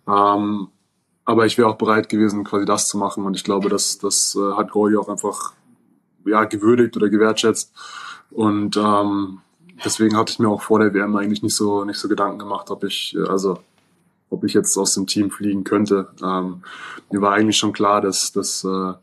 [0.07, 0.67] Ähm,
[1.23, 3.25] aber ich wäre auch bereit gewesen, quasi das zu machen.
[3.25, 5.53] Und ich glaube, das, das äh, hat Gordy auch einfach
[6.25, 7.73] ja, gewürdigt oder gewertschätzt.
[8.31, 9.39] Und ähm,
[9.83, 12.69] deswegen hatte ich mir auch vor der WM eigentlich nicht so nicht so Gedanken gemacht,
[12.69, 13.59] ob ich äh, also
[14.29, 16.09] ob ich jetzt aus dem Team fliegen könnte.
[16.21, 16.63] Ähm,
[17.11, 18.93] mir war eigentlich schon klar, dass dass äh,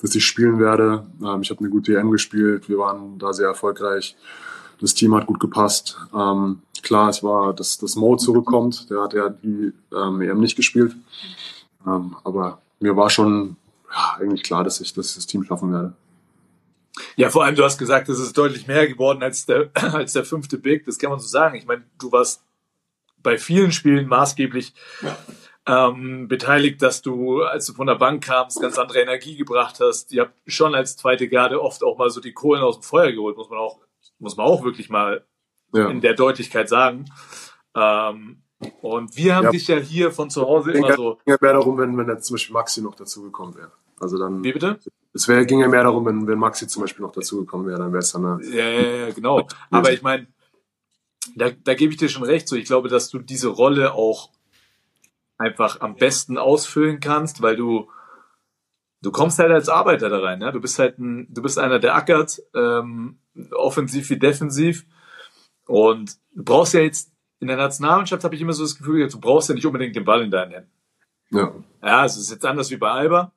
[0.00, 1.06] dass ich spielen werde.
[1.22, 2.68] Ähm, ich habe eine gute EM gespielt.
[2.68, 4.16] Wir waren da sehr erfolgreich.
[4.80, 5.96] Das Team hat gut gepasst.
[6.12, 8.90] Ähm, klar, es war, dass dass Mo zurückkommt.
[8.90, 10.96] Der hat ja die ähm, EM nicht gespielt.
[11.86, 13.56] Ähm, aber mir war schon
[13.90, 15.94] ja, eigentlich klar, dass ich, dass ich das Team schaffen werde.
[17.16, 20.24] Ja, vor allem, du hast gesagt, es ist deutlich mehr geworden als der, als der
[20.24, 20.84] fünfte Big.
[20.86, 21.56] Das kann man so sagen.
[21.56, 22.44] Ich meine, du warst
[23.18, 24.74] bei vielen Spielen maßgeblich
[25.66, 30.12] ähm, beteiligt, dass du, als du von der Bank kamst, ganz andere Energie gebracht hast.
[30.12, 33.12] Ihr habt schon als zweite Garde oft auch mal so die Kohlen aus dem Feuer
[33.12, 33.78] geholt, muss man auch,
[34.18, 35.24] muss man auch wirklich mal
[35.72, 35.88] Ja.
[35.88, 37.04] in der Deutlichkeit sagen.
[37.76, 38.42] Ähm,
[38.80, 39.50] und wir haben Ja.
[39.50, 41.18] dich ja hier von zu Hause immer so.
[41.26, 43.72] ja mehr darum, wenn, wenn jetzt zum Beispiel Maxi noch dazugekommen wäre.
[44.02, 44.78] Also dann, Wie bitte?
[45.12, 47.92] es wäre, ging ja mehr darum, wenn, wenn Maxi zum Beispiel noch dazugekommen wäre, dann
[47.92, 49.46] wäre es dann eine, Ja, ja, ja, genau.
[49.70, 50.26] Aber ich meine,
[51.36, 52.48] da, da gebe ich dir schon recht.
[52.48, 54.30] So, ich glaube, dass du diese Rolle auch
[55.38, 57.88] einfach am besten ausfüllen kannst, weil du
[59.02, 60.40] du kommst halt als Arbeiter da rein.
[60.40, 60.52] Ja?
[60.52, 63.18] Du bist halt ein, du bist einer, der ackert, ähm,
[63.52, 64.86] offensiv wie defensiv.
[65.66, 69.20] Und du brauchst ja jetzt in der Nationalmannschaft habe ich immer so das Gefühl, du
[69.20, 70.70] brauchst ja nicht unbedingt den Ball in deinen Händen.
[71.30, 71.52] ja.
[71.82, 73.32] Ja, es ist jetzt anders wie bei Alba.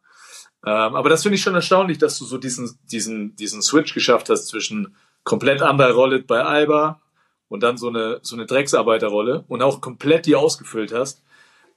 [0.66, 4.30] Ähm, aber das finde ich schon erstaunlich, dass du so diesen, diesen, diesen Switch geschafft
[4.30, 7.02] hast zwischen komplett anderer Rolle bei Alba
[7.48, 11.24] und dann so eine, so eine Drecksarbeiterrolle und auch komplett die ausgefüllt hast.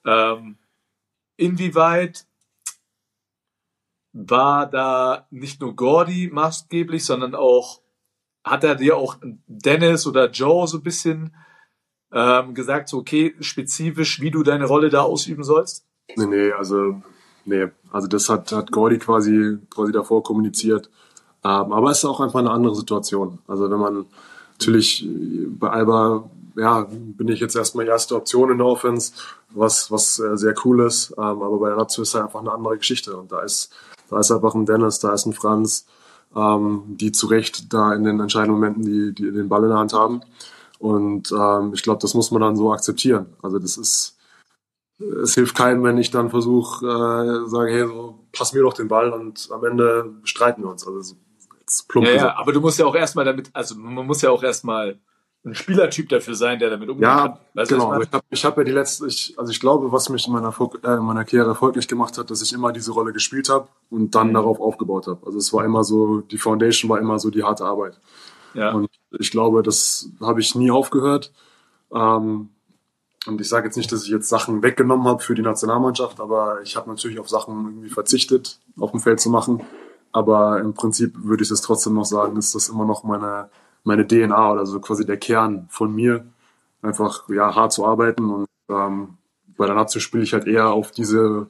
[0.07, 0.57] Ähm,
[1.37, 2.27] inwieweit
[4.13, 7.83] war da nicht nur Gordy maßgeblich, sondern auch,
[8.43, 11.37] hat er dir auch Dennis oder Joe so ein bisschen
[12.11, 15.87] ähm, gesagt, so okay, spezifisch, wie du deine Rolle da ausüben sollst?
[16.17, 17.03] Nee, nee, also,
[17.49, 20.89] nee, also das hat, hat Gordy quasi, quasi davor kommuniziert.
[21.45, 23.39] Ähm, aber es ist auch einfach eine andere Situation.
[23.47, 24.07] Also wenn man
[24.53, 29.13] natürlich äh, bei Alba, ja, bin ich jetzt erstmal erste Option in der Offense,
[29.51, 31.13] was, was äh, sehr cool ist.
[31.17, 33.17] Ähm, aber bei der Lazio ist halt einfach eine andere Geschichte.
[33.17, 33.73] Und da ist,
[34.11, 35.87] da ist einfach ein Dennis, da ist ein Franz,
[36.37, 39.79] ähm, die zu Recht da in den entscheidenden Momenten die, die den Ball in der
[39.79, 40.21] Hand haben.
[40.79, 43.27] Und ähm, ich glaube, das muss man dann so akzeptieren.
[43.43, 44.18] Also das ist,
[45.23, 48.89] es hilft keinem, wenn ich dann versuche, äh, sage, hey, so, pass mir doch den
[48.89, 50.87] Ball und am Ende streiten wir uns.
[50.87, 51.15] Also so,
[51.61, 54.31] jetzt plump Ja, ja, aber du musst ja auch erstmal damit, also man muss ja
[54.31, 54.99] auch erstmal
[55.45, 57.39] ein Spielertyp dafür sein, der damit umgehen Ja.
[57.55, 57.95] Weißt genau.
[58.01, 60.33] ich ich habe ich hab ja die letzte, ich, also ich glaube, was mich in
[60.33, 63.69] meiner, äh, in meiner Karriere erfolgreich gemacht hat, dass ich immer diese Rolle gespielt habe
[63.91, 64.35] und dann Mhm.
[64.35, 65.25] darauf aufgebaut habe.
[65.25, 67.99] Also es war immer so, die Foundation war immer so die harte Arbeit.
[68.55, 68.73] ja.
[68.73, 68.89] Und
[69.19, 71.33] ich glaube, das habe ich nie aufgehört.
[71.95, 72.49] Ähm,
[73.29, 76.63] und ich sage jetzt nicht, dass ich jetzt Sachen weggenommen habe für die Nationalmannschaft, aber
[76.63, 79.63] ich habe natürlich auf Sachen irgendwie verzichtet, auf dem Feld zu machen.
[80.13, 83.51] Aber im Prinzip würde ich es trotzdem noch sagen, ist das immer noch meine,
[83.85, 86.25] meine DNA oder so quasi der Kern von mir,
[86.83, 88.31] einfach ja hart zu arbeiten.
[88.31, 89.19] Und ähm,
[89.57, 91.49] bei der Nazio spiele ich halt eher auf diese,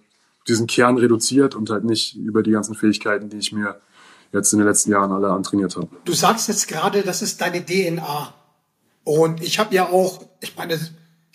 [0.48, 3.80] diesen Kern reduziert und halt nicht über die ganzen Fähigkeiten, die ich mir
[4.32, 5.88] jetzt in den letzten Jahren alle antrainiert habe.
[6.04, 8.34] Du sagst jetzt gerade, das ist deine DNA.
[9.04, 10.78] Und ich habe ja auch, ich meine,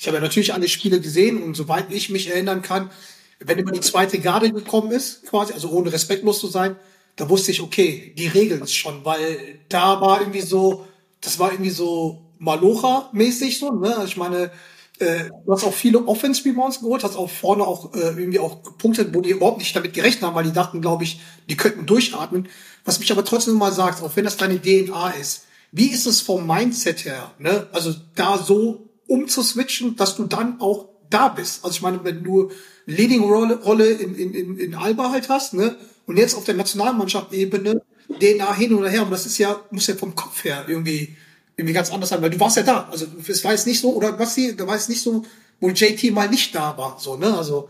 [0.04, 2.92] ich habe ja natürlich alle Spiele gesehen und soweit ich mich erinnern kann,
[3.40, 6.76] wenn immer die zweite Garde gekommen ist, quasi, also ohne respektlos zu sein,
[7.16, 10.86] da wusste ich, okay, die regeln es schon, weil da war irgendwie so,
[11.22, 14.04] das war irgendwie so Malocha-mäßig so, ne?
[14.06, 14.52] Ich meine,
[15.00, 19.14] äh, du hast auch viele Offense-Rebounds geholt, hast auch vorne auch äh, irgendwie auch gepunktet,
[19.14, 22.50] wo die überhaupt nicht damit gerechnet haben, weil die dachten, glaube ich, die könnten durchatmen.
[22.84, 26.20] Was mich aber trotzdem mal sagt, auch wenn das deine DNA ist, wie ist es
[26.20, 27.68] vom Mindset her, ne?
[27.72, 31.64] Also da so umzuswitchen, dass du dann auch da bist.
[31.64, 32.52] Also ich meine, wenn du
[32.88, 35.78] Leading-Rolle Rolle in, in, in, in Alba halt hast, ne?
[36.06, 37.82] Und jetzt auf der Nationalmannschaft-Ebene
[38.20, 41.16] DNA hin oder her, aber das ist ja, muss ja vom Kopf her irgendwie,
[41.56, 42.90] irgendwie ganz anders sein, weil du warst ja da.
[42.92, 45.24] Also es war jetzt nicht so, oder was sie, da war es nicht so,
[45.60, 47.38] wo JT mal nicht da war, so, ne?
[47.38, 47.70] Also,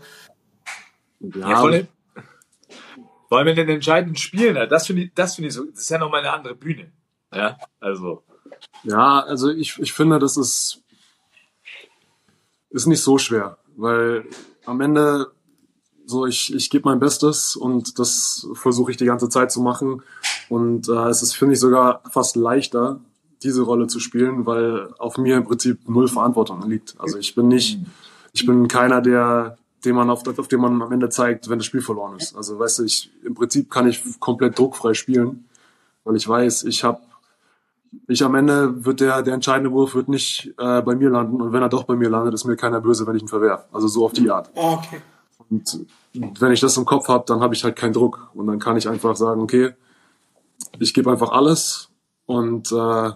[1.20, 1.88] Ja, vor allem,
[3.28, 5.80] vor allem in den entscheidenden Spielen, ja, das finde ich, das finde ich so, das
[5.80, 6.90] ist ja nochmal eine andere Bühne.
[7.32, 8.24] Ja, also.
[8.84, 10.83] Ja, also ich, ich finde, das ist,
[12.74, 14.24] ist nicht so schwer, weil
[14.66, 15.28] am Ende
[16.06, 20.02] so ich, ich gebe mein Bestes und das versuche ich die ganze Zeit zu machen.
[20.48, 23.00] Und äh, es ist, finde ich, sogar fast leichter,
[23.42, 26.94] diese Rolle zu spielen, weil auf mir im Prinzip null Verantwortung liegt.
[26.98, 27.78] Also ich bin nicht,
[28.32, 31.66] ich bin keiner, der, den man auf, auf den man am Ende zeigt, wenn das
[31.66, 32.36] Spiel verloren ist.
[32.36, 35.46] Also weißt du, ich im Prinzip kann ich komplett druckfrei spielen,
[36.04, 37.00] weil ich weiß, ich habe
[38.08, 41.52] ich am Ende wird der, der entscheidende Wurf wird nicht äh, bei mir landen und
[41.52, 43.66] wenn er doch bei mir landet, ist mir keiner böse, wenn ich ihn verwerf.
[43.72, 44.50] Also so auf die Art.
[44.54, 45.00] oh, okay.
[45.50, 45.88] Und
[46.40, 48.30] wenn ich das im Kopf habe, dann habe ich halt keinen Druck.
[48.34, 49.74] Und dann kann ich einfach sagen, okay,
[50.78, 51.90] ich gebe einfach alles
[52.26, 53.10] und äh,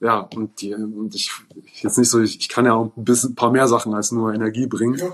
[0.00, 1.30] ja, und, die, und ich
[1.82, 4.12] jetzt nicht so, ich, ich kann ja auch ein bisschen ein paar mehr Sachen als
[4.12, 4.98] nur Energie bringen.
[4.98, 5.08] Ja.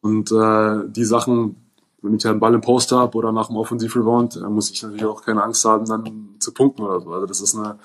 [0.00, 1.56] Und äh, die Sachen,
[2.02, 5.04] wenn ich einen Ball im Post habe oder nach dem Offensiv-Rebound, dann muss ich natürlich
[5.04, 7.10] auch keine Angst haben, dann zu punkten oder so.
[7.10, 7.78] Also das ist eine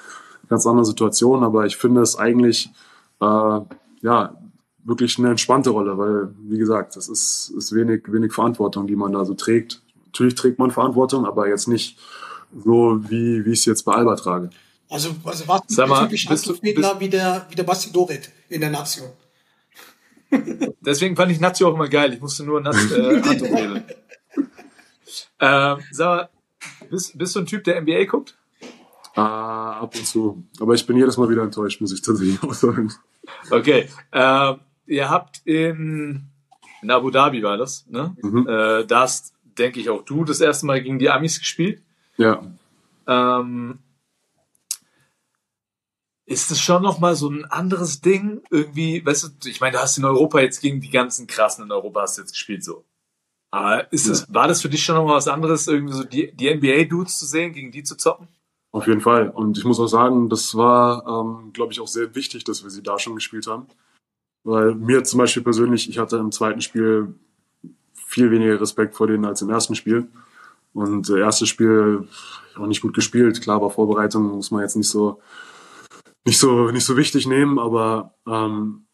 [0.50, 2.70] ganz andere Situation, aber ich finde es eigentlich
[3.22, 3.60] äh,
[4.02, 4.36] ja
[4.84, 9.12] wirklich eine entspannte Rolle, weil, wie gesagt, das ist, ist wenig, wenig Verantwortung, die man
[9.14, 9.82] da so trägt.
[10.08, 11.98] Natürlich trägt man Verantwortung, aber jetzt nicht
[12.66, 14.50] so, wie, wie ich es jetzt bei Alba trage.
[14.90, 18.32] Also, also was Sag mal, typisch bist du- Anzugredner wie der, wie der Basti Dorit
[18.50, 19.10] in der Nation.
[20.82, 22.14] Deswegen fand ich Nazio auch immer geil.
[22.14, 23.84] Ich musste nur Naz äh, Anto wählen.
[25.40, 26.30] ähm, sag mal,
[26.90, 28.36] bist, bist du ein Typ, der NBA guckt?
[29.20, 30.44] Ah, ab und zu.
[30.60, 32.94] Aber ich bin jedes Mal wieder enttäuscht, muss ich tatsächlich auch sagen.
[33.50, 33.90] Okay.
[34.12, 36.30] Ähm, ihr habt in,
[36.82, 38.16] in Abu Dhabi war das, ne?
[38.22, 38.48] Mhm.
[38.48, 41.82] Äh, da hast, denke ich, auch du das erste Mal gegen die Amis gespielt.
[42.18, 42.41] Ja.
[43.08, 43.80] Ähm,
[46.26, 49.82] ist es schon noch mal so ein anderes Ding irgendwie, weißt du, ich meine, du
[49.82, 52.86] hast in Europa jetzt gegen die ganzen krassen in Europa hast du jetzt gespielt so.
[53.52, 56.32] Aber ist es, war das für dich schon noch mal was anderes, irgendwie so die,
[56.36, 58.28] die NBA-Dudes zu sehen, gegen die zu zocken?
[58.72, 59.30] Auf jeden Fall.
[59.30, 62.70] Und ich muss auch sagen, das war, ähm, glaube ich, auch sehr wichtig, dass wir
[62.70, 63.68] sie da schon gespielt haben.
[64.44, 67.16] Weil mir zum Beispiel persönlich, ich hatte im zweiten Spiel
[67.94, 70.08] viel weniger Respekt vor denen als im ersten Spiel.
[70.74, 72.08] Und das erste Spiel
[72.56, 73.41] auch nicht gut gespielt.
[73.41, 75.20] Klar, bei Vorbereitung muss man jetzt nicht so,
[76.26, 78.86] nicht so, nicht so wichtig nehmen, aber ähm,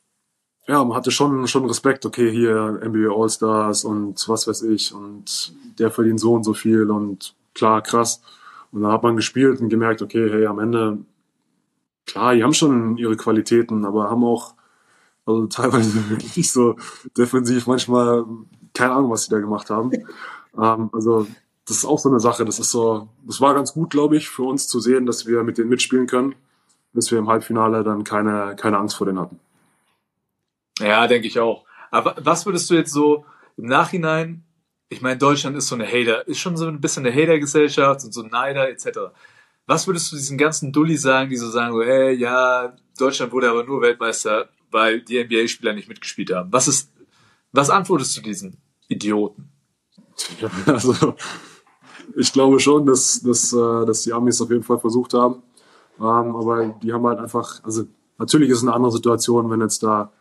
[0.67, 5.53] ja, man hatte schon, schon Respekt, okay, hier NBA All-Stars und was weiß ich und
[5.77, 8.21] der verdient so und so viel und klar, krass.
[8.75, 10.97] Und dann hat man gespielt und gemerkt, okay, hey, am Ende,
[12.05, 14.53] klar, die haben schon ihre Qualitäten, aber haben auch,
[15.25, 16.75] also teilweise wirklich so
[17.17, 18.25] defensiv, manchmal,
[18.73, 19.91] keine Ahnung, was sie da gemacht haben.
[20.57, 21.27] Ähm, also,
[21.67, 24.29] das ist auch so eine Sache, das ist so, das war ganz gut, glaube ich,
[24.29, 26.33] für uns zu sehen, dass wir mit denen mitspielen können,
[26.93, 29.37] dass wir im Halbfinale dann keine, keine Angst vor denen hatten.
[30.79, 31.65] Ja, denke ich auch.
[31.91, 33.25] Aber was würdest du jetzt so
[33.57, 34.44] im Nachhinein,
[34.89, 38.13] ich meine, Deutschland ist so eine Hater, ist schon so ein bisschen eine Hater-Gesellschaft und
[38.13, 38.99] so Neider etc.
[39.65, 43.49] Was würdest du diesen ganzen Dulli sagen, die so sagen, so, ey, ja, Deutschland wurde
[43.49, 46.53] aber nur Weltmeister, weil die NBA-Spieler nicht mitgespielt haben?
[46.53, 46.91] Was ist,
[47.51, 48.57] was antwortest du diesen
[48.87, 49.49] Idioten?
[50.65, 51.15] Also
[52.15, 55.41] ich glaube schon, dass, dass, äh, dass die Amis auf jeden Fall versucht haben.
[55.99, 57.85] Ähm, aber die haben halt einfach, also
[58.17, 60.11] natürlich ist es eine andere Situation, wenn jetzt da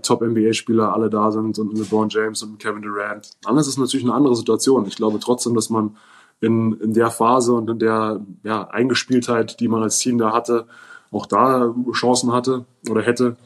[0.00, 3.30] Top-NBA-Spieler alle da sind und LeBron James und Kevin Durant.
[3.44, 4.86] Anders ist natürlich eine andere Situation.
[4.86, 5.96] Ich glaube trotzdem, dass man
[6.40, 10.66] in, in der Phase und in der ja, Eingespieltheit, die man als Team da hatte,
[11.10, 13.36] auch da Chancen hatte oder hätte.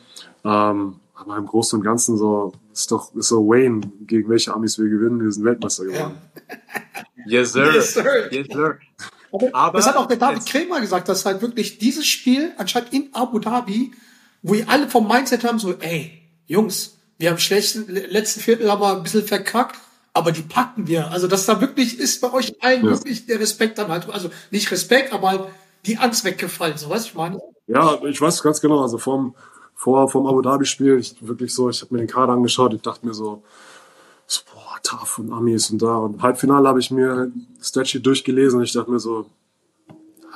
[0.44, 4.78] Ähm, aber im Großen und Ganzen so ist doch ist so Wayne, gegen welche Amis
[4.78, 6.14] wir gewinnen, wir sind Weltmeister geworden.
[7.28, 7.74] Yes, sir.
[7.74, 8.32] Yes, sir.
[8.32, 8.78] Yes, sir.
[9.32, 12.52] Aber, Aber das hat auch der David jetzt- Krämer gesagt, dass halt wirklich dieses Spiel,
[12.56, 13.90] anscheinend in Abu Dhabi,
[14.42, 18.80] wo die alle vom Mindset haben, so, ey, Jungs, wir haben schlechten, letzten Viertel haben
[18.80, 19.78] wir ein bisschen verkackt,
[20.12, 21.10] aber die packen wir.
[21.10, 22.90] Also, dass da wirklich ist bei euch allen Ja.
[22.90, 25.42] wirklich der Respekt dann halt, also nicht Respekt, aber halt
[25.86, 27.40] die Angst weggefallen, so, weißt du, ich meine?
[27.66, 29.34] Ja, ich weiß ganz genau, also vom,
[29.74, 33.06] vor, vom Abu Dhabi-Spiel, ich wirklich so, ich habe mir den Kader angeschaut, ich dachte
[33.06, 33.42] mir so,
[34.26, 35.96] so boah, tough und Amis und da.
[35.98, 39.26] Und Halbfinale habe ich mir Statue durchgelesen und ich dachte mir so,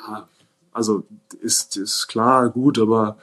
[0.06, 0.28] ja,
[0.72, 1.04] also
[1.40, 3.16] ist, ist klar, gut, aber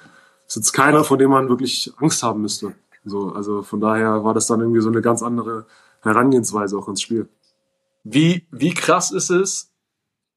[0.48, 2.74] ist jetzt keiner, vor dem man wirklich Angst haben müsste.
[3.04, 5.66] So, also von daher war das dann irgendwie so eine ganz andere
[6.02, 7.28] Herangehensweise auch ins Spiel.
[8.04, 9.74] Wie, wie krass ist es?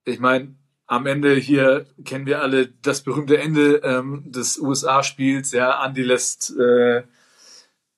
[0.04, 0.54] Ich meine,
[0.86, 5.52] am Ende hier kennen wir alle das berühmte Ende ähm, des USA-Spiels.
[5.52, 7.04] Ja, Andy lässt, äh,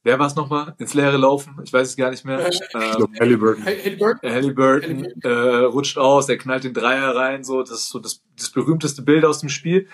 [0.02, 1.59] wer war es nochmal, ins Leere laufen?
[1.64, 2.47] Ich weiß es gar nicht mehr.
[2.48, 3.62] Ich Ähm, Halliburton.
[3.62, 7.98] Hey, Bird, Halliburton äh, rutscht aus, der knallt den Dreier rein, so das ist so
[7.98, 9.89] das, das berühmteste Bild aus dem Spiel.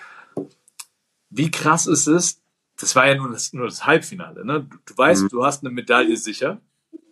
[1.29, 2.41] Wie krass ist es?
[2.79, 4.45] Das war ja nur das, nur das Halbfinale.
[4.45, 4.63] Ne?
[4.69, 5.27] Du, du weißt, Mhm.
[5.29, 6.61] du hast eine Medaille sicher.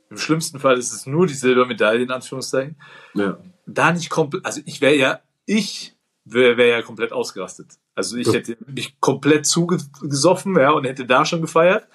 [0.10, 2.78] Im schlimmsten Fall ist es nur die Silbermedaille in Anführungszeichen.
[3.14, 3.38] Ja.
[3.66, 7.74] Da nicht komplett, also ich wäre ja, ich wäre wär ja komplett ausgerastet.
[7.96, 11.88] Also ich hätte mich komplett zugesoffen, ja, und hätte da schon gefeiert.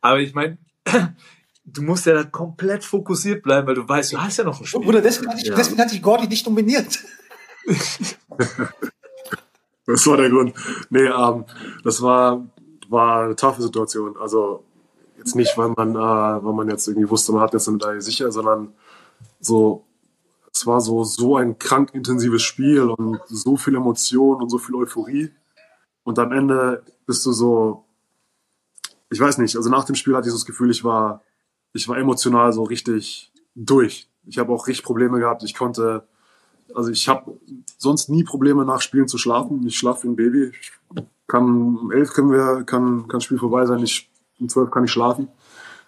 [0.00, 0.58] Aber ich meine,
[1.64, 4.66] du musst ja da komplett fokussiert bleiben, weil du weißt, du hast ja noch ein
[4.66, 4.80] Spiel.
[4.80, 5.54] Bruder, deswegen hatte ich, Ja.
[5.54, 6.98] deswegen hatte ich Gordy nicht nominiert.
[9.90, 10.54] Das war der Grund.
[10.90, 11.44] Nee, ähm,
[11.84, 12.46] das war,
[12.88, 14.16] war eine taffe Situation.
[14.18, 14.64] Also
[15.18, 18.00] jetzt nicht, weil man, äh, weil man jetzt irgendwie wusste, man hat jetzt eine Medaille
[18.00, 18.72] sicher, sondern
[19.40, 19.84] so,
[20.52, 24.74] es war so, so ein krank intensives Spiel und so viel Emotion und so viel
[24.74, 25.30] Euphorie.
[26.02, 27.84] Und am Ende bist du so,
[29.10, 31.22] ich weiß nicht, also nach dem Spiel hatte ich so das Gefühl, ich war,
[31.72, 34.08] ich war emotional so richtig durch.
[34.26, 35.42] Ich habe auch richtig Probleme gehabt.
[35.42, 36.06] Ich konnte,
[36.74, 37.38] also ich habe
[37.76, 39.66] sonst nie Probleme nach Spielen zu schlafen.
[39.66, 40.52] Ich schlafe wie ein Baby.
[41.26, 43.82] Kann um elf können wir, kann, kann Spiel vorbei sein.
[43.82, 45.28] Ich, um zwölf kann ich schlafen.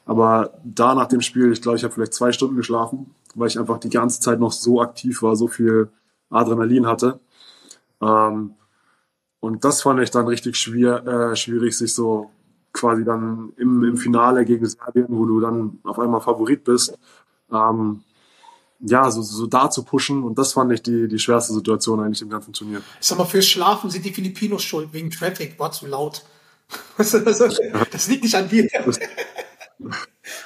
[0.05, 3.59] Aber da nach dem Spiel, ich glaube, ich habe vielleicht zwei Stunden geschlafen, weil ich
[3.59, 5.91] einfach die ganze Zeit noch so aktiv war, so viel
[6.31, 7.21] Adrenalin hatte.
[8.01, 8.55] Ähm,
[9.41, 12.31] und das fand ich dann richtig schwer, äh, schwierig, sich so
[12.73, 16.99] quasi dann im, im Finale gegen Serbien, wo du dann auf einmal Favorit bist,
[17.53, 18.03] ähm,
[18.83, 20.25] ja, so, so da zu pushen.
[20.25, 22.83] Und das fand ich die, die schwerste Situation eigentlich im ganzen Turnier.
[23.01, 26.25] Ich sag mal, fürs Schlafen sind die Filipinos schuld, wegen Traffic, war zu laut.
[26.97, 28.69] Weißt du, Das, liegt nicht an dir.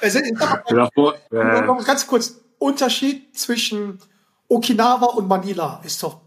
[0.01, 3.99] Also, mal, Ja, vor, äh, noch ganz kurz, Unterschied zwischen
[4.47, 6.21] Okinawa und Manila ist doch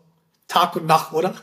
[0.46, 1.34] Tag und Nacht, oder?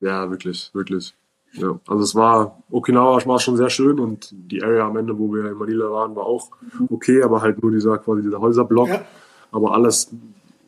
[0.00, 1.14] ja, wirklich, wirklich.
[1.52, 5.32] Ja, also es war, Okinawa war schon sehr schön und die Area am Ende, wo
[5.32, 6.50] wir in Manila waren, war auch
[6.90, 8.88] okay, aber halt nur dieser quasi dieser Häuserblock.
[8.88, 9.04] Ja.
[9.52, 10.10] Aber alles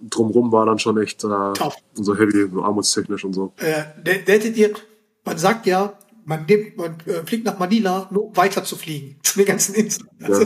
[0.01, 1.29] drumrum war dann schon echt äh,
[1.95, 3.53] so heavy, so armutstechnisch und so.
[3.59, 4.73] Äh, der- der hättet ihr,
[5.25, 9.19] man sagt ja, man, nimmt, man äh, fliegt nach Manila, nur um weiter zu fliegen.
[9.23, 10.09] Zu den ganzen Inseln.
[10.23, 10.43] Also,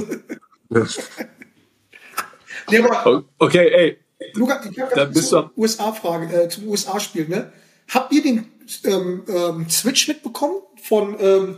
[0.71, 0.87] Ja.
[2.71, 3.99] nee, aber, Okay, ey,
[4.35, 7.53] Luca, ich habe du- USA-Frage, äh, zum USA-Spiel, ne?
[7.89, 8.47] Habt ihr den
[8.85, 11.57] ähm, ähm, Switch mitbekommen von ähm,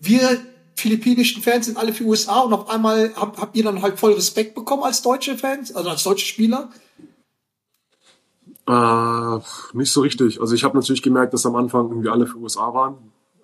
[0.00, 0.38] wir
[0.76, 4.12] philippinischen Fans sind alle für USA und auf einmal habt, habt ihr dann halt voll
[4.12, 6.70] Respekt bekommen als deutsche Fans, also als deutsche Spieler?
[8.66, 9.38] Äh,
[9.76, 10.40] nicht so richtig.
[10.40, 12.96] Also ich habe natürlich gemerkt, dass am Anfang irgendwie alle für USA waren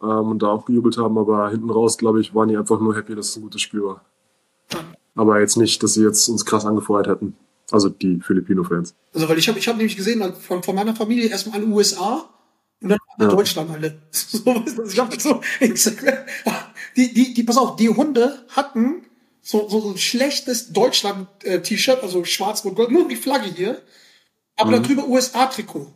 [0.02, 2.94] ähm, und da auch gejubelt haben, aber hinten raus, glaube ich, waren die einfach nur
[2.96, 4.04] happy, dass es ein gutes Spiel war.
[5.14, 7.36] Aber jetzt nicht, dass sie jetzt uns krass angefeuert hätten.
[7.70, 8.94] Also die Filipino-Fans.
[9.12, 12.28] Also weil ich habe ich hab nämlich gesehen, von, von meiner Familie erstmal alle USA
[12.80, 13.34] und dann alle Ja.
[13.34, 13.98] Deutschland alle.
[14.12, 15.40] So, ich habe so.
[16.96, 19.04] Die, die, die, pass auf, die Hunde hatten
[19.42, 23.80] so, so, so ein schlechtes Deutschland-T-Shirt, also schwarz-rot-gold, nur die Flagge hier,
[24.56, 24.82] aber Mhm.
[24.82, 25.92] darüber USA-Trikot.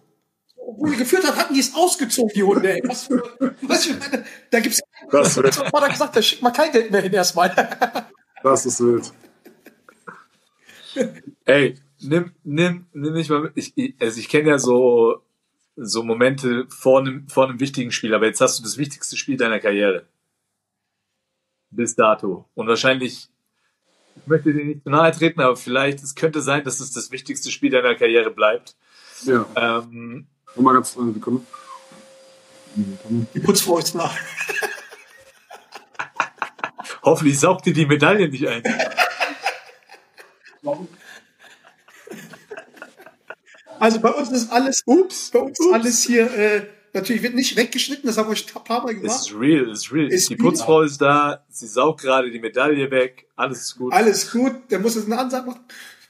[0.57, 2.73] Obwohl die geführt hat, hatten die es ausgezogen, die Hunde.
[2.75, 2.83] Ey.
[2.87, 3.23] Was für,
[3.63, 7.13] was für da gibt's Das hat Vater gesagt, da schickt mal kein Geld mehr hin
[7.13, 7.53] erstmal.
[8.43, 9.13] Das ist wild.
[11.45, 13.53] ey, nimm, nimm, nimm mich mal mit.
[13.57, 15.21] Ich, ich, also ich kenne ja so,
[15.77, 19.37] so Momente vor einem, vor einem wichtigen Spiel, aber jetzt hast du das wichtigste Spiel
[19.37, 20.07] deiner Karriere.
[21.73, 22.45] Bis dato.
[22.55, 23.29] Und wahrscheinlich,
[24.17, 27.11] ich möchte dir nicht zu nahe treten, aber vielleicht, es könnte sein, dass es das
[27.11, 28.77] wichtigste Spiel deiner Karriere bleibt.
[29.25, 29.47] Ja.
[29.57, 31.45] Ähm, Und mal ganz eine Sekunde.
[32.75, 34.15] Die Putzfrau ist nach.
[37.03, 38.63] hoffentlich saugt dir die Medaille nicht ein.
[43.79, 47.57] Also bei uns ist alles, ups, bei uns ist alles hier, äh, natürlich wird nicht
[47.57, 49.21] weggeschnitten, das haben wir euch ein paar Mal Es gemacht.
[49.21, 50.09] ist real, es ist real.
[50.09, 50.45] Ist die real.
[50.51, 53.93] Putzfrau ist da, sie saugt gerade die Medaille weg, alles ist gut.
[53.93, 55.61] Alles gut, der muss jetzt eine Ansage machen.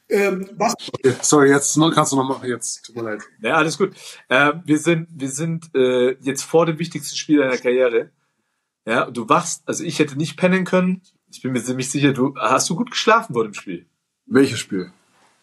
[0.09, 2.47] Ähm, was, Okay, sorry, jetzt kannst du noch machen.
[2.49, 3.23] Jetzt, tut mir leid.
[3.41, 3.93] Ja, alles gut.
[4.29, 8.11] Ähm, wir sind, wir sind äh, jetzt vor dem wichtigsten Spiel deiner Karriere.
[8.85, 11.03] Ja, und du wachst, also ich hätte nicht pennen können.
[11.31, 13.87] Ich bin mir ziemlich sicher, du hast du gut geschlafen vor dem Spiel.
[14.27, 14.93] Welches Spiel?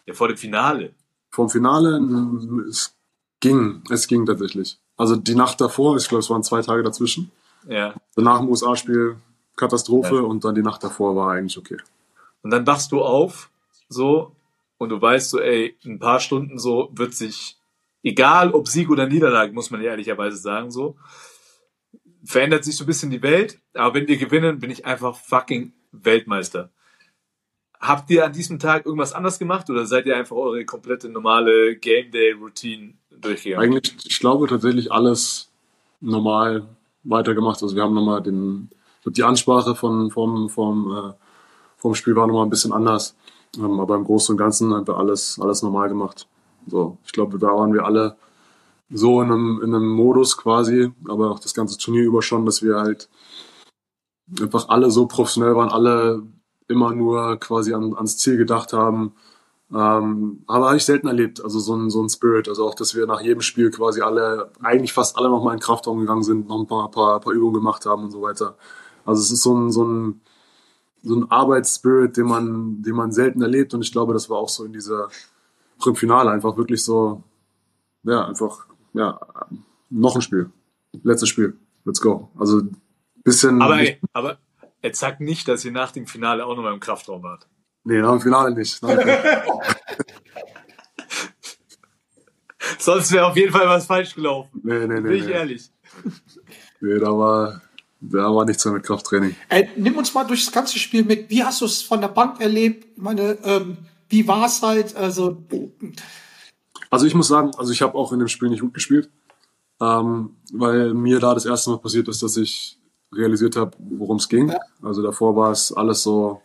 [0.06, 0.94] Ja, vor dem Finale.
[1.30, 2.94] Vom Finale, mm, es
[3.40, 4.78] ging, es ging tatsächlich.
[5.00, 7.30] Also die Nacht davor, ich glaube, es waren zwei Tage dazwischen.
[7.66, 7.94] Ja.
[8.16, 9.16] Nach dem USA-Spiel
[9.56, 10.20] Katastrophe Ja.
[10.20, 11.78] und dann die Nacht davor war eigentlich okay.
[12.42, 13.48] Und dann wachst du auf,
[13.88, 14.32] so,
[14.76, 17.56] und du weißt so, ey, ein paar Stunden so wird sich,
[18.02, 20.96] egal ob Sieg oder Niederlage, muss man ehrlicherweise sagen, so,
[22.22, 23.58] verändert sich so ein bisschen die Welt.
[23.72, 26.68] Aber wenn wir gewinnen, bin ich einfach fucking Weltmeister.
[27.80, 31.76] Habt ihr an diesem Tag irgendwas anders gemacht oder seid ihr einfach eure komplette normale
[31.76, 33.72] Game Day Routine durchgegangen?
[33.72, 35.50] Eigentlich, ich glaube tatsächlich alles
[36.00, 36.68] normal
[37.04, 37.62] weitergemacht.
[37.62, 38.68] Also wir haben nochmal den,
[39.06, 41.12] die Ansprache von, vom, vom, äh,
[41.78, 43.16] vom Spiel war nochmal ein bisschen anders.
[43.56, 46.28] Ähm, aber im Großen und Ganzen haben wir alles, alles normal gemacht.
[46.66, 48.16] So, ich glaube, da waren wir alle
[48.90, 52.62] so in einem, in einem Modus quasi, aber auch das ganze Turnier über schon, dass
[52.62, 53.08] wir halt
[54.38, 56.22] einfach alle so professionell waren, alle
[56.70, 59.12] immer nur quasi an, ans Ziel gedacht haben.
[59.72, 62.94] Ähm, aber habe ich selten erlebt, also so ein, so ein Spirit, also auch, dass
[62.96, 66.58] wir nach jedem Spiel quasi alle, eigentlich fast alle nochmal in Kraftraum gegangen sind, noch
[66.58, 68.56] ein paar, paar, paar Übungen gemacht haben und so weiter.
[69.04, 70.20] Also es ist so ein, so ein,
[71.02, 74.48] so ein Arbeitsspirit, den man, den man selten erlebt und ich glaube, das war auch
[74.48, 75.08] so in dieser,
[75.78, 77.22] auch Finale einfach wirklich so,
[78.02, 79.20] ja, einfach, ja,
[79.88, 80.50] noch ein Spiel.
[81.02, 81.56] Letztes Spiel.
[81.84, 82.28] Let's go.
[82.38, 82.62] Also,
[83.22, 84.38] bisschen, Aber, ey, aber
[84.82, 87.46] jetzt sagt nicht, dass ihr nach dem Finale auch nochmal im Kraftraum wart.
[87.84, 88.80] nee, nach dem Finale nicht.
[92.78, 94.60] Sonst wäre auf jeden Fall was falsch gelaufen.
[94.62, 95.32] nee, nee, Bin nee, ich nee.
[95.32, 95.70] ehrlich.
[96.80, 97.60] nee da war,
[98.00, 99.34] da war nichts mehr mit Krafttraining.
[99.48, 101.30] äh, nimm uns mal durch das ganze Spiel mit.
[101.30, 102.86] Wie hast du es von der Bank erlebt?
[102.96, 103.78] Ich meine, ähm,
[104.08, 104.94] wie war es halt?
[104.96, 105.42] Also,
[106.90, 109.10] Also ich muss sagen, also ich habe auch in dem Spiel nicht gut gespielt,
[109.80, 112.78] ähm, weil mir da das erste Mal passiert ist, dass ich
[113.12, 114.52] realisiert habe, worum es ging.
[114.82, 116.40] Also davor war es alles so,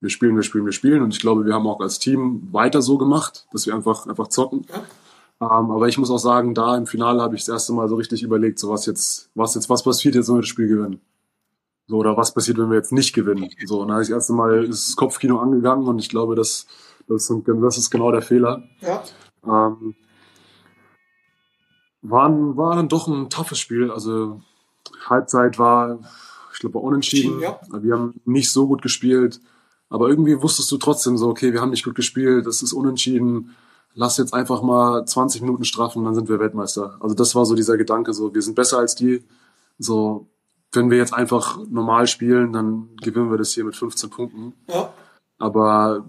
[0.00, 2.82] wir spielen, wir spielen, wir spielen und ich glaube, wir haben auch als Team weiter
[2.82, 4.66] so gemacht, dass wir einfach einfach zocken.
[5.40, 7.96] Ähm, aber ich muss auch sagen, da im Finale habe ich das erste Mal so
[7.96, 11.00] richtig überlegt, so was jetzt, was jetzt, was passiert jetzt, wenn wir das Spiel gewinnen.
[11.88, 13.48] So, oder was passiert, wenn wir jetzt nicht gewinnen.
[13.66, 16.36] So, und da habe ich das erste Mal ist das Kopfkino angegangen und ich glaube,
[16.36, 16.66] das,
[17.08, 18.62] das, das ist genau der Fehler.
[18.80, 19.02] ja,
[19.44, 19.94] Ähm,
[22.02, 23.90] war, ein- war dann doch ein toughes Spiel.
[23.90, 24.40] Also
[25.06, 26.00] Halbzeit war,
[26.52, 27.40] ich glaube, unentschieden.
[27.40, 27.58] Ja.
[27.72, 29.40] Wir haben nicht so gut gespielt.
[29.88, 33.54] Aber irgendwie wusstest du trotzdem so, okay, wir haben nicht gut gespielt, das ist unentschieden.
[33.94, 36.96] Lass jetzt einfach mal 20 Minuten straffen, dann sind wir Weltmeister.
[37.00, 39.22] Also das war so dieser Gedanke, so wir sind besser als die.
[39.78, 40.28] So,
[40.72, 44.54] wenn wir jetzt einfach normal spielen, dann gewinnen wir das hier mit 15 Punkten.
[44.68, 44.92] ja.
[45.38, 46.04] Aber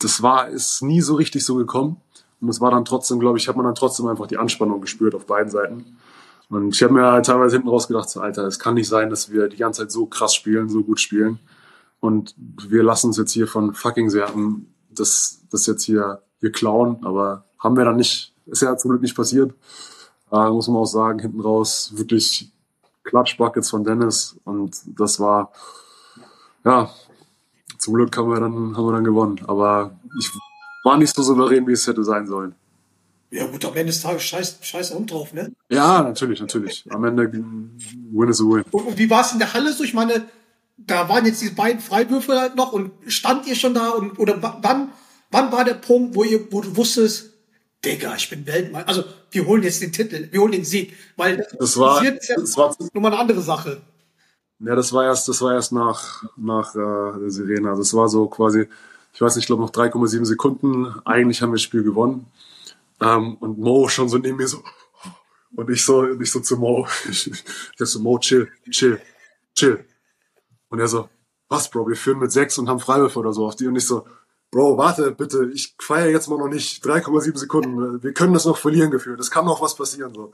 [0.00, 2.00] das war, ist nie so richtig so gekommen.
[2.40, 5.14] Und es war dann trotzdem, glaube ich, hat man dann trotzdem einfach die Anspannung gespürt
[5.14, 5.98] auf beiden Seiten.
[6.48, 9.10] Und ich habe mir halt teilweise hinten raus gedacht, so, Alter, es kann nicht sein,
[9.10, 11.38] dass wir die ganze Zeit so krass spielen, so gut spielen.
[12.00, 16.98] Und wir lassen uns jetzt hier von fucking Serben das, das jetzt hier, hier klauen.
[17.04, 19.54] Aber haben wir dann nicht, ist ja zum Glück nicht passiert.
[20.30, 22.52] Äh, muss man auch sagen, hinten raus wirklich
[23.04, 24.38] Klatschbuckets von Dennis.
[24.44, 25.52] Und das war,
[26.64, 26.90] ja,
[27.78, 29.40] zum Glück haben wir dann, haben wir dann gewonnen.
[29.46, 30.30] Aber ich
[30.84, 32.54] war nicht so souverän, wie es hätte sein sollen.
[33.36, 35.52] Ja, gut, am Ende des Tages scheiß, scheiß Hund drauf, ne?
[35.68, 36.84] Ja, natürlich, natürlich.
[36.90, 38.64] Am Ende win is a win.
[38.70, 39.82] Und, und wie war es in der Halle so?
[39.82, 40.24] Ich meine,
[40.76, 44.40] da waren jetzt diese beiden Freiwürfe halt noch und stand ihr schon da und oder
[44.40, 44.92] wa- wann,
[45.32, 47.30] wann war der Punkt, wo ihr, wo du wusstest,
[47.84, 48.88] Digga, ich bin Weltmeister.
[48.88, 52.36] Also, wir holen jetzt den Titel, wir holen den Sieg, weil Das war, ist ja
[52.36, 53.82] das war, nochmal eine andere Sache.
[54.60, 57.68] ja, das war erst, das war erst nach, nach äh, der Sirene.
[57.68, 58.68] Also es war so quasi,
[59.12, 60.94] ich weiß nicht, ich glaube noch 3,7 Sekunden.
[61.04, 62.26] Eigentlich haben wir das Spiel gewonnen.
[63.00, 64.62] Ähm, und Mo schon so neben mir so,
[65.56, 67.44] und ich so, ich so zu Mo, ich, ich
[67.78, 69.00] so, Mo, chill, chill,
[69.54, 69.84] chill.
[70.68, 71.08] Und er so,
[71.48, 73.66] was, Bro, wir führen mit sechs und haben Freiwürfe oder so auf die.
[73.66, 74.06] Und ich so,
[74.50, 78.02] Bro, warte, bitte, ich feiere jetzt mal noch nicht 3,7 Sekunden.
[78.02, 79.20] Wir können das noch verlieren gefühlt.
[79.20, 80.14] Es kann noch was passieren.
[80.14, 80.32] So.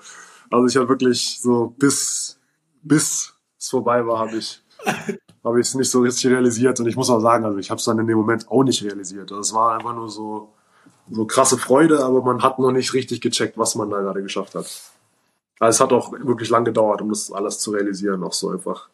[0.51, 2.39] Also ich habe wirklich so bis,
[2.83, 4.63] bis es vorbei war, habe ich
[5.45, 6.81] habe ich es nicht so richtig realisiert.
[6.81, 8.83] Und ich muss auch sagen, also ich habe es dann in dem Moment auch nicht
[8.83, 9.31] realisiert.
[9.31, 10.53] Also es war einfach nur so,
[11.11, 14.55] so krasse Freude, aber man hat noch nicht richtig gecheckt, was man da gerade geschafft
[14.55, 14.67] hat.
[15.59, 18.89] Also es hat auch wirklich lang gedauert, um das alles zu realisieren, auch so einfach.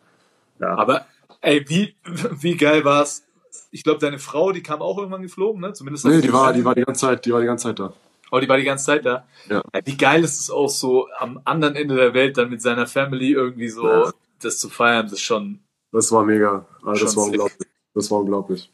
[0.58, 0.76] Ja.
[0.76, 1.06] Aber
[1.40, 3.22] ey, wie, wie geil war's?
[3.70, 5.72] Ich glaube, deine Frau, die kam auch irgendwann geflogen, ne?
[5.72, 7.92] Zumindest nee, die war, die war die ganze Zeit, die war die ganze Zeit da.
[8.32, 9.24] Oh, die war die ganze Zeit da.
[9.48, 9.62] Ja.
[9.84, 13.32] Wie geil ist es auch so, am anderen Ende der Welt dann mit seiner Family
[13.32, 14.12] irgendwie so Ja.
[14.40, 15.60] das zu feiern, das ist schon.
[15.92, 16.66] Das war mega.
[16.84, 17.34] Also das war sick.
[17.34, 17.68] unglaublich.
[17.94, 18.72] Das war unglaublich.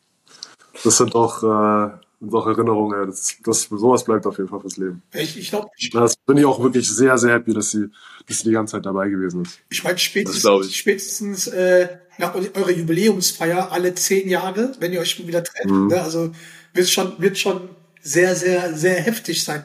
[0.82, 1.90] Das sind doch, äh,
[2.30, 3.00] Erinnerungen.
[3.00, 3.06] ey.
[3.06, 5.02] Das, das, sowas bleibt auf jeden Fall fürs Leben.
[5.12, 7.86] Ich, ich glaube, ich, Das bin ich auch wirklich sehr, sehr happy, dass sie,
[8.28, 9.58] dass sie die ganze Zeit dabei gewesen ist.
[9.70, 10.76] ich meine, spätestens, ich.
[10.76, 11.88] spätestens äh,
[12.18, 15.88] nach eu- eurer Jubiläumsfeier alle zehn Jahre, wenn ihr euch schon wieder trefft, Mhm.
[15.88, 16.02] ne?
[16.02, 16.30] also
[16.74, 17.68] wird schon, wird schon
[18.02, 19.64] sehr, sehr, sehr heftig sein.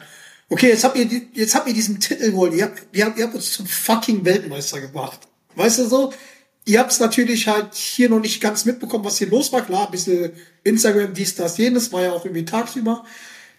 [0.49, 2.53] Okay, jetzt habt ihr, jetzt habt ihr diesen Titel geholt.
[2.53, 5.19] Ihr habt, ihr habt, ihr habt uns zum fucking Weltmeister gemacht.
[5.55, 6.13] Weißt du so?
[6.67, 9.61] Ihr habt es natürlich halt hier noch nicht ganz mitbekommen, was hier los war.
[9.61, 10.33] Klar, ein bisschen
[10.65, 13.05] Instagram, dies, das, jenes, war ja auch irgendwie tagsüber.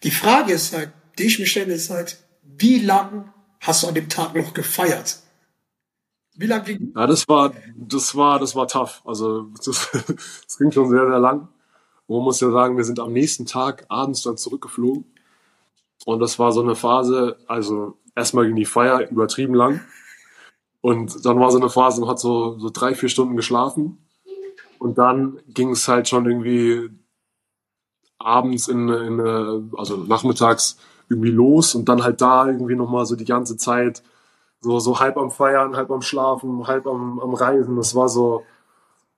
[0.02, 3.94] Die Frage ist halt, die ich mir stelle, ist halt, wie lang hast du an
[3.94, 5.20] dem Tag noch gefeiert?
[6.36, 9.00] Wie lange ging Ja, das war, das war, das war tough.
[9.06, 9.88] Also, das,
[10.44, 11.48] das ging schon sehr, sehr lang.
[12.06, 15.06] Und man muss ja sagen, wir sind am nächsten Tag abends dann zurückgeflogen.
[16.04, 19.80] Und das war so eine Phase, also erstmal ging die Feier übertrieben lang.
[20.80, 24.06] Und dann war so eine Phase, man hat so, so drei, vier Stunden geschlafen.
[24.78, 26.88] Und dann ging es halt schon irgendwie
[28.18, 30.78] abends in, in äh, also nachmittags
[31.08, 34.02] irgendwie los und dann halt da irgendwie nochmal so die ganze Zeit
[34.60, 37.76] so, so halb am Feiern, halb am Schlafen, halb am, am Reisen.
[37.76, 38.44] Das war so,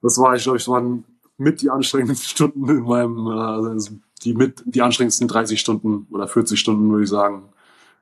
[0.02, 1.04] das war, ich glaube, ich waren
[1.38, 3.92] mit die anstrengendsten Stunden in meinem, äh, also
[4.22, 7.48] die mit die anstrengendsten 30 Stunden oder 40 Stunden, würde ich sagen,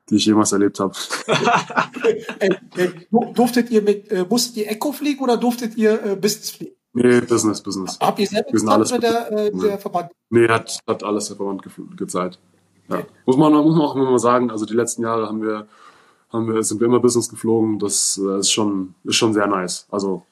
[0.09, 0.93] die ich jemals erlebt habe.
[2.39, 6.15] Äh, äh, du- durftet ihr mit, äh, musstet ihr Echo fliegen oder durftet ihr äh,
[6.15, 6.73] Business fliegen?
[6.93, 7.97] Nee, Business, Business.
[7.99, 10.11] Habt ihr selber Wir sind gezahlt alles- oder der, äh, der Verband?
[10.29, 12.39] Nee, hat, hat alles der Verband ge gezahlt.
[12.89, 13.03] Ja.
[13.25, 15.67] Muss man, muss man auch immer mal sagen, also die letzten Jahre haben wir,
[16.31, 17.77] haben wir, sind wir immer Business geflogen.
[17.79, 19.85] Das äh, ist schon, ist schon sehr nice.
[19.91, 20.23] Also,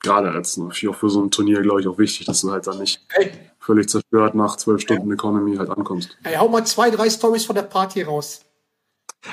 [0.00, 2.66] gerade jetzt, ne, auch für so ein Turnier, glaube ich, auch wichtig, dass du halt
[2.68, 6.16] dann nicht Ey, völlig zerstört nach zwölf Stunden Economy halt ankommst.
[6.22, 8.42] ey, hau mal zwei, drei Stories von der Party raus.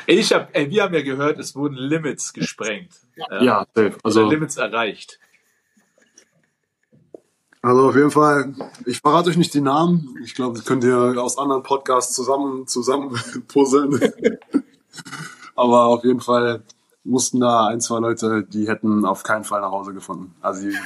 [0.07, 2.91] Ich hab, ey, wir haben ja gehört, es wurden Limits gesprengt.
[3.39, 3.97] Ja, safe.
[4.03, 5.19] Also Limits erreicht.
[7.61, 8.53] Also auf jeden Fall,
[8.85, 10.15] ich verrate euch nicht die Namen.
[10.23, 13.99] Ich glaube, das könnt ihr aus anderen Podcasts zusammen, zusammen puzzeln.
[15.55, 16.63] Aber auf jeden Fall
[17.03, 20.35] mussten da ein, zwei Leute, die hätten auf keinen Fall nach Hause gefunden.
[20.41, 20.77] Also die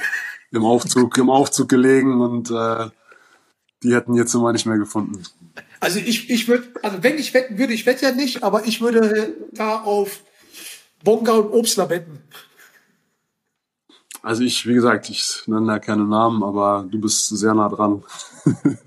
[0.52, 2.88] im Aufzug, im Aufzug gelegen und äh,
[3.82, 5.22] die hätten ihr Zimmer nicht mehr gefunden.
[5.80, 8.80] Also ich, ich würde, also wenn ich wetten würde, ich wette ja nicht, aber ich
[8.82, 10.20] würde da auf
[11.02, 12.22] Bonga und Obstler wetten.
[14.22, 18.04] Also ich, wie gesagt, ich nenne da keine Namen, aber du bist sehr nah dran.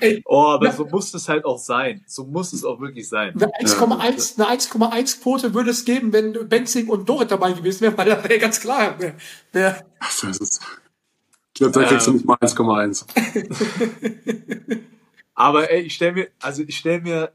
[0.00, 0.72] Ey, Oh, aber Ja.
[0.72, 2.02] so muss es halt auch sein.
[2.06, 3.32] So muss es auch wirklich sein.
[3.34, 7.96] eine 1,1 eine 1,1 Quote würde es geben, wenn Benzing und Dorit dabei gewesen wären,
[7.96, 9.14] weil da wäre ganz klar, wer,
[9.52, 9.84] wer,
[11.54, 12.16] Ich glaube, da kriegst du Ähm.
[12.16, 13.06] nicht mal 1,1.
[15.36, 17.32] Aber ey, ich stell mir, also ich stell mir,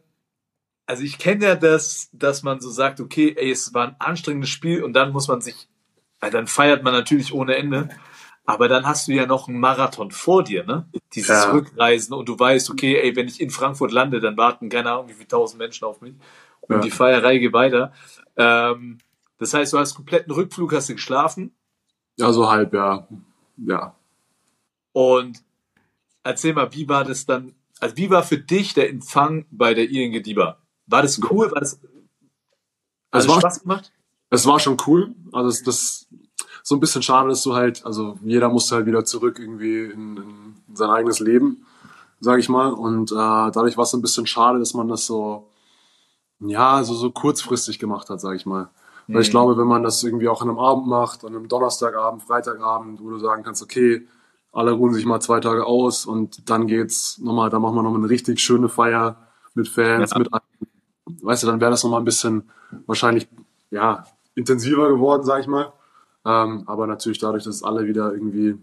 [0.86, 4.50] also ich kenne ja das, dass man so sagt, okay, ey, es war ein anstrengendes
[4.50, 5.70] Spiel und dann muss man sich,
[6.20, 7.90] dann feiert man natürlich ohne Ende.
[8.46, 10.90] Aber dann hast du ja noch einen Marathon vor dir, ne?
[11.14, 11.52] Dieses Ja.
[11.52, 15.08] Rückreisen und du weißt, okay, ey, wenn ich in Frankfurt lande, dann warten keine Ahnung
[15.08, 16.16] wie viele tausend Menschen auf mich
[16.62, 16.82] und Ja.
[16.82, 17.94] die Feierei geht weiter.
[18.38, 18.98] Ähm,
[19.38, 21.54] das heißt, du hast kompletten Rückflug, hast du geschlafen
[22.18, 23.08] Ja, so halb, ja.
[23.58, 23.96] Ja.
[24.94, 25.44] Und
[26.24, 29.90] erzähl mal, wie war das dann, also wie war für dich der Empfang bei der
[29.90, 30.58] ING Diba?
[30.88, 31.52] War das cool?
[31.52, 31.80] War das,
[33.12, 33.92] hat Es war- Spaß gemacht?
[34.32, 35.16] Es war schon cool.
[35.32, 36.08] Also das, das
[36.64, 40.18] so ein bisschen schade, dass du halt, also jeder musste halt wieder zurück irgendwie in,
[40.68, 41.66] in sein eigenes Leben,
[42.20, 42.72] sage ich mal.
[42.72, 45.50] Und äh, dadurch war es so ein bisschen schade, dass man das so,
[46.42, 48.70] ja, so, so kurzfristig gemacht hat, sage ich mal.
[49.08, 49.32] Weil ich Mhm.
[49.32, 53.10] glaube, wenn man das irgendwie auch an einem Abend macht, an einem Donnerstagabend, Freitagabend, wo
[53.10, 54.08] du sagen kannst, okay,
[54.52, 58.00] alle ruhen sich mal zwei Tage aus und dann geht's nochmal, dann machen wir nochmal
[58.02, 59.18] eine richtig schöne Feier
[59.54, 60.20] mit Fans, Ja.
[60.20, 60.30] mit.
[61.22, 62.50] Weißt du, dann wäre das nochmal ein bisschen
[62.86, 63.28] wahrscheinlich,
[63.72, 64.06] ja,
[64.36, 65.74] intensiver geworden, sag ich mal.
[66.26, 68.58] Ähm, aber natürlich dadurch, dass alle wieder irgendwie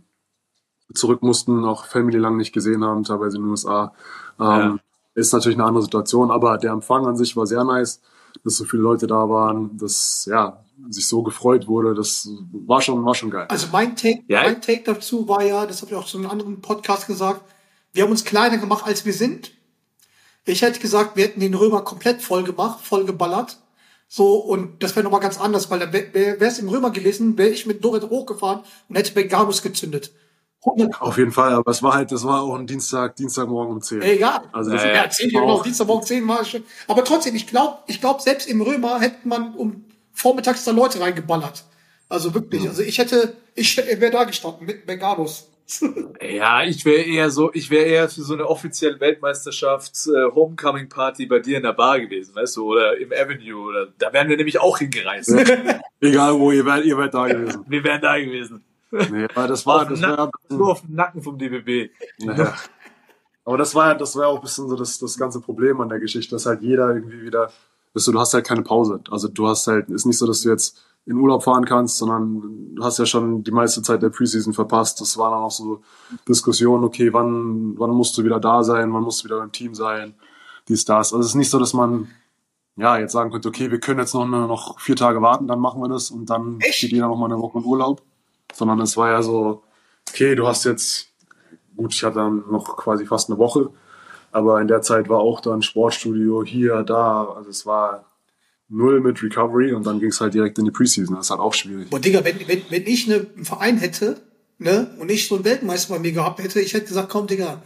[0.95, 3.93] zurück mussten, auch Family lang nicht gesehen haben, teilweise in den USA,
[4.39, 4.81] ähm,
[5.15, 6.31] ist natürlich eine andere Situation.
[6.31, 8.01] Aber der Empfang an sich war sehr nice,
[8.47, 11.95] dass so viele Leute da waren, dass ja sich so gefreut wurde.
[11.95, 13.47] Das war schon, war schon geil.
[13.49, 14.45] Also mein Take, Ja.
[14.45, 17.43] mein Take dazu war ja, das habe ich auch zu einem anderen Podcast gesagt,
[17.93, 19.51] wir haben uns kleiner gemacht, als wir sind.
[20.45, 23.59] Ich hätte gesagt, wir hätten den Römer komplett voll gemacht, voll geballert.
[24.07, 27.67] So, und das wäre nochmal ganz anders, weil wäre es im Römer gewesen, wäre ich
[27.67, 30.13] mit Dorit hochgefahren und hätte Bengamus gezündet.
[30.67, 33.81] 100 Auf jeden Fall, aber es war halt, das war auch ein Dienstag, Dienstagmorgen um
[33.83, 34.03] 10.
[34.03, 34.41] Egal.
[34.53, 36.63] Also das- ja, 10 war genau, auch- Dienstagmorgen 10 war schon.
[36.89, 41.01] Aber trotzdem, ich glaube, ich glaube, selbst im Römer hätte man um vormittags da Leute
[41.01, 41.65] reingeballert.
[42.09, 45.49] Also wirklich, also ich hätte, ich wäre da gestanden mit Bengamus.
[46.23, 50.89] Ja, ich wäre eher so, ich wäre eher für so eine offizielle Weltmeisterschafts äh, Homecoming
[50.89, 54.29] Party bei dir in der Bar gewesen, weißt du, oder im Avenue oder da wären
[54.29, 55.35] wir nämlich auch hingereist.
[56.01, 57.65] Egal wo, ihr wärt, ihr wärt da gewesen.
[57.69, 58.65] Wir wären da gewesen.
[59.11, 61.91] Nee, aber das war, das dem war, Nacken, nur auf dem Nacken vom DBB.
[62.19, 62.55] Naja.
[63.45, 65.81] Aber das war ja, das war ja auch ein bisschen so das, das ganze Problem
[65.81, 67.51] an der Geschichte, dass halt jeder irgendwie wieder,
[67.95, 69.01] weißt du, du hast halt keine Pause.
[69.11, 72.75] Also du hast halt, ist nicht so, dass du jetzt in Urlaub fahren kannst, sondern
[72.75, 75.01] du hast ja schon die meiste Zeit der Preseason verpasst.
[75.01, 75.81] Das waren dann auch so
[76.29, 79.75] Diskussionen, okay, wann, wann musst du wieder da sein, wann musst du wieder beim Team
[79.75, 80.15] sein,
[80.69, 81.13] dies, das.
[81.13, 82.09] Also es ist nicht so, dass man,
[82.75, 85.81] ja, jetzt sagen könnte, okay, wir können jetzt noch, noch vier Tage warten, dann machen
[85.81, 86.81] wir das und dann Echt?
[86.81, 88.03] geht jeder noch mal eine Woche in Urlaub.
[88.57, 89.63] Sondern es war ja so,
[90.09, 91.09] okay, du hast jetzt
[91.77, 93.71] gut, ich hatte dann noch quasi fast eine Woche,
[94.33, 98.07] aber in der Zeit war auch dann Sportstudio hier, da, also es war
[98.69, 101.15] null mit Recovery und dann ging es halt direkt in die Preseason.
[101.15, 101.91] Das ist halt auch schwierig.
[101.91, 104.21] Boah, Digga, wenn, wenn, wenn ich ne, einen Verein hätte,
[104.59, 107.63] ne, und ich so einen Weltmeister bei mir gehabt hätte, ich hätte gesagt, komm, Digga,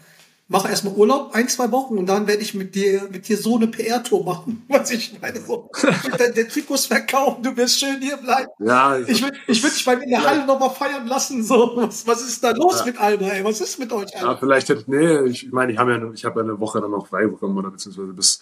[0.51, 3.57] mach erstmal Urlaub, ein, zwei Wochen, und dann werde ich mit dir, mit dir so
[3.57, 4.65] eine PR-Tour machen.
[4.69, 5.71] Was ich meine, so.
[6.19, 8.51] der, der Trikots verkaufen, du wirst schön hier bleiben.
[8.59, 11.73] Ja, Ich will, ich will dich mal in der Halle noch mal feiern lassen, so.
[11.77, 13.45] Was, was ist da los mit Alba, ey?
[13.45, 14.39] Was ist mit euch, ja, Alter?
[14.39, 16.91] vielleicht hätte nee, ich, ich meine, ich habe ja, ich habe ja eine Woche dann
[16.91, 18.41] noch frei bekommen oder beziehungsweise bis,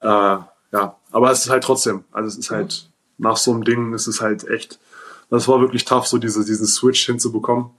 [0.00, 3.92] äh, ja, aber es ist halt trotzdem, also es ist halt nach so einem Ding,
[3.92, 4.78] ist es halt echt,
[5.28, 7.70] das war wirklich tough, so diese, diesen Switch hinzubekommen,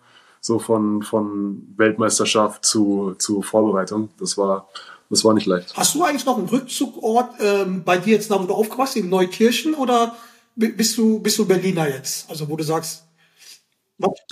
[0.41, 4.09] so von von Weltmeisterschaft zu zu Vorbereitung.
[4.19, 4.67] Das war
[5.09, 5.75] das war nicht leicht.
[5.77, 9.09] Hast du eigentlich noch einen Rückzugort ähm, bei dir jetzt da, wo du aufgewachsen in
[9.09, 10.15] Neukirchen oder
[10.55, 12.29] bi- bist du bist du Berliner jetzt?
[12.29, 13.03] Also wo du sagst,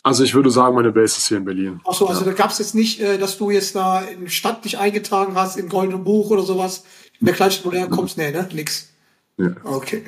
[0.04, 1.80] Also ich würde sagen, meine Base ist hier in Berlin.
[1.86, 4.32] ach so, also da gab es jetzt nicht, äh, dass du jetzt da in die
[4.32, 6.84] Stadt dich eingetragen hast im Goldenen Buch oder sowas.
[7.20, 8.48] In der Kleinstadt, wo du herkommst, nee, ne?
[8.54, 8.90] Nix.
[9.38, 9.52] Ja.
[9.64, 10.04] Okay.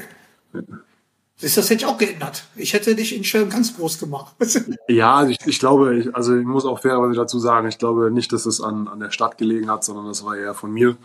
[1.41, 2.43] Siehst, das hätte ich auch geändert.
[2.55, 4.35] Ich hätte dich in Schwelm ganz groß gemacht.
[4.87, 8.11] Ja, also ich, ich glaube, ich, also ich muss auch fairerweise dazu sagen, ich glaube
[8.11, 10.97] nicht, dass es an, an der Stadt gelegen hat, sondern das war eher von mir.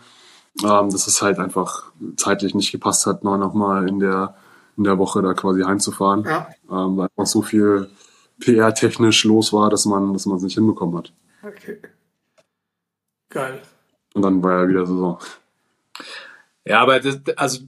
[0.63, 4.35] Ähm, dass es halt einfach zeitlich nicht gepasst hat, noch, noch mal in der,
[4.75, 6.23] in der Woche da quasi heimzufahren.
[6.23, 6.47] Ja.
[6.69, 7.89] Ähm, weil einfach so viel
[8.39, 11.13] PR-technisch los war, dass man, dass man es nicht hinbekommen hat.
[11.43, 11.79] Okay.
[13.29, 13.61] Geil.
[14.13, 15.19] Und dann war ja wieder Saison.
[16.65, 17.59] Ja, aber das, also,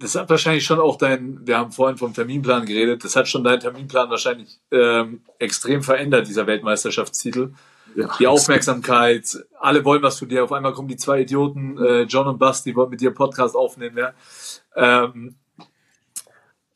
[0.00, 3.44] das hat wahrscheinlich schon auch dein, wir haben vorhin vom Terminplan geredet, das hat schon
[3.44, 7.52] deinen Terminplan wahrscheinlich ähm, extrem verändert, dieser Weltmeisterschaftstitel.
[7.94, 8.08] Ja.
[8.18, 12.28] Die Aufmerksamkeit, alle wollen was von dir, auf einmal kommen die zwei Idioten, äh, John
[12.28, 14.12] und Basti wollen mit dir Podcast aufnehmen, ja.
[14.74, 15.36] Ähm,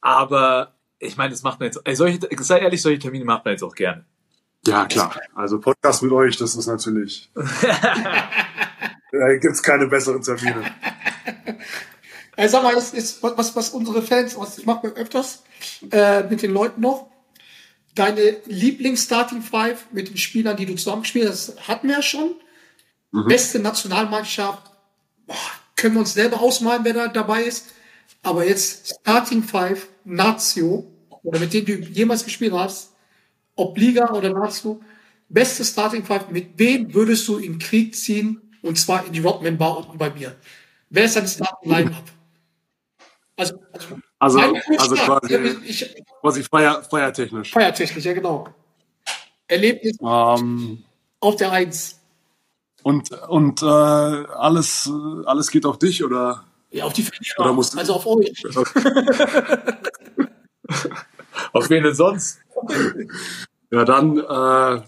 [0.01, 3.52] aber ich meine, das macht man jetzt, ey, solche, sei ehrlich, solche Termine macht man
[3.52, 4.05] jetzt auch gerne.
[4.66, 5.14] Ja, klar.
[5.34, 7.30] Also Podcast mit euch, das ist natürlich.
[7.34, 7.44] da
[9.40, 10.64] gibt's keine besseren Termine.
[12.36, 15.44] Äh, sag mal, das ist was, was, unsere Fans, was ich mache öfters
[15.90, 17.11] äh, mit den Leuten noch.
[17.94, 22.35] Deine Lieblings-Starting Five mit den Spielern, die du zusammengespielt hast, hatten wir ja schon.
[23.28, 24.73] Beste Nationalmannschaft,
[25.28, 25.36] boah,
[25.77, 27.66] können wir uns selber ausmalen, wer da dabei ist.
[28.23, 30.90] Aber jetzt Starting Five, Nazio,
[31.23, 32.90] oder mit denen du jemals gespielt hast,
[33.55, 34.81] ob Liga oder Nazio,
[35.28, 38.40] beste Starting Five, mit wem würdest du in Krieg ziehen?
[38.62, 40.35] Und zwar in die Rockman Bar unten bei mir.
[40.89, 42.05] Wer ist dein Starting Line-Up?
[43.36, 43.56] Also,
[44.19, 44.39] also,
[44.78, 45.35] Also, quasi,
[45.65, 47.51] ich, quasi feier, feiertechnisch.
[47.52, 48.48] feiertechnisch, ja genau.
[49.48, 50.85] Erlebnis Ähm,
[51.20, 52.01] auf der Eins.
[52.82, 54.90] und und äh, alles,
[55.27, 56.44] alles geht auf dich oder?
[56.70, 58.43] Ja, auf die Verlierer, Oder musst also auf euch.
[61.52, 62.40] Auf wen denn sonst?
[63.70, 64.82] Ja, dann, äh,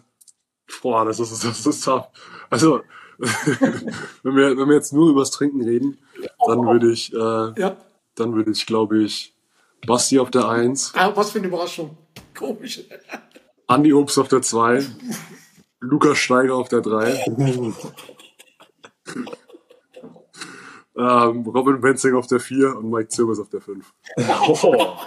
[0.82, 2.09] boah, das ist, das ist tough.
[2.51, 2.81] Also,
[3.18, 5.98] wenn wir, wenn wir jetzt nur übers Trinken reden,
[6.47, 7.77] dann würde ich, äh, Ja,
[8.16, 9.34] dann würde ich, glaube ich,
[9.86, 11.97] Basti auf der Eins, ah, was für eine Überraschung.
[12.34, 12.82] Komisch.
[13.66, 14.84] Andi Obst auf der Zwei,
[15.80, 17.24] Lukas Steiger auf der Drei,
[20.97, 23.93] ähm, Robin Benzing auf der Vier und Mike Zirkus auf der Fünf.
[24.16, 24.97] Oh.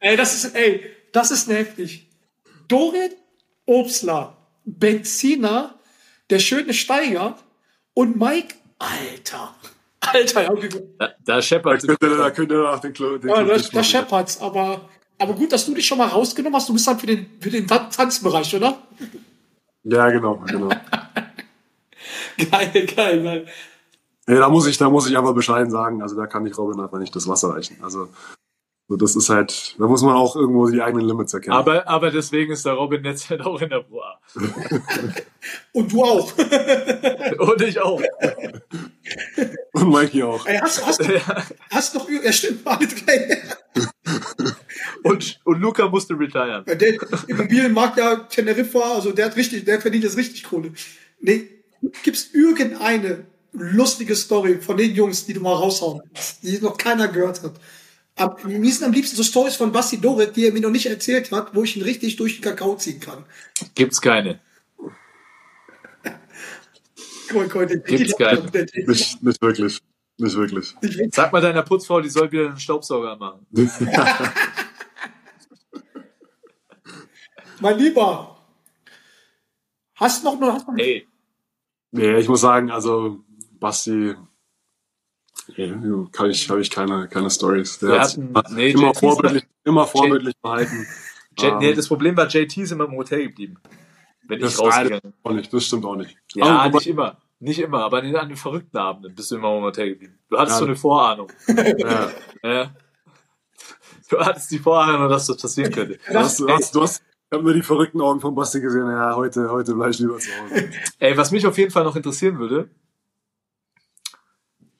[0.00, 2.08] Ey, das ist, ey, das ist heftig.
[2.68, 3.16] Dorit,
[3.64, 5.74] Obstler, Benziner,
[6.30, 7.38] der schöne Steiger
[7.94, 9.54] und Mike, Alter.
[10.12, 10.68] Alter, ja, okay.
[10.98, 13.54] Da, da scheppert Da könnt ihr, da könnt ihr nach den Klo, den ja nicht
[13.66, 13.84] das machen.
[13.84, 14.88] scheppert's, aber,
[15.18, 16.68] aber gut, dass du dich schon mal rausgenommen hast.
[16.68, 18.78] Du bist dann für den, für den Tanzbereich, oder?
[19.84, 20.68] Ja, genau, genau.
[22.50, 23.46] Geil, geil, geil.
[24.28, 26.80] Ja, da muss ich, da muss ich aber bescheiden sagen, also da kann ich Robin
[26.80, 27.78] einfach nicht das Wasser reichen.
[27.82, 28.08] Also,
[28.88, 31.56] so das ist halt, da muss man auch irgendwo die eigenen Limits erkennen.
[31.56, 34.20] Aber, aber deswegen ist der Robin jetzt halt auch in der Pro A.
[35.72, 36.32] Und du auch.
[37.38, 38.00] Und ich auch.
[39.72, 40.46] Und Mikey auch.
[40.46, 41.02] Ey, hast, hast,
[41.70, 43.42] hast noch, ja, stimmt, alle drei.
[45.02, 46.64] Und, und Luca musste retiren.
[46.66, 46.94] Ja, Der
[47.26, 50.72] Immobilienmarkt ja Teneriffa, also der hat richtig, der verdient jetzt richtig Kohle.
[51.20, 51.48] Nee,
[52.04, 57.08] gibt's irgendeine lustige Story von den Jungs, die du mal raushauen kannst, die noch keiner
[57.08, 57.54] gehört hat?
[58.16, 60.86] Am, mir sind am liebsten so Stories von Basti Dorit, die er mir noch nicht
[60.86, 63.26] erzählt hat, wo ich ihn richtig durch den Kakao ziehen kann.
[63.74, 64.40] Gibt's keine.
[67.28, 68.42] Guck mal, Gibt's der-
[68.86, 69.80] Nicht, nicht wirklich.
[70.18, 70.74] Nicht wirklich.
[71.12, 73.46] Sag mal deiner Putzfrau, die soll wieder einen Staubsauger machen.
[77.60, 78.36] Mein Lieber,
[79.94, 81.06] hast noch, noch, hast noch Ey,
[81.90, 83.24] nee, ich muss sagen, also
[83.58, 84.14] Basti,
[85.58, 87.78] nee, kann ich, habe ich keine, keine Stories.
[87.78, 88.18] Der hat
[88.50, 90.86] nee, immer vorbildlich, immer vorbildlich verhalten.
[91.38, 93.58] J Ähm, nee, das Problem war, JT ist immer im Hotel geblieben.
[94.28, 95.46] Wenn das, ich rausgegangen bin.
[95.50, 96.16] das stimmt auch nicht.
[96.34, 97.18] Ja, Aber nicht immer.
[97.38, 100.18] Nicht immer, aber an den, verrückten Abenden bist du immer im Hotel geblieben.
[100.30, 100.60] Du hattest Ja.
[100.60, 101.30] so eine Vorahnung.
[101.46, 102.10] ja.
[102.42, 102.74] Ja.
[104.08, 105.98] Du hattest die Vorahnung, dass das passieren könnte.
[106.08, 108.88] Du hast, du hast, du hast, ich habe nur die verrückten Augen von Basti gesehen.
[108.88, 110.70] Ja, heute, heute bleib ich lieber zu Hause.
[110.98, 112.70] Ey, was mich auf jeden Fall noch interessieren würde,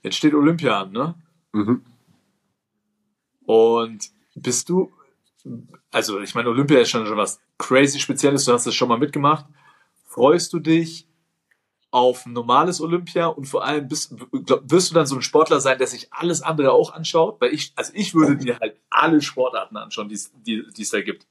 [0.06, 1.14] jetzt steht Olympia an, ne?
[1.52, 1.82] Mhm.
[3.44, 4.92] Und bist du,
[5.90, 8.98] also ich meine, Olympia ist schon schon was crazy Spezielles, du hast das schon mal
[8.98, 9.46] mitgemacht.
[10.04, 11.08] Freust du dich
[11.90, 14.14] auf ein normales Olympia und vor allem bist,
[14.44, 17.40] glaub, wirst du dann so ein Sportler sein, der sich alles andere auch anschaut?
[17.40, 21.00] Weil ich, also ich würde mir halt alle Sportarten anschauen, die es die, es da
[21.00, 21.26] gibt.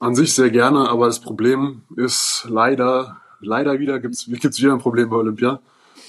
[0.00, 4.78] An sich sehr gerne, aber das Problem ist leider, leider wieder gibt's gibt's wieder ein
[4.78, 5.60] Problem bei Olympia,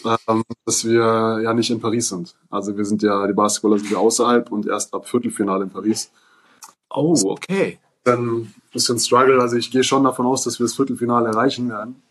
[0.06, 2.36] ähm, dass wir ja nicht in Paris sind.
[2.50, 6.12] Also wir sind ja, die Basketballer sind ja außerhalb und erst ab Viertelfinale in Paris.
[6.90, 7.80] Oh, okay.
[8.04, 11.70] Dann ein bisschen Struggle, also ich gehe schon davon aus, dass wir das Viertelfinale erreichen
[11.70, 12.02] werden.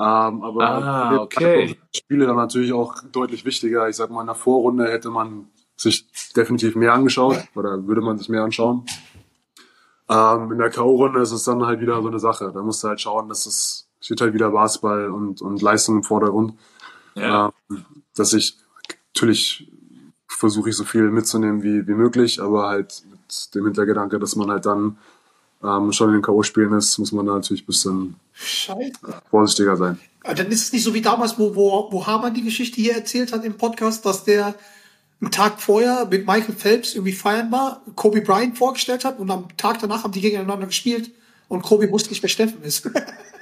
[0.00, 1.76] Ähm, aber Ah, okay.
[1.94, 3.88] Spiele dann natürlich auch deutlich wichtiger.
[3.88, 8.16] Ich sag mal, in der Vorrunde hätte man sich definitiv mehr angeschaut oder würde man
[8.18, 8.86] sich mehr anschauen.
[10.08, 12.50] Ähm, in der K.O.-Runde ist es dann halt wieder so eine Sache.
[12.54, 16.02] Da musst du halt schauen, dass es steht halt wieder Basketball und, und Leistung im
[16.02, 16.54] Vordergrund.
[17.20, 17.52] Ja.
[18.14, 18.56] Dass ich
[19.14, 19.70] natürlich
[20.26, 24.50] versuche ich so viel mitzunehmen wie, wie möglich, aber halt mit dem Hintergedanke, dass man
[24.50, 24.98] halt dann
[25.62, 28.92] ähm, schon in den K.O.-Spielen ist, muss man da natürlich ein bisschen Scheiße.
[29.30, 29.98] vorsichtiger sein.
[30.22, 32.94] Aber dann ist es nicht so wie damals, wo, wo, wo Hamann die Geschichte hier
[32.94, 34.54] erzählt hat im Podcast, dass der
[35.20, 39.48] einen Tag vorher mit Michael Phelps irgendwie feiern war, Kobe Bryant vorgestellt hat und am
[39.56, 41.10] Tag danach haben die gegeneinander gespielt
[41.48, 42.88] und Kobe wusste nicht, wer Steffen ist.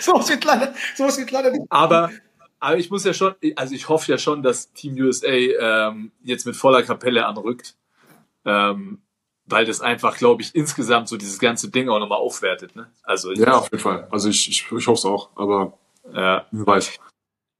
[0.04, 1.64] so was wird leider, so was wird leider nicht.
[1.68, 2.10] Aber,
[2.58, 6.46] aber ich muss ja schon, also ich hoffe ja schon, dass Team USA ähm, jetzt
[6.46, 7.76] mit voller Kapelle anrückt.
[8.44, 9.02] Ähm,
[9.50, 12.76] weil das einfach, glaube ich, insgesamt so dieses ganze Ding auch nochmal aufwertet.
[12.76, 12.90] Ne?
[13.02, 14.06] Also Ja, auf jeden Fall.
[14.10, 15.74] Also ich, ich, ich hoffe es auch, aber
[16.14, 16.46] ja.
[16.50, 16.98] wer weiß.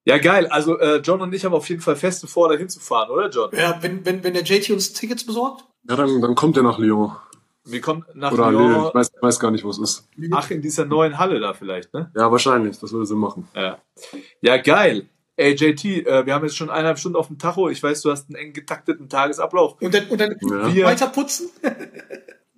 [0.04, 0.46] ja, geil.
[0.46, 3.50] Also äh, John und ich haben auf jeden Fall feste vor, da hinzufahren, oder John?
[3.52, 5.64] Ja, wenn, wenn, wenn der JT uns Tickets besorgt.
[5.88, 7.12] Ja, dann, dann kommt er nach Lyon.
[7.64, 10.08] Wir kommen nach Oder nee, ich weiß, weiß gar nicht, wo es ist.
[10.32, 12.10] Ach, in dieser neuen Halle da vielleicht, ne?
[12.16, 12.78] Ja, wahrscheinlich.
[12.78, 13.48] Das würde Sinn machen.
[13.54, 13.78] Ja,
[14.40, 15.08] ja geil.
[15.36, 17.68] Ey, JT, äh, wir haben jetzt schon eineinhalb Stunden auf dem Tacho.
[17.68, 19.76] Ich weiß, du hast einen eng getakteten Tagesablauf.
[19.80, 20.74] Und dann, und dann Ja.
[20.74, 21.50] Wir, weiter putzen.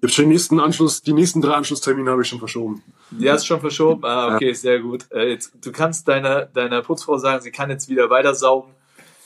[0.05, 2.83] Schon die nächsten Anschluss, die nächsten drei Anschlusstermine habe ich schon verschoben.
[3.13, 4.05] die hast du schon verschoben.
[4.05, 5.07] Ah, okay, sehr gut.
[5.13, 8.75] Äh, jetzt, du kannst deiner, deiner Putzfrau sagen, sie kann jetzt wieder weiter saugen.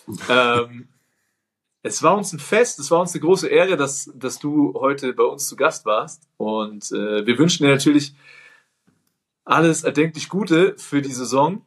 [0.28, 0.86] Ähm,
[1.86, 5.12] es war uns ein Fest, es war uns eine große Ehre, dass, dass du heute
[5.12, 6.28] bei uns zu Gast warst.
[6.36, 8.14] Und äh, wir wünschen dir natürlich
[9.44, 11.62] alles erdenklich Gute für die Saison.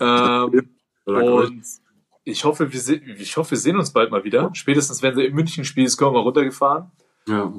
[0.00, 0.70] Ähm.
[1.04, 1.64] Und
[2.24, 4.50] ich hoffe, wir, se ich hoffe, wir sehen uns bald mal wieder.
[4.54, 6.92] Spätestens, wenn sie in München spielst, kommen wir runtergefahren.
[7.26, 7.52] Ja.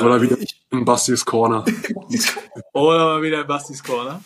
[0.00, 1.64] Oder wieder ich- in Bastis Corner.
[2.72, 4.22] Oder mal wieder in Bastis Corner.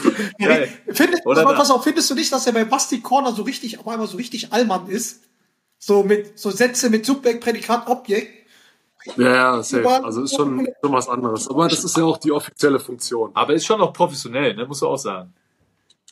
[0.40, 0.70] Geil.
[0.88, 3.88] Findest, Oder pass auf, findest du nicht, dass er bei Basti Corner so richtig, auf
[3.88, 5.24] einmal so richtig Allmann ist?
[5.78, 8.46] So mit, so Sätze mit Subjekt, Prädikat, Objekt.
[9.18, 10.04] Ja, ja, safe.
[10.04, 11.48] Also ist schon, schon was anderes.
[11.48, 13.32] Aber das ist ja auch die offizielle Funktion.
[13.36, 14.66] Aber ist schon noch professionell, ne?
[14.66, 15.34] Musst du auch sagen.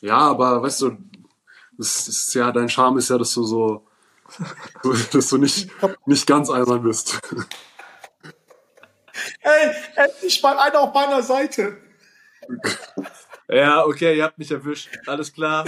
[0.00, 0.98] Ja, aber weißt du,
[1.76, 3.86] das ist ja, dein Charme ist ja, dass du so,
[5.12, 5.70] dass du nicht,
[6.06, 7.20] nicht ganz albern bist.
[9.40, 11.78] Ey, endlich mal einer auf meiner Seite.
[13.48, 14.88] Ja, okay, ihr habt mich erwischt.
[15.06, 15.64] Alles klar.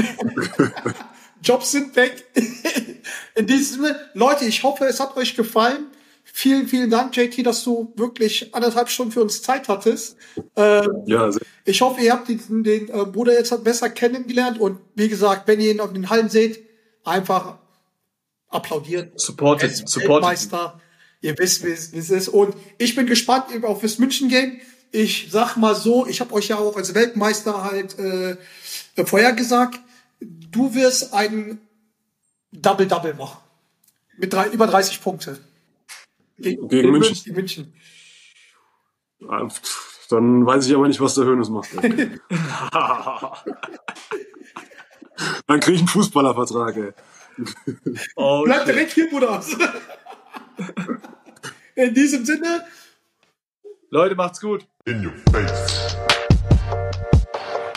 [1.42, 2.24] Jobs sind weg.
[3.34, 5.86] In diesem Sinne, Leute, ich hoffe, es hat euch gefallen.
[6.24, 10.16] Vielen, vielen Dank, JT, dass du wirklich anderthalb Stunden für uns Zeit hattest.
[10.56, 11.30] Ähm, Ja,
[11.64, 15.60] ich hoffe, ihr habt den, den äh, Bruder jetzt besser kennengelernt und wie gesagt, wenn
[15.60, 16.66] ihr ihn auf den Hallen seht,
[17.04, 17.58] einfach
[18.48, 19.12] applaudieren.
[19.12, 20.28] Er Supported, ist supported.
[20.28, 20.80] Weltmeister.
[21.22, 22.28] Ihr wisst, wie es ist.
[22.28, 24.60] Und ich bin gespannt auf das München-Game.
[24.92, 28.36] Ich sag mal so, ich habe euch ja auch als Weltmeister halt äh,
[29.04, 29.80] vorhergesagt,
[30.20, 31.60] du wirst einen
[32.52, 33.38] Double-Double machen.
[34.16, 35.38] Mit drei, über 30 Punkte.
[36.38, 37.14] Gegen, Gegen München.
[37.24, 37.74] Gegen München.
[39.28, 39.46] Ah,
[40.08, 41.68] Dann weiß ich aber nicht, was der Hönes macht.
[45.46, 46.92] Dann kriege ich einen Fußballervertrag, ey.
[48.16, 48.68] Oh, Bleib shit.
[48.68, 49.44] direkt hier, Bruder.
[51.74, 52.64] In diesem Sinne,
[53.90, 54.66] Leute, macht's gut.
[54.88, 56.15] In your face.